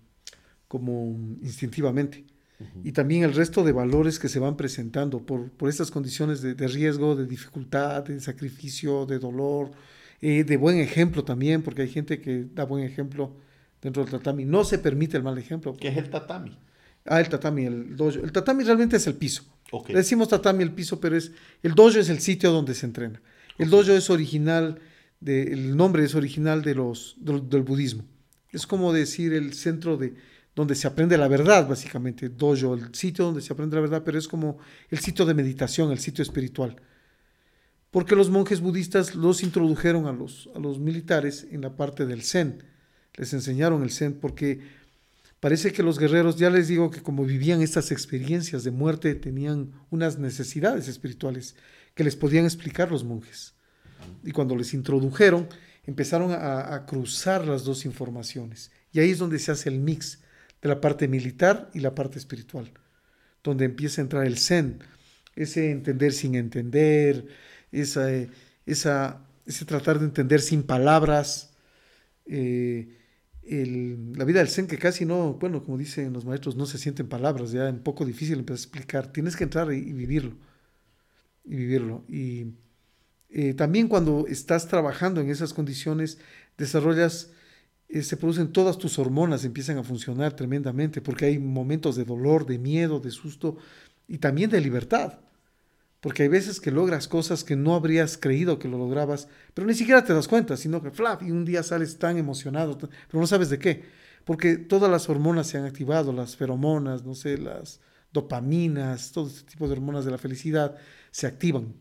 como 0.70 1.08
instintivamente 1.42 2.26
y 2.84 2.94
también 2.94 3.24
el 3.24 3.34
resto 3.34 3.64
de 3.66 3.74
valores 3.74 4.20
que 4.20 4.30
se 4.30 4.40
van 4.40 4.56
presentando 4.56 5.26
por, 5.26 5.52
por 5.52 5.68
estas 5.68 5.92
condiciones 5.92 6.42
de, 6.42 6.68
riesgo, 6.70 7.18
de 7.18 7.26
dificultad, 7.26 8.04
de 8.04 8.22
sacrificio, 8.22 9.06
de 9.06 9.20
dolor, 9.20 9.72
eh, 10.26 10.46
de 10.46 10.56
buen 10.56 10.78
ejemplo 10.78 11.26
también, 11.26 11.64
porque 11.64 11.82
hay 11.82 11.90
gente 11.90 12.22
que 12.22 12.46
da 12.54 12.64
buen 12.64 12.86
ejemplo 12.86 13.36
dentro 13.82 14.04
del 14.04 14.12
tatami. 14.14 14.46
No 14.46 14.64
se 14.64 14.80
permite 14.80 15.18
el 15.18 15.24
mal 15.24 15.38
ejemplo. 15.38 15.76
¿Qué 15.76 15.90
es 15.90 15.98
el 15.98 16.10
tatami? 16.10 16.58
Ah, 17.04 17.20
el 17.20 17.28
tatami, 17.28 17.66
el 17.66 17.98
dojo. 17.98 18.20
El 18.20 18.32
tatami 18.32 18.64
realmente 18.64 18.96
es 18.96 19.06
el 19.06 19.16
piso. 19.16 19.44
Le 19.90 19.96
decimos 19.96 20.30
tatami 20.30 20.64
el 20.64 20.72
piso, 20.72 21.02
pero 21.02 21.18
es 21.18 21.34
el 21.62 21.76
dojo 21.76 22.00
es 22.00 22.08
el 22.08 22.20
sitio 22.20 22.54
donde 22.54 22.74
se 22.74 22.86
entrena. 22.86 23.22
El 23.58 23.70
dojo 23.70 23.92
es 23.92 24.10
original, 24.10 24.80
de, 25.20 25.44
el 25.52 25.76
nombre 25.76 26.06
es 26.06 26.16
original 26.16 26.62
de 26.62 26.76
los, 26.76 27.18
del 27.20 27.64
budismo. 27.64 28.06
Es 28.54 28.66
como 28.66 28.94
decir 28.94 29.34
el 29.34 29.52
centro 29.52 29.98
de 29.98 30.14
donde 30.56 30.76
se 30.76 30.88
aprende 30.88 31.18
la 31.18 31.28
verdad, 31.28 31.68
básicamente. 31.68 32.30
Dojo, 32.30 32.76
el 32.76 32.96
sitio 32.96 33.26
donde 33.26 33.42
se 33.42 33.52
aprende 33.52 33.76
la 33.76 33.82
verdad, 33.82 34.04
pero 34.06 34.18
es 34.18 34.30
como 34.30 34.60
el 34.90 35.00
sitio 35.00 35.26
de 35.26 35.34
meditación, 35.34 35.92
el 35.92 36.00
sitio 36.00 36.22
espiritual. 36.22 36.78
Porque 37.94 38.18
los 38.18 38.30
monjes 38.30 38.60
budistas 38.60 39.16
los 39.16 39.42
introdujeron 39.42 40.08
a 40.08 40.12
los, 40.12 40.50
a 40.54 40.60
los 40.60 40.80
militares 40.80 41.48
en 41.50 41.62
la 41.62 41.78
parte 41.78 42.06
del 42.06 42.24
zen. 42.24 42.62
Les 43.16 43.32
enseñaron 43.32 43.84
el 43.84 43.92
zen 43.92 44.16
porque 44.16 44.60
Parece 45.44 45.74
que 45.74 45.84
los 45.84 46.00
guerreros, 46.00 46.38
ya 46.38 46.50
les 46.50 46.70
digo 46.70 46.90
que 46.90 47.02
como 47.02 47.26
vivían 47.26 47.62
estas 47.62 47.92
experiencias 47.92 48.64
de 48.64 48.72
muerte, 48.72 49.14
tenían 49.14 49.74
unas 49.90 50.18
necesidades 50.18 50.88
espirituales 50.88 51.58
que 51.96 52.06
les 52.06 52.16
podían 52.16 52.46
explicar 52.46 52.90
los 52.90 53.04
monjes. 53.04 53.54
Y 54.24 54.32
cuando 54.32 54.56
les 54.56 54.74
introdujeron, 54.74 55.50
empezaron 55.86 56.32
a, 56.32 56.86
cruzar 56.86 57.46
las 57.46 57.66
dos 57.66 57.84
informaciones. 57.84 58.72
Y 58.94 59.02
ahí 59.02 59.10
es 59.10 59.18
donde 59.18 59.38
se 59.38 59.52
hace 59.52 59.68
el 59.68 59.80
mix 59.80 60.22
de 60.62 60.70
la 60.70 60.80
parte 60.80 61.10
militar 61.10 61.70
y 61.74 61.82
la 61.82 61.94
parte 61.94 62.20
espiritual, 62.20 62.72
donde 63.44 63.66
empieza 63.66 64.00
a 64.00 64.04
entrar 64.04 64.26
el 64.26 64.38
zen, 64.38 64.80
ese 65.36 65.72
entender 65.72 66.14
sin 66.14 66.36
entender, 66.36 67.28
esa, 67.74 68.08
esa, 68.66 69.26
ese 69.46 69.66
tratar 69.66 70.00
de 70.00 70.06
entender 70.06 70.42
sin 70.42 70.64
palabras. 70.64 71.54
Eh, 72.26 72.88
la 74.16 74.24
vida 74.24 74.40
del 74.40 74.48
Zen 74.48 74.68
que 74.68 74.78
casi 74.78 75.06
no, 75.06 75.34
bueno, 75.34 75.64
como 75.64 75.78
dicen 75.78 76.14
los 76.14 76.24
maestros, 76.24 76.56
no 76.56 76.66
se 76.66 76.78
sienten 76.78 77.10
palabras, 77.10 77.52
ya 77.52 77.68
es 77.68 77.74
un 77.74 77.80
poco 77.80 78.06
difícil 78.06 78.40
empezar 78.40 78.58
a 78.58 78.62
explicar. 78.62 79.08
Tienes 79.12 79.36
que 79.36 79.44
entrar 79.44 79.72
y, 79.74 79.92
vivirlo. 79.92 80.36
Y 81.44 81.56
vivirlo. 81.56 82.06
Y 82.08 82.54
eh, 83.30 83.54
también 83.54 83.88
cuando 83.88 84.26
estás 84.28 84.68
trabajando 84.68 85.20
en 85.20 85.30
esas 85.30 85.54
condiciones, 85.54 86.20
desarrollas, 86.58 87.32
eh, 87.90 88.02
se 88.02 88.16
producen 88.16 88.52
todas 88.52 88.78
tus 88.78 88.98
hormonas, 88.98 89.44
empiezan 89.44 89.78
a 89.78 89.84
funcionar 89.84 90.36
tremendamente, 90.36 91.02
porque 91.02 91.26
hay 91.26 91.40
momentos 91.40 91.96
de 91.96 92.06
dolor, 92.06 92.46
de 92.46 92.58
miedo, 92.60 93.00
de 93.00 93.12
susto 93.12 93.58
y 94.08 94.20
también 94.20 94.50
de 94.50 94.62
libertad. 94.62 95.20
Porque 96.04 96.24
hay 96.24 96.28
veces 96.28 96.60
que 96.60 96.70
logras 96.70 97.08
cosas 97.08 97.46
que 97.46 97.56
no 97.56 97.76
habrías 97.76 98.18
creído 98.18 98.60
que 98.60 98.68
lo 98.68 98.78
lograbas, 98.78 99.30
pero 99.54 99.66
ni 99.66 99.74
siquiera 99.74 100.04
te 100.04 100.14
das 100.14 100.28
cuenta, 100.28 100.58
sino 100.58 100.84
que 100.84 100.92
flap, 100.92 101.24
y 101.24 101.32
un 101.32 101.46
día 101.46 101.64
sales 101.64 101.98
tan 101.98 102.18
emocionado, 102.18 102.78
pero 102.78 103.22
no 103.22 103.26
sabes 103.26 103.50
de 103.50 103.58
qué. 103.58 103.86
Porque 104.26 104.58
todas 104.58 104.92
las 104.92 105.08
hormonas 105.08 105.48
se 105.48 105.58
han 105.58 105.64
activado, 105.64 106.12
las 106.12 106.36
feromonas, 106.36 107.06
no 107.06 107.16
sé, 107.16 107.38
las 107.38 107.80
dopaminas, 108.12 109.14
todo 109.14 109.28
este 109.28 109.50
tipo 109.50 109.66
de 109.66 109.76
hormonas 109.76 110.04
de 110.04 110.12
la 110.12 110.18
felicidad 110.18 110.76
se 111.12 111.26
activan. 111.26 111.74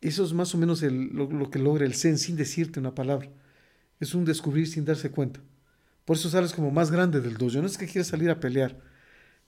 Eso 0.00 0.24
es 0.24 0.32
más 0.32 0.54
o 0.54 0.58
menos 0.58 0.80
lo, 0.80 1.50
que 1.50 1.58
logra 1.58 1.84
el 1.84 1.94
Zen 1.94 2.16
sin 2.16 2.34
decirte 2.34 2.80
una 2.80 2.94
palabra. 2.94 3.28
Es 4.00 4.14
un 4.14 4.24
descubrir 4.24 4.68
sin 4.68 4.86
darse 4.86 5.10
cuenta. 5.10 5.40
Por 6.06 6.16
eso 6.16 6.30
sales 6.30 6.54
como 6.54 6.70
más 6.70 6.90
grande 6.90 7.20
del 7.20 7.36
dojo. 7.36 7.60
No 7.60 7.66
es 7.66 7.76
que 7.76 7.86
quieras 7.86 8.06
salir 8.06 8.30
a 8.30 8.40
pelear 8.40 8.80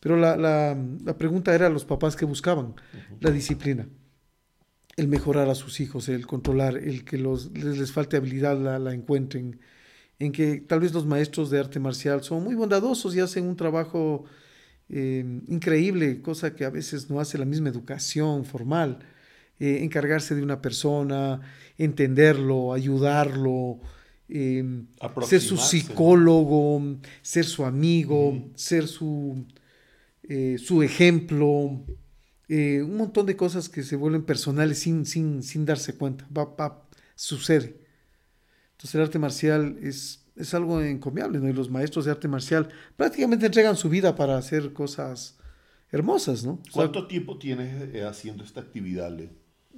pero 0.00 0.16
la, 0.16 0.36
la, 0.36 0.76
la 1.04 1.18
pregunta 1.18 1.54
era 1.54 1.66
a 1.66 1.70
los 1.70 1.84
papás 1.84 2.16
que 2.16 2.24
buscaban 2.24 2.74
la 3.20 3.30
disciplina, 3.30 3.88
el 4.96 5.08
mejorar 5.08 5.48
a 5.48 5.54
sus 5.54 5.80
hijos, 5.80 6.08
el 6.08 6.26
controlar, 6.26 6.76
el 6.76 7.04
que 7.04 7.18
los, 7.18 7.52
les, 7.52 7.92
falte 7.92 8.16
habilidad 8.16 8.58
la, 8.58 8.78
la, 8.78 8.94
encuentren, 8.94 9.60
en 10.18 10.32
que 10.32 10.60
tal 10.60 10.80
vez 10.80 10.92
los 10.92 11.06
maestros 11.06 11.50
de 11.50 11.60
arte 11.60 11.78
marcial 11.78 12.22
son 12.22 12.42
muy 12.42 12.54
bondadosos 12.54 13.14
y 13.14 13.20
hacen 13.20 13.46
un 13.46 13.56
trabajo 13.56 14.24
eh, 14.88 15.24
increíble, 15.48 16.20
cosa 16.20 16.54
que 16.54 16.64
a 16.64 16.70
veces 16.70 17.10
no 17.10 17.20
hace 17.20 17.38
la 17.38 17.44
misma 17.44 17.68
educación 17.68 18.44
formal. 18.44 18.98
Eh, 19.60 19.84
encargarse 19.84 20.34
de 20.34 20.42
una 20.42 20.62
persona, 20.62 21.42
entenderlo, 21.76 22.72
ayudarlo, 22.72 23.78
eh, 24.26 24.64
ser 25.26 25.42
su 25.42 25.58
psicólogo, 25.58 26.96
ser 27.20 27.44
su 27.44 27.66
amigo, 27.66 28.48
ser 28.54 28.88
su 28.88 29.44
eh, 30.32 30.58
su 30.58 30.80
ejemplo, 30.84 31.84
eh, 32.46 32.82
un 32.84 32.96
montón 32.96 33.26
de 33.26 33.34
cosas 33.34 33.68
que 33.68 33.82
se 33.82 33.96
vuelven 33.96 34.22
personales 34.22 34.78
sin, 34.78 35.04
sin, 35.04 35.42
sin 35.42 35.66
darse 35.66 35.96
cuenta. 35.96 36.24
Va, 36.32 36.86
sucede. 37.16 37.80
Entonces 38.70 38.94
el 38.94 39.00
arte 39.00 39.18
marcial 39.18 39.76
es, 39.82 40.24
es 40.36 40.54
algo 40.54 40.80
encomiable, 40.80 41.40
¿no? 41.40 41.48
Y 41.48 41.52
los 41.52 41.68
maestros 41.68 42.04
de 42.04 42.12
arte 42.12 42.28
marcial 42.28 42.68
prácticamente 42.96 43.46
entregan 43.46 43.74
su 43.74 43.88
vida 43.88 44.14
para 44.14 44.38
hacer 44.38 44.72
cosas 44.72 45.36
hermosas, 45.90 46.44
¿no? 46.44 46.62
¿Cuánto 46.70 47.08
tiempo 47.08 47.36
tienes 47.36 47.92
eh, 47.92 48.04
haciendo 48.04 48.44
esta 48.44 48.60
actividad, 48.60 49.10
Leo? 49.10 49.30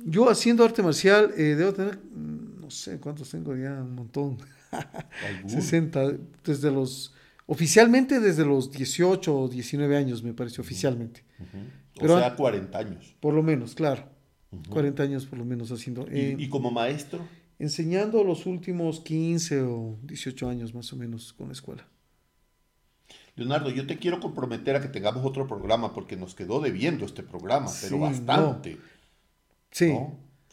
Yo 0.04 0.28
haciendo 0.28 0.66
arte 0.66 0.82
marcial 0.82 1.32
debo 1.34 1.72
tener, 1.72 1.96
mm, 1.96 2.60
no 2.60 2.70
sé 2.70 3.00
cuántos 3.00 3.30
tengo 3.30 3.56
ya, 3.56 3.72
un 3.80 3.94
montón. 3.94 4.36
60, 5.46 6.12
desde 6.44 6.70
los 6.70 7.14
Oficialmente 7.46 8.20
desde 8.20 8.44
los 8.44 8.70
18 8.70 9.36
o 9.36 9.48
19 9.48 9.96
años, 9.96 10.22
me 10.22 10.32
parece, 10.32 10.60
oficialmente. 10.60 11.24
O 12.00 12.06
sea, 12.06 12.34
40 12.36 12.78
años. 12.78 13.16
Por 13.20 13.34
lo 13.34 13.42
menos, 13.42 13.74
claro. 13.74 14.04
40 14.68 15.02
años 15.02 15.26
por 15.26 15.38
lo 15.38 15.44
menos 15.44 15.70
haciendo. 15.72 16.06
Eh, 16.10 16.36
¿Y, 16.38 16.48
como 16.48 16.70
maestro? 16.70 17.26
Enseñando 17.58 18.22
los 18.24 18.46
últimos 18.46 19.00
15 19.00 19.62
o 19.62 19.98
18 20.02 20.48
años 20.48 20.74
más 20.74 20.92
o 20.92 20.96
menos 20.96 21.32
con 21.32 21.48
la 21.48 21.52
escuela. 21.52 21.86
Leonardo, 23.34 23.70
yo 23.70 23.86
te 23.86 23.96
quiero 23.98 24.20
comprometer 24.20 24.76
a 24.76 24.82
que 24.82 24.88
tengamos 24.88 25.24
otro 25.24 25.46
programa 25.46 25.94
porque 25.94 26.16
nos 26.16 26.34
quedó 26.34 26.60
debiendo 26.60 27.06
este 27.06 27.22
programa, 27.22 27.70
pero 27.80 27.98
bastante. 27.98 28.78
Sí. 29.70 29.94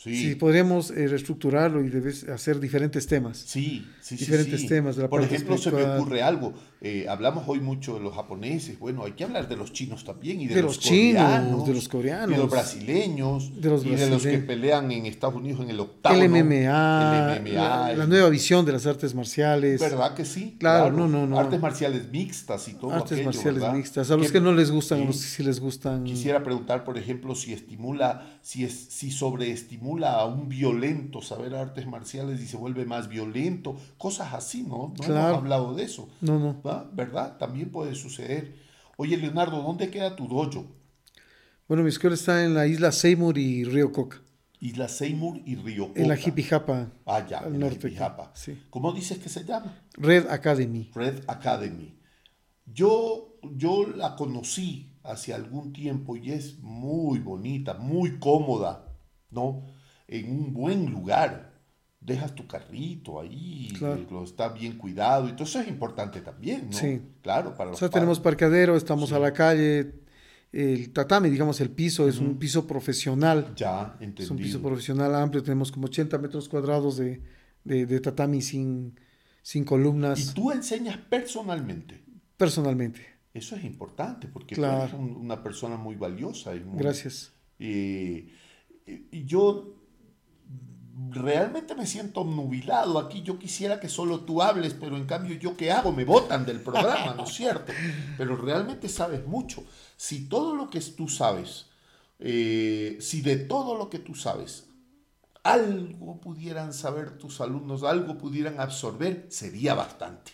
Sí. 0.01 0.35
podríamos 0.35 0.91
eh, 0.91 1.09
reestructurarlo 1.09 1.83
y 1.83 1.89
debes 1.89 2.23
hacer 2.29 2.57
diferentes 2.61 3.05
temas. 3.05 3.37
Sí, 3.37 3.85
sí, 3.99 4.15
diferentes 4.15 4.65
temas. 4.65 4.95
De 4.95 5.01
la 5.03 5.09
Por 5.09 5.21
ejemplo, 5.21 5.57
se 5.57 5.71
me 5.71 5.83
ocurre 5.83 6.21
algo. 6.21 6.53
Eh, 6.79 7.05
hablamos 7.09 7.43
hoy 7.47 7.59
mucho 7.59 7.95
de 7.95 7.99
los 7.99 8.15
japoneses. 8.15 8.79
Bueno, 8.79 9.03
hay 9.03 9.11
que 9.11 9.25
hablar 9.25 9.49
de 9.49 9.57
los 9.57 9.73
chinos 9.73 10.05
también 10.05 10.39
y 10.39 10.47
de, 10.47 10.61
los, 10.61 10.79
chinos, 10.79 11.67
de 11.67 11.73
los 11.73 11.89
coreanos, 11.89 12.29
de 12.29 12.37
los 12.37 12.49
brasileños, 12.49 13.61
de 13.61 13.69
los 13.69 13.85
y 13.85 13.89
de 13.89 14.09
los 14.09 14.23
que 14.23 14.37
pelean 14.37 14.89
en 14.89 15.05
Estados 15.05 15.35
Unidos 15.35 15.59
en 15.63 15.71
el 15.71 15.79
octavo. 15.81 16.15
El 16.15 16.29
MMA, 16.29 17.41
la, 17.97 18.05
nueva 18.07 18.29
visión 18.29 18.65
de 18.65 18.71
las 18.71 18.85
artes 18.85 19.13
marciales. 19.13 19.81
¿Verdad 19.81 20.13
que 20.13 20.23
sí? 20.23 20.55
Claro, 20.57 20.93
no, 20.93 21.09
no, 21.09 21.27
no. 21.27 21.37
Artes 21.37 21.59
marciales 21.59 22.09
mixtas 22.09 22.69
y 22.69 22.75
todo 22.75 22.93
Artes 22.93 23.25
marciales 23.25 23.73
mixtas. 23.73 24.09
A 24.11 24.15
los 24.15 24.31
que, 24.31 24.39
no 24.39 24.53
les 24.53 24.71
gustan, 24.71 25.01
a 25.01 25.05
los 25.05 25.17
que 25.17 25.27
sí 25.27 25.43
les 25.43 25.59
gustan. 25.59 26.05
Quisiera 26.05 26.41
preguntar, 26.41 26.85
por 26.85 26.97
ejemplo, 26.97 27.35
si 27.35 27.51
estimula, 27.51 28.39
si 28.41 28.63
es, 28.63 28.87
si 28.89 29.11
sobreestimula 29.11 29.88
a 30.03 30.25
un 30.25 30.49
violento 30.49 31.21
saber 31.21 31.55
artes 31.55 31.87
marciales 31.87 32.39
y 32.41 32.47
se 32.47 32.57
vuelve 32.57 32.85
más 32.85 33.09
violento, 33.09 33.75
cosas 33.97 34.33
así, 34.33 34.63
¿no? 34.63 34.93
No 34.97 35.03
hemos 35.03 35.37
hablado 35.37 35.73
de 35.73 35.83
eso. 35.83 36.09
No, 36.21 36.39
no. 36.39 36.61
¿Verdad? 36.93 37.37
También 37.37 37.69
puede 37.71 37.95
suceder. 37.95 38.55
Oye, 38.97 39.17
Leonardo, 39.17 39.61
¿dónde 39.61 39.89
queda 39.89 40.15
tu 40.15 40.27
dojo? 40.27 40.65
Bueno, 41.67 41.83
mi 41.83 41.89
escuela 41.89 42.15
está 42.15 42.43
en 42.43 42.53
la 42.53 42.67
isla 42.67 42.91
Seymour 42.91 43.37
y 43.37 43.63
Río 43.63 43.91
Coca. 43.91 44.21
Isla 44.59 44.87
Seymour 44.87 45.41
y 45.45 45.55
Río 45.55 45.87
Coca. 45.87 46.01
En 46.01 46.07
la 46.07 46.15
Jipijapa. 46.17 46.91
Ah, 47.05 47.25
ya, 47.27 47.39
en 47.45 47.59
norte. 47.59 47.91
La 47.91 48.31
sí. 48.33 48.61
¿Cómo 48.69 48.91
dices 48.91 49.19
que 49.19 49.29
se 49.29 49.43
llama? 49.45 49.73
Red 49.93 50.29
Academy. 50.29 50.89
Red 50.93 51.23
Academy. 51.27 51.97
Yo, 52.65 53.39
yo 53.55 53.87
la 53.87 54.15
conocí 54.15 54.89
hace 55.03 55.33
algún 55.33 55.73
tiempo 55.73 56.15
y 56.15 56.31
es 56.31 56.59
muy 56.59 57.19
bonita, 57.19 57.75
muy 57.75 58.19
cómoda, 58.19 58.85
¿no? 59.31 59.65
En 60.09 60.31
un 60.31 60.53
buen 60.53 60.91
lugar. 60.91 61.49
Dejas 62.01 62.33
tu 62.33 62.47
carrito 62.47 63.19
ahí, 63.19 63.69
lo 64.09 64.23
está 64.23 64.49
bien 64.49 64.77
cuidado 64.77 65.27
y 65.27 65.33
todo 65.33 65.43
eso 65.43 65.59
es 65.59 65.67
importante 65.67 66.21
también, 66.21 66.69
¿no? 66.71 66.77
Sí. 66.77 67.01
Claro, 67.21 67.55
para 67.55 67.71
los 67.71 67.77
O 67.77 67.79
sea, 67.79 67.89
tenemos 67.89 68.21
parqueadero, 68.21 68.77
estamos 68.77 69.11
a 69.11 69.19
la 69.19 69.33
calle, 69.33 69.95
el 70.53 70.91
tatami, 70.93 71.29
digamos, 71.29 71.59
el 71.59 71.69
piso 71.69 72.07
es 72.07 72.19
un 72.19 72.39
piso 72.39 72.65
profesional. 72.65 73.53
Ya, 73.55 73.97
entendido. 73.99 74.23
Es 74.23 74.31
un 74.31 74.37
piso 74.37 74.61
profesional 74.61 75.13
amplio, 75.13 75.43
tenemos 75.43 75.73
como 75.73 75.87
80 75.87 76.17
metros 76.19 76.47
cuadrados 76.47 76.95
de, 76.97 77.21
de, 77.65 77.99
tatami 77.99 78.41
sin, 78.41 78.97
sin 79.41 79.65
columnas. 79.65 80.31
¿Y 80.31 80.33
tú 80.33 80.51
enseñas 80.51 80.97
personalmente? 80.97 82.01
Personalmente. 82.37 83.05
Eso 83.33 83.57
es 83.57 83.65
importante 83.65 84.29
porque 84.29 84.55
eres 84.55 84.93
una 84.93 85.43
persona 85.43 85.75
muy 85.75 85.95
valiosa. 85.95 86.55
Y 86.55 86.63
Gracias. 86.75 87.33
y 87.59 88.29
yo 89.11 89.78
realmente 91.09 91.75
me 91.75 91.85
siento 91.85 92.23
nubilado 92.23 92.99
aquí. 92.99 93.21
Yo 93.21 93.39
quisiera 93.39 93.79
que 93.79 93.89
solo 93.89 94.21
tú 94.21 94.41
hables, 94.41 94.73
pero 94.73 94.97
en 94.97 95.05
cambio 95.05 95.35
yo 95.37 95.55
qué 95.55 95.71
hago? 95.71 95.91
Me 95.91 96.05
botan 96.05 96.45
del 96.45 96.61
programa, 96.61 97.13
¿no 97.15 97.23
es 97.23 97.33
cierto? 97.33 97.71
Pero 98.17 98.35
realmente 98.35 98.89
sabes 98.89 99.25
mucho. 99.25 99.63
Si 99.95 100.27
todo 100.27 100.55
lo 100.55 100.69
que 100.69 100.81
tú 100.81 101.07
sabes, 101.07 101.67
eh, 102.19 102.97
si 102.99 103.21
de 103.21 103.37
todo 103.37 103.77
lo 103.77 103.89
que 103.89 103.99
tú 103.99 104.15
sabes 104.15 104.65
algo 105.43 106.19
pudieran 106.19 106.73
saber 106.73 107.17
tus 107.17 107.39
alumnos, 107.41 107.83
algo 107.83 108.17
pudieran 108.17 108.59
absorber, 108.59 109.25
sería 109.29 109.73
bastante. 109.73 110.31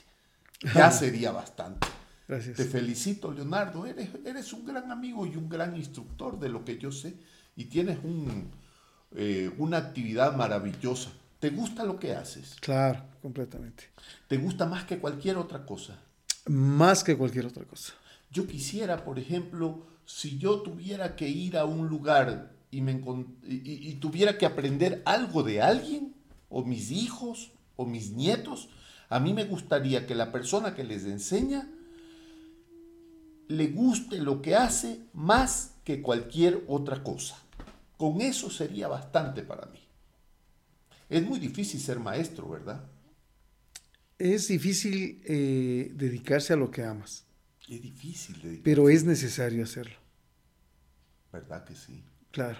Ya 0.74 0.90
sería 0.92 1.32
bastante. 1.32 1.88
Gracias. 2.28 2.58
Te 2.58 2.66
felicito, 2.66 3.32
Leonardo. 3.32 3.86
Eres, 3.86 4.10
eres 4.26 4.52
un 4.52 4.66
gran 4.66 4.92
amigo 4.92 5.28
y 5.28 5.36
un 5.36 5.48
gran 5.48 5.76
instructor 5.76 6.40
de 6.40 6.50
lo 6.50 6.66
que 6.66 6.80
yo 6.80 6.92
sé. 6.92 7.14
Y 7.56 7.66
tienes 7.66 8.00
un, 8.04 8.50
eh, 9.16 9.52
una 9.58 9.78
actividad 9.78 10.36
maravillosa. 10.36 11.12
¿Te 11.40 11.50
gusta 11.50 11.84
lo 11.84 12.00
que 12.00 12.14
haces? 12.14 12.56
Claro, 12.60 13.04
completamente. 13.22 13.86
¿Te 14.28 14.38
gusta 14.38 14.66
más 14.66 14.86
que 14.86 15.00
cualquier 15.00 15.38
otra 15.38 15.66
cosa? 15.66 16.00
Más 16.48 17.04
que 17.04 17.18
cualquier 17.18 17.46
otra 17.46 17.64
cosa. 17.66 17.94
Yo 18.32 18.48
quisiera, 18.48 19.04
por 19.04 19.20
ejemplo, 19.20 19.86
si 20.06 20.38
yo 20.38 20.62
tuviera 20.62 21.16
que 21.16 21.28
ir 21.30 21.58
a 21.58 21.66
un 21.66 21.88
lugar 21.88 22.52
y, 22.72 22.82
me 22.82 23.02
y 23.44 23.94
tuviera 23.96 24.38
que 24.38 24.46
aprender 24.46 25.02
algo 25.06 25.44
de 25.44 25.62
alguien, 25.62 26.14
o 26.50 26.64
mis 26.64 26.92
hijos, 26.92 27.52
o 27.76 27.86
mis 27.86 28.12
nietos, 28.12 28.70
a 29.10 29.20
mí 29.20 29.34
me 29.34 29.46
gustaría 29.46 30.08
que 30.08 30.16
la 30.16 30.32
persona 30.32 30.76
que 30.76 30.84
les 30.84 31.06
enseña 31.06 31.70
le 33.48 33.68
guste 33.68 34.20
lo 34.20 34.42
que 34.42 34.56
hace 34.56 35.00
más 35.14 35.76
que 35.84 36.02
cualquier 36.02 36.64
otra 36.68 37.04
cosa. 37.04 37.38
Con 37.98 38.22
eso 38.22 38.50
sería 38.50 38.88
bastante 38.88 39.42
para 39.44 39.66
mí. 39.68 39.80
Es 41.10 41.24
muy 41.26 41.40
difícil 41.40 41.80
ser 41.80 42.00
maestro, 42.00 42.50
¿verdad? 42.50 42.84
Es 44.18 44.48
difícil 44.48 45.22
eh, 45.26 45.92
dedicarse 45.94 46.54
a 46.54 46.56
lo 46.56 46.72
que 46.72 46.84
amas, 46.84 47.26
Es 47.70 47.82
difícil, 47.82 48.42
de- 48.42 48.62
pero 48.64 48.90
es 48.90 49.04
necesario 49.04 49.64
hacerlo. 49.64 49.96
¿verdad 51.32 51.66
que 51.66 51.76
sí? 51.76 52.02
Claro. 52.32 52.60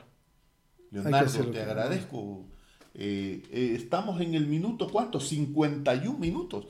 Leonardo, 0.92 1.52
te 1.52 1.62
agradezco. 1.62 2.46
Eh, 2.94 3.42
eh, 3.52 3.74
estamos 3.76 4.20
en 4.22 4.36
el 4.36 4.48
minuto, 4.48 4.90
¿cuánto? 4.92 5.20
51 5.20 6.18
minutos. 6.20 6.68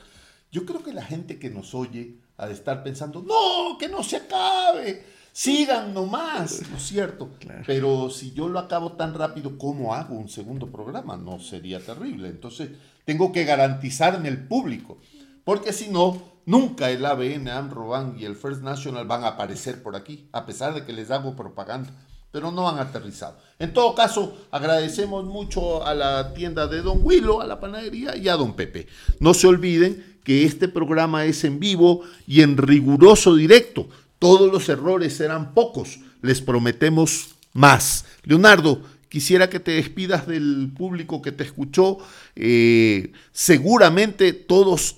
Yo 0.52 0.66
creo 0.66 0.84
que 0.84 0.94
la 0.94 1.04
gente 1.04 1.38
que 1.40 1.50
nos 1.50 1.74
oye 1.76 2.18
ha 2.38 2.48
de 2.48 2.54
estar 2.54 2.84
pensando, 2.84 3.22
no, 3.24 3.78
que 3.78 3.88
no 3.88 4.04
se 4.04 4.18
acabe, 4.18 5.04
sigan 5.36 5.94
nomás, 5.94 6.62
¿no 6.72 6.78
es 6.78 6.84
cierto? 6.84 7.30
Claro. 7.40 7.64
Pero 7.68 8.10
si 8.10 8.32
yo 8.32 8.48
lo 8.48 8.58
acabo 8.58 8.94
tan 8.94 9.14
rápido, 9.14 9.58
¿cómo 9.58 9.94
hago 9.94 10.16
un 10.16 10.30
segundo 10.30 10.72
programa? 10.72 11.18
No 11.18 11.42
sería 11.42 11.82
terrible. 11.82 12.30
Entonces, 12.30 12.70
tengo 13.04 13.34
que 13.34 13.44
garantizarme 13.44 14.30
el 14.30 14.48
público, 14.48 14.98
porque 15.44 15.74
si 15.74 15.90
no, 15.90 16.22
nunca 16.46 16.90
el 16.90 17.06
ABN, 17.06 17.50
AMROBAN 17.50 18.16
y 18.18 18.24
el 18.24 18.38
First 18.38 18.62
National 18.62 19.06
van 19.06 19.26
a 19.26 19.30
aparecer 19.30 19.84
por 19.84 19.98
aquí, 19.98 20.30
a 20.32 20.46
pesar 20.46 20.74
de 20.74 20.86
que 20.86 20.94
les 20.94 21.12
hago 21.12 21.36
propaganda 21.36 21.92
pero 22.32 22.52
no 22.52 22.68
han 22.68 22.80
aterrizado. 22.80 23.38
En 23.60 23.72
todo 23.72 23.96
caso, 23.96 24.36
agradecemos 24.52 25.24
mucho 25.24 25.86
a 25.88 25.94
la 25.94 26.34
tienda 26.34 26.68
de 26.68 26.82
Don 26.82 27.00
Willo, 27.02 27.40
a 27.40 27.48
la 27.48 27.62
panadería 27.62 28.18
y 28.18 28.28
a 28.28 28.36
Don 28.36 28.58
Pepe. 28.58 28.88
No 29.22 29.34
se 29.34 29.48
olviden 29.48 30.18
que 30.22 30.44
este 30.44 30.68
programa 30.68 31.24
es 31.24 31.46
en 31.46 31.62
vivo 31.62 32.02
y 32.28 32.42
en 32.42 32.58
riguroso 32.58 33.36
directo. 33.36 33.88
Todos 34.26 34.52
los 34.52 34.68
errores 34.70 35.14
serán 35.14 35.54
pocos. 35.54 36.00
Les 36.24 36.42
prometemos 36.42 37.36
más. 37.54 38.06
Leonardo, 38.24 38.82
quisiera 39.08 39.52
que 39.52 39.60
te 39.60 39.70
despidas 39.70 40.26
del 40.26 40.72
público 40.76 41.22
que 41.22 41.32
te 41.32 41.44
escuchó. 41.44 42.00
Eh, 42.36 43.12
seguramente 43.32 44.34
todos, 44.34 44.98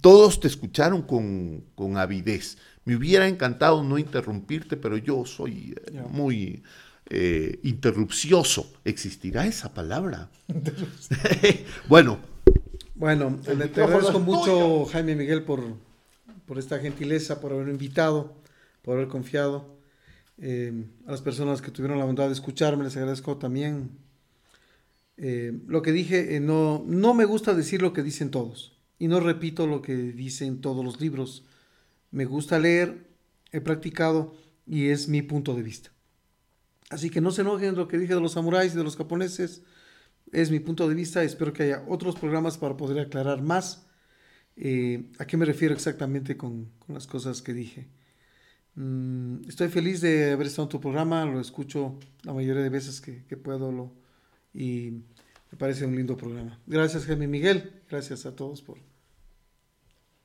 todos 0.00 0.40
te 0.40 0.48
escucharon 0.48 1.02
con, 1.02 1.62
con 1.76 1.98
avidez. 1.98 2.58
Me 2.84 2.96
hubiera 2.96 3.28
encantado 3.28 3.84
no 3.84 3.96
interrumpirte, 3.96 4.76
pero 4.76 4.96
yo 4.96 5.24
soy 5.24 5.76
eh, 5.86 6.02
muy 6.10 6.64
eh, 7.10 7.60
interrupcioso. 7.62 8.72
¿Existirá 8.84 9.46
esa 9.46 9.72
palabra? 9.72 10.30
bueno, 11.88 12.18
Bueno, 12.96 13.38
te 13.72 13.82
agradezco 13.84 14.18
mucho, 14.18 14.84
Jaime 14.86 15.14
Miguel, 15.14 15.44
por, 15.44 15.62
por 16.44 16.58
esta 16.58 16.80
gentileza, 16.80 17.40
por 17.40 17.52
haberme 17.52 17.70
invitado, 17.70 18.36
por 18.88 18.96
haber 18.96 19.08
confiado. 19.08 19.76
Eh, 20.38 20.72
a 21.06 21.10
las 21.10 21.20
personas 21.20 21.60
que 21.60 21.70
tuvieron 21.70 21.98
la 21.98 22.06
bondad 22.06 22.28
de 22.28 22.32
escucharme, 22.32 22.84
les 22.84 22.96
agradezco 22.96 23.36
también. 23.36 23.90
Eh, 25.18 25.52
lo 25.66 25.82
que 25.82 25.92
dije, 25.92 26.36
eh, 26.36 26.40
no, 26.40 26.82
no 26.86 27.12
me 27.12 27.26
gusta 27.26 27.52
decir 27.52 27.82
lo 27.82 27.92
que 27.92 28.02
dicen 28.02 28.30
todos. 28.30 28.80
Y 28.98 29.08
no 29.08 29.20
repito 29.20 29.66
lo 29.66 29.82
que 29.82 29.94
dicen 29.94 30.62
todos 30.62 30.82
los 30.82 31.02
libros. 31.02 31.44
Me 32.12 32.24
gusta 32.24 32.58
leer, 32.58 33.06
he 33.52 33.60
practicado 33.60 34.34
y 34.66 34.86
es 34.86 35.06
mi 35.06 35.20
punto 35.20 35.54
de 35.54 35.64
vista. 35.64 35.90
Así 36.88 37.10
que 37.10 37.20
no 37.20 37.30
se 37.30 37.42
enojen 37.42 37.74
lo 37.74 37.88
que 37.88 37.98
dije 37.98 38.14
de 38.14 38.22
los 38.22 38.32
samuráis 38.32 38.72
y 38.72 38.78
de 38.78 38.84
los 38.84 38.96
japoneses. 38.96 39.60
Es 40.32 40.50
mi 40.50 40.60
punto 40.60 40.88
de 40.88 40.94
vista. 40.94 41.22
Espero 41.22 41.52
que 41.52 41.64
haya 41.64 41.84
otros 41.88 42.16
programas 42.16 42.56
para 42.56 42.78
poder 42.78 43.00
aclarar 43.00 43.42
más 43.42 43.84
a 44.56 45.26
qué 45.26 45.36
me 45.36 45.44
refiero 45.44 45.74
exactamente 45.74 46.38
con 46.38 46.70
las 46.86 47.06
cosas 47.06 47.42
que 47.42 47.52
dije. 47.52 47.97
Mm, 48.78 49.48
estoy 49.48 49.66
feliz 49.68 50.00
de 50.00 50.30
haber 50.30 50.46
estado 50.46 50.66
en 50.66 50.68
tu 50.68 50.80
programa. 50.80 51.24
Lo 51.24 51.40
escucho 51.40 51.98
la 52.22 52.32
mayoría 52.32 52.62
de 52.62 52.68
veces 52.68 53.00
que, 53.00 53.24
que 53.24 53.36
puedo 53.36 53.72
lo, 53.72 53.92
y 54.54 54.92
me 55.50 55.58
parece 55.58 55.84
un 55.84 55.96
lindo 55.96 56.16
programa. 56.16 56.60
Gracias, 56.64 57.04
Jaime 57.04 57.26
Miguel. 57.26 57.82
Gracias 57.90 58.24
a 58.24 58.36
todos 58.36 58.62
por, 58.62 58.78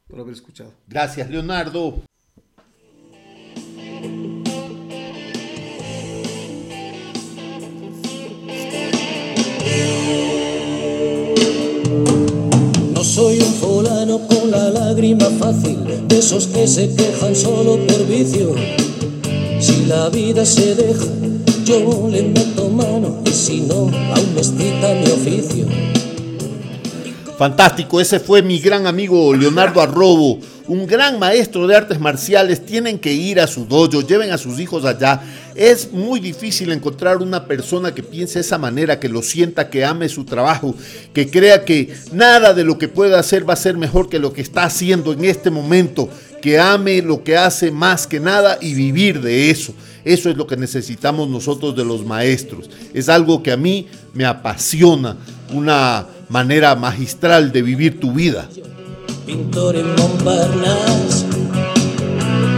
por 0.07 0.19
haber 0.19 0.33
escuchado. 0.33 0.71
gracias 0.87 1.31
Leonardo. 1.31 2.03
No 12.93 13.03
soy 13.03 13.39
un 13.39 13.53
fulano 13.55 14.27
con 14.27 14.51
la 14.51 14.82
lágrima 14.93 15.25
fácil, 15.39 16.07
de 16.07 16.19
esos 16.19 16.45
que 16.45 16.67
se 16.67 16.93
quejan 16.93 17.35
solo 17.35 17.79
por 17.87 18.05
vicio. 18.05 18.53
Si 19.59 19.87
la 19.87 20.09
vida 20.09 20.45
se 20.45 20.75
deja, 20.75 21.05
yo 21.65 22.07
le 22.11 22.21
meto 22.21 22.69
mano, 22.69 23.21
y 23.25 23.29
si 23.31 23.61
no, 23.61 23.89
aún 23.89 24.33
me 24.35 24.41
excita 24.41 24.93
mi 24.93 25.07
oficio. 25.07 25.65
Fantástico, 27.39 27.99
ese 27.99 28.19
fue 28.19 28.43
mi 28.43 28.59
gran 28.59 28.85
amigo 28.85 29.33
Leonardo 29.33 29.81
Arrobo, 29.81 30.37
un 30.67 30.85
gran 30.85 31.17
maestro 31.17 31.65
de 31.65 31.75
artes 31.75 31.99
marciales. 31.99 32.63
Tienen 32.63 32.99
que 32.99 33.13
ir 33.13 33.39
a 33.39 33.47
su 33.47 33.65
dojo, 33.65 34.01
lleven 34.01 34.31
a 34.31 34.37
sus 34.37 34.59
hijos 34.59 34.85
allá. 34.85 35.21
Es 35.55 35.91
muy 35.91 36.19
difícil 36.19 36.71
encontrar 36.71 37.17
una 37.17 37.45
persona 37.45 37.93
que 37.93 38.03
piense 38.03 38.35
de 38.35 38.41
esa 38.41 38.57
manera, 38.57 38.99
que 38.99 39.09
lo 39.09 39.21
sienta, 39.21 39.69
que 39.69 39.85
ame 39.85 40.09
su 40.09 40.23
trabajo, 40.23 40.75
que 41.13 41.29
crea 41.29 41.63
que 41.63 41.93
nada 42.11 42.53
de 42.53 42.63
lo 42.63 42.77
que 42.77 42.87
pueda 42.87 43.19
hacer 43.19 43.47
va 43.47 43.53
a 43.53 43.57
ser 43.57 43.77
mejor 43.77 44.09
que 44.09 44.19
lo 44.19 44.33
que 44.33 44.41
está 44.41 44.63
haciendo 44.63 45.13
en 45.13 45.25
este 45.25 45.51
momento, 45.51 46.09
que 46.41 46.59
ame 46.59 47.01
lo 47.01 47.23
que 47.23 47.37
hace 47.37 47.71
más 47.71 48.07
que 48.07 48.19
nada 48.19 48.57
y 48.61 48.73
vivir 48.73 49.21
de 49.21 49.49
eso. 49.49 49.73
Eso 50.05 50.29
es 50.29 50.35
lo 50.35 50.47
que 50.47 50.57
necesitamos 50.57 51.29
nosotros 51.29 51.75
de 51.75 51.85
los 51.85 52.05
maestros. 52.05 52.69
Es 52.93 53.07
algo 53.07 53.41
que 53.41 53.51
a 53.51 53.57
mí 53.57 53.87
me 54.13 54.25
apasiona, 54.25 55.17
una 55.53 56.07
manera 56.29 56.75
magistral 56.75 57.51
de 57.51 57.61
vivir 57.61 57.99
tu 57.99 58.11
vida. 58.11 58.49
Pintor 59.25 59.77
en 59.77 59.95
Montparnasse, 59.95 61.25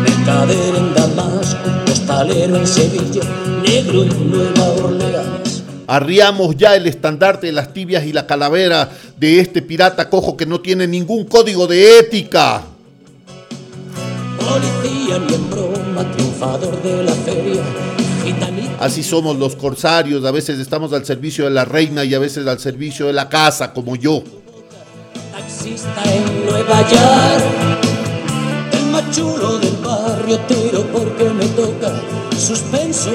mercader 0.01 0.75
en 0.75 0.93
Damasco, 0.95 1.84
hostalero 2.05 2.57
en 2.57 2.67
Sevilla, 2.67 3.23
negro 3.63 4.03
en 4.03 4.29
Nueva 4.29 4.69
Orleans. 4.83 5.63
Arriamos 5.87 6.55
ya 6.55 6.75
el 6.75 6.85
estandarte 6.87 7.47
de 7.47 7.53
las 7.53 7.73
tibias 7.73 8.05
y 8.05 8.13
la 8.13 8.27
calavera 8.27 8.89
de 9.17 9.39
este 9.39 9.61
pirata 9.61 10.09
cojo 10.09 10.37
que 10.37 10.45
no 10.45 10.61
tiene 10.61 10.87
ningún 10.87 11.25
código 11.25 11.65
de 11.67 11.99
ética. 11.99 12.63
Policía 14.37 15.19
ni 15.27 15.33
en 15.33 15.49
broma, 15.49 16.11
triunfador 16.11 16.81
de 16.83 17.03
la 17.03 17.11
feria. 17.11 17.63
Así 18.79 19.03
somos 19.03 19.37
los 19.37 19.55
corsarios, 19.55 20.25
a 20.25 20.31
veces 20.31 20.59
estamos 20.59 20.93
al 20.93 21.05
servicio 21.05 21.45
de 21.45 21.51
la 21.51 21.65
reina 21.65 22.03
y 22.03 22.13
a 22.13 22.19
veces 22.19 22.45
al 22.45 22.59
servicio 22.59 23.07
de 23.07 23.13
la 23.13 23.29
casa, 23.29 23.73
como 23.73 23.95
yo. 23.95 24.23
Taxista 25.31 26.03
en 26.05 26.45
Nueva 26.45 26.81
York, 26.89 27.43
el 28.73 28.85
tiro 30.47 30.83
porque 30.91 31.29
me 31.29 31.45
toca, 31.47 31.93
suspenso. 32.37 33.11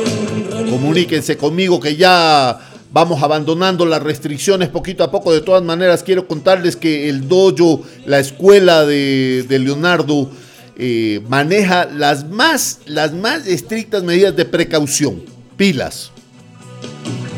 Comuníquense 0.69 1.37
conmigo 1.37 1.81
que 1.81 1.97
ya 1.97 2.59
vamos 2.93 3.23
abandonando 3.23 3.85
las 3.87 4.03
restricciones 4.03 4.69
poquito 4.69 5.05
a 5.05 5.11
poco. 5.11 5.33
De 5.33 5.41
todas 5.41 5.63
maneras, 5.63 6.03
quiero 6.03 6.27
contarles 6.27 6.77
que 6.77 7.09
el 7.09 7.29
dojo, 7.29 7.83
la 8.07 8.19
escuela 8.19 8.85
de, 8.85 9.45
de 9.49 9.59
Leonardo, 9.59 10.31
eh, 10.77 11.21
maneja 11.29 11.87
las 11.87 12.29
más, 12.29 12.81
las 12.87 13.13
más 13.13 13.47
estrictas 13.47 14.03
medidas 14.03 14.35
de 14.37 14.45
precaución. 14.45 15.23
Pilas. 15.57 16.11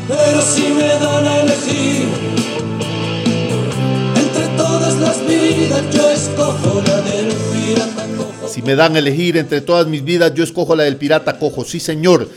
Pero 0.07 0.41
si 0.41 0.61
me 0.73 0.87
dan 0.87 1.27
a 1.27 1.41
elegir 1.41 2.07
entre 4.15 4.47
todas 4.57 4.95
las 4.95 5.27
vidas, 5.27 5.81
yo 5.93 6.09
escojo 6.09 6.81
la 6.87 7.01
del. 7.01 7.52
Si 8.53 8.61
me 8.61 8.75
dan 8.75 8.95
a 8.95 8.99
elegir 8.99 9.35
entre 9.37 9.61
todas 9.61 9.87
mis 9.87 10.03
vidas, 10.03 10.31
yo 10.35 10.43
escojo 10.43 10.75
la 10.75 10.83
del 10.83 10.97
pirata 10.97 11.39
cojo. 11.39 11.65
Sí, 11.65 11.79
señor. 11.79 12.29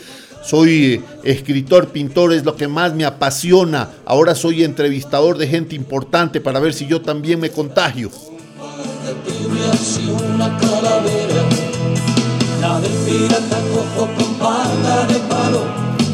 soy 0.43 0.95
eh, 0.95 1.01
escritor, 1.23 1.89
pintor, 1.89 2.33
es 2.33 2.43
lo 2.43 2.55
que 2.55 2.67
más 2.67 2.95
me 2.95 3.05
apasiona. 3.05 3.91
Ahora 4.03 4.33
soy 4.33 4.63
entrevistador 4.63 5.37
de 5.37 5.45
gente 5.45 5.75
importante 5.75 6.41
para 6.41 6.59
ver 6.59 6.73
si 6.73 6.87
yo 6.87 7.01
también 7.01 7.39
me 7.39 7.51
contagio. 7.51 8.09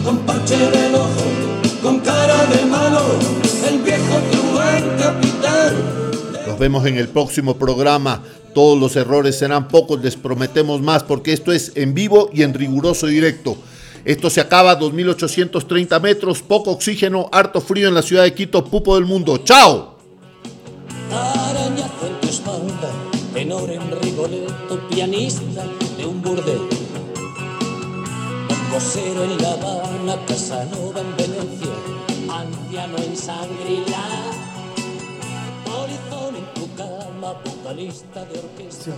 Con 0.04 0.18
parche 0.26 0.58
ojo, 0.94 1.24
con 1.82 2.00
cara 2.02 2.46
de 2.48 2.66
malo, 2.66 3.43
vemos 6.64 6.86
en 6.86 6.96
el 6.96 7.10
próximo 7.10 7.58
programa. 7.58 8.24
Todos 8.54 8.80
los 8.80 8.96
errores 8.96 9.38
serán 9.38 9.68
pocos, 9.68 10.02
les 10.02 10.16
prometemos 10.16 10.82
más, 10.82 11.04
porque 11.04 11.34
esto 11.34 11.52
es 11.52 11.74
en 11.76 11.94
vivo 11.94 12.30
y 12.32 12.44
en 12.44 12.54
riguroso 12.54 13.08
directo. 13.08 13.58
Esto 14.06 14.30
se 14.30 14.40
acaba 14.40 14.72
a 14.72 14.80
2.830 14.80 16.00
metros, 16.02 16.42
poco 16.42 16.72
oxígeno, 16.72 17.28
harto 17.34 17.60
frío 17.60 17.90
en 17.90 17.96
la 17.96 18.02
ciudad 18.02 18.24
de 18.24 18.34
Quito, 18.34 18.64
pupo 18.64 18.96
del 18.96 19.04
mundo. 19.04 19.40
¡Chao! 19.40 19.98
Cama, 36.76 37.34
vocalista 37.46 38.26
de 38.26 38.40
orquesta. 38.40 38.92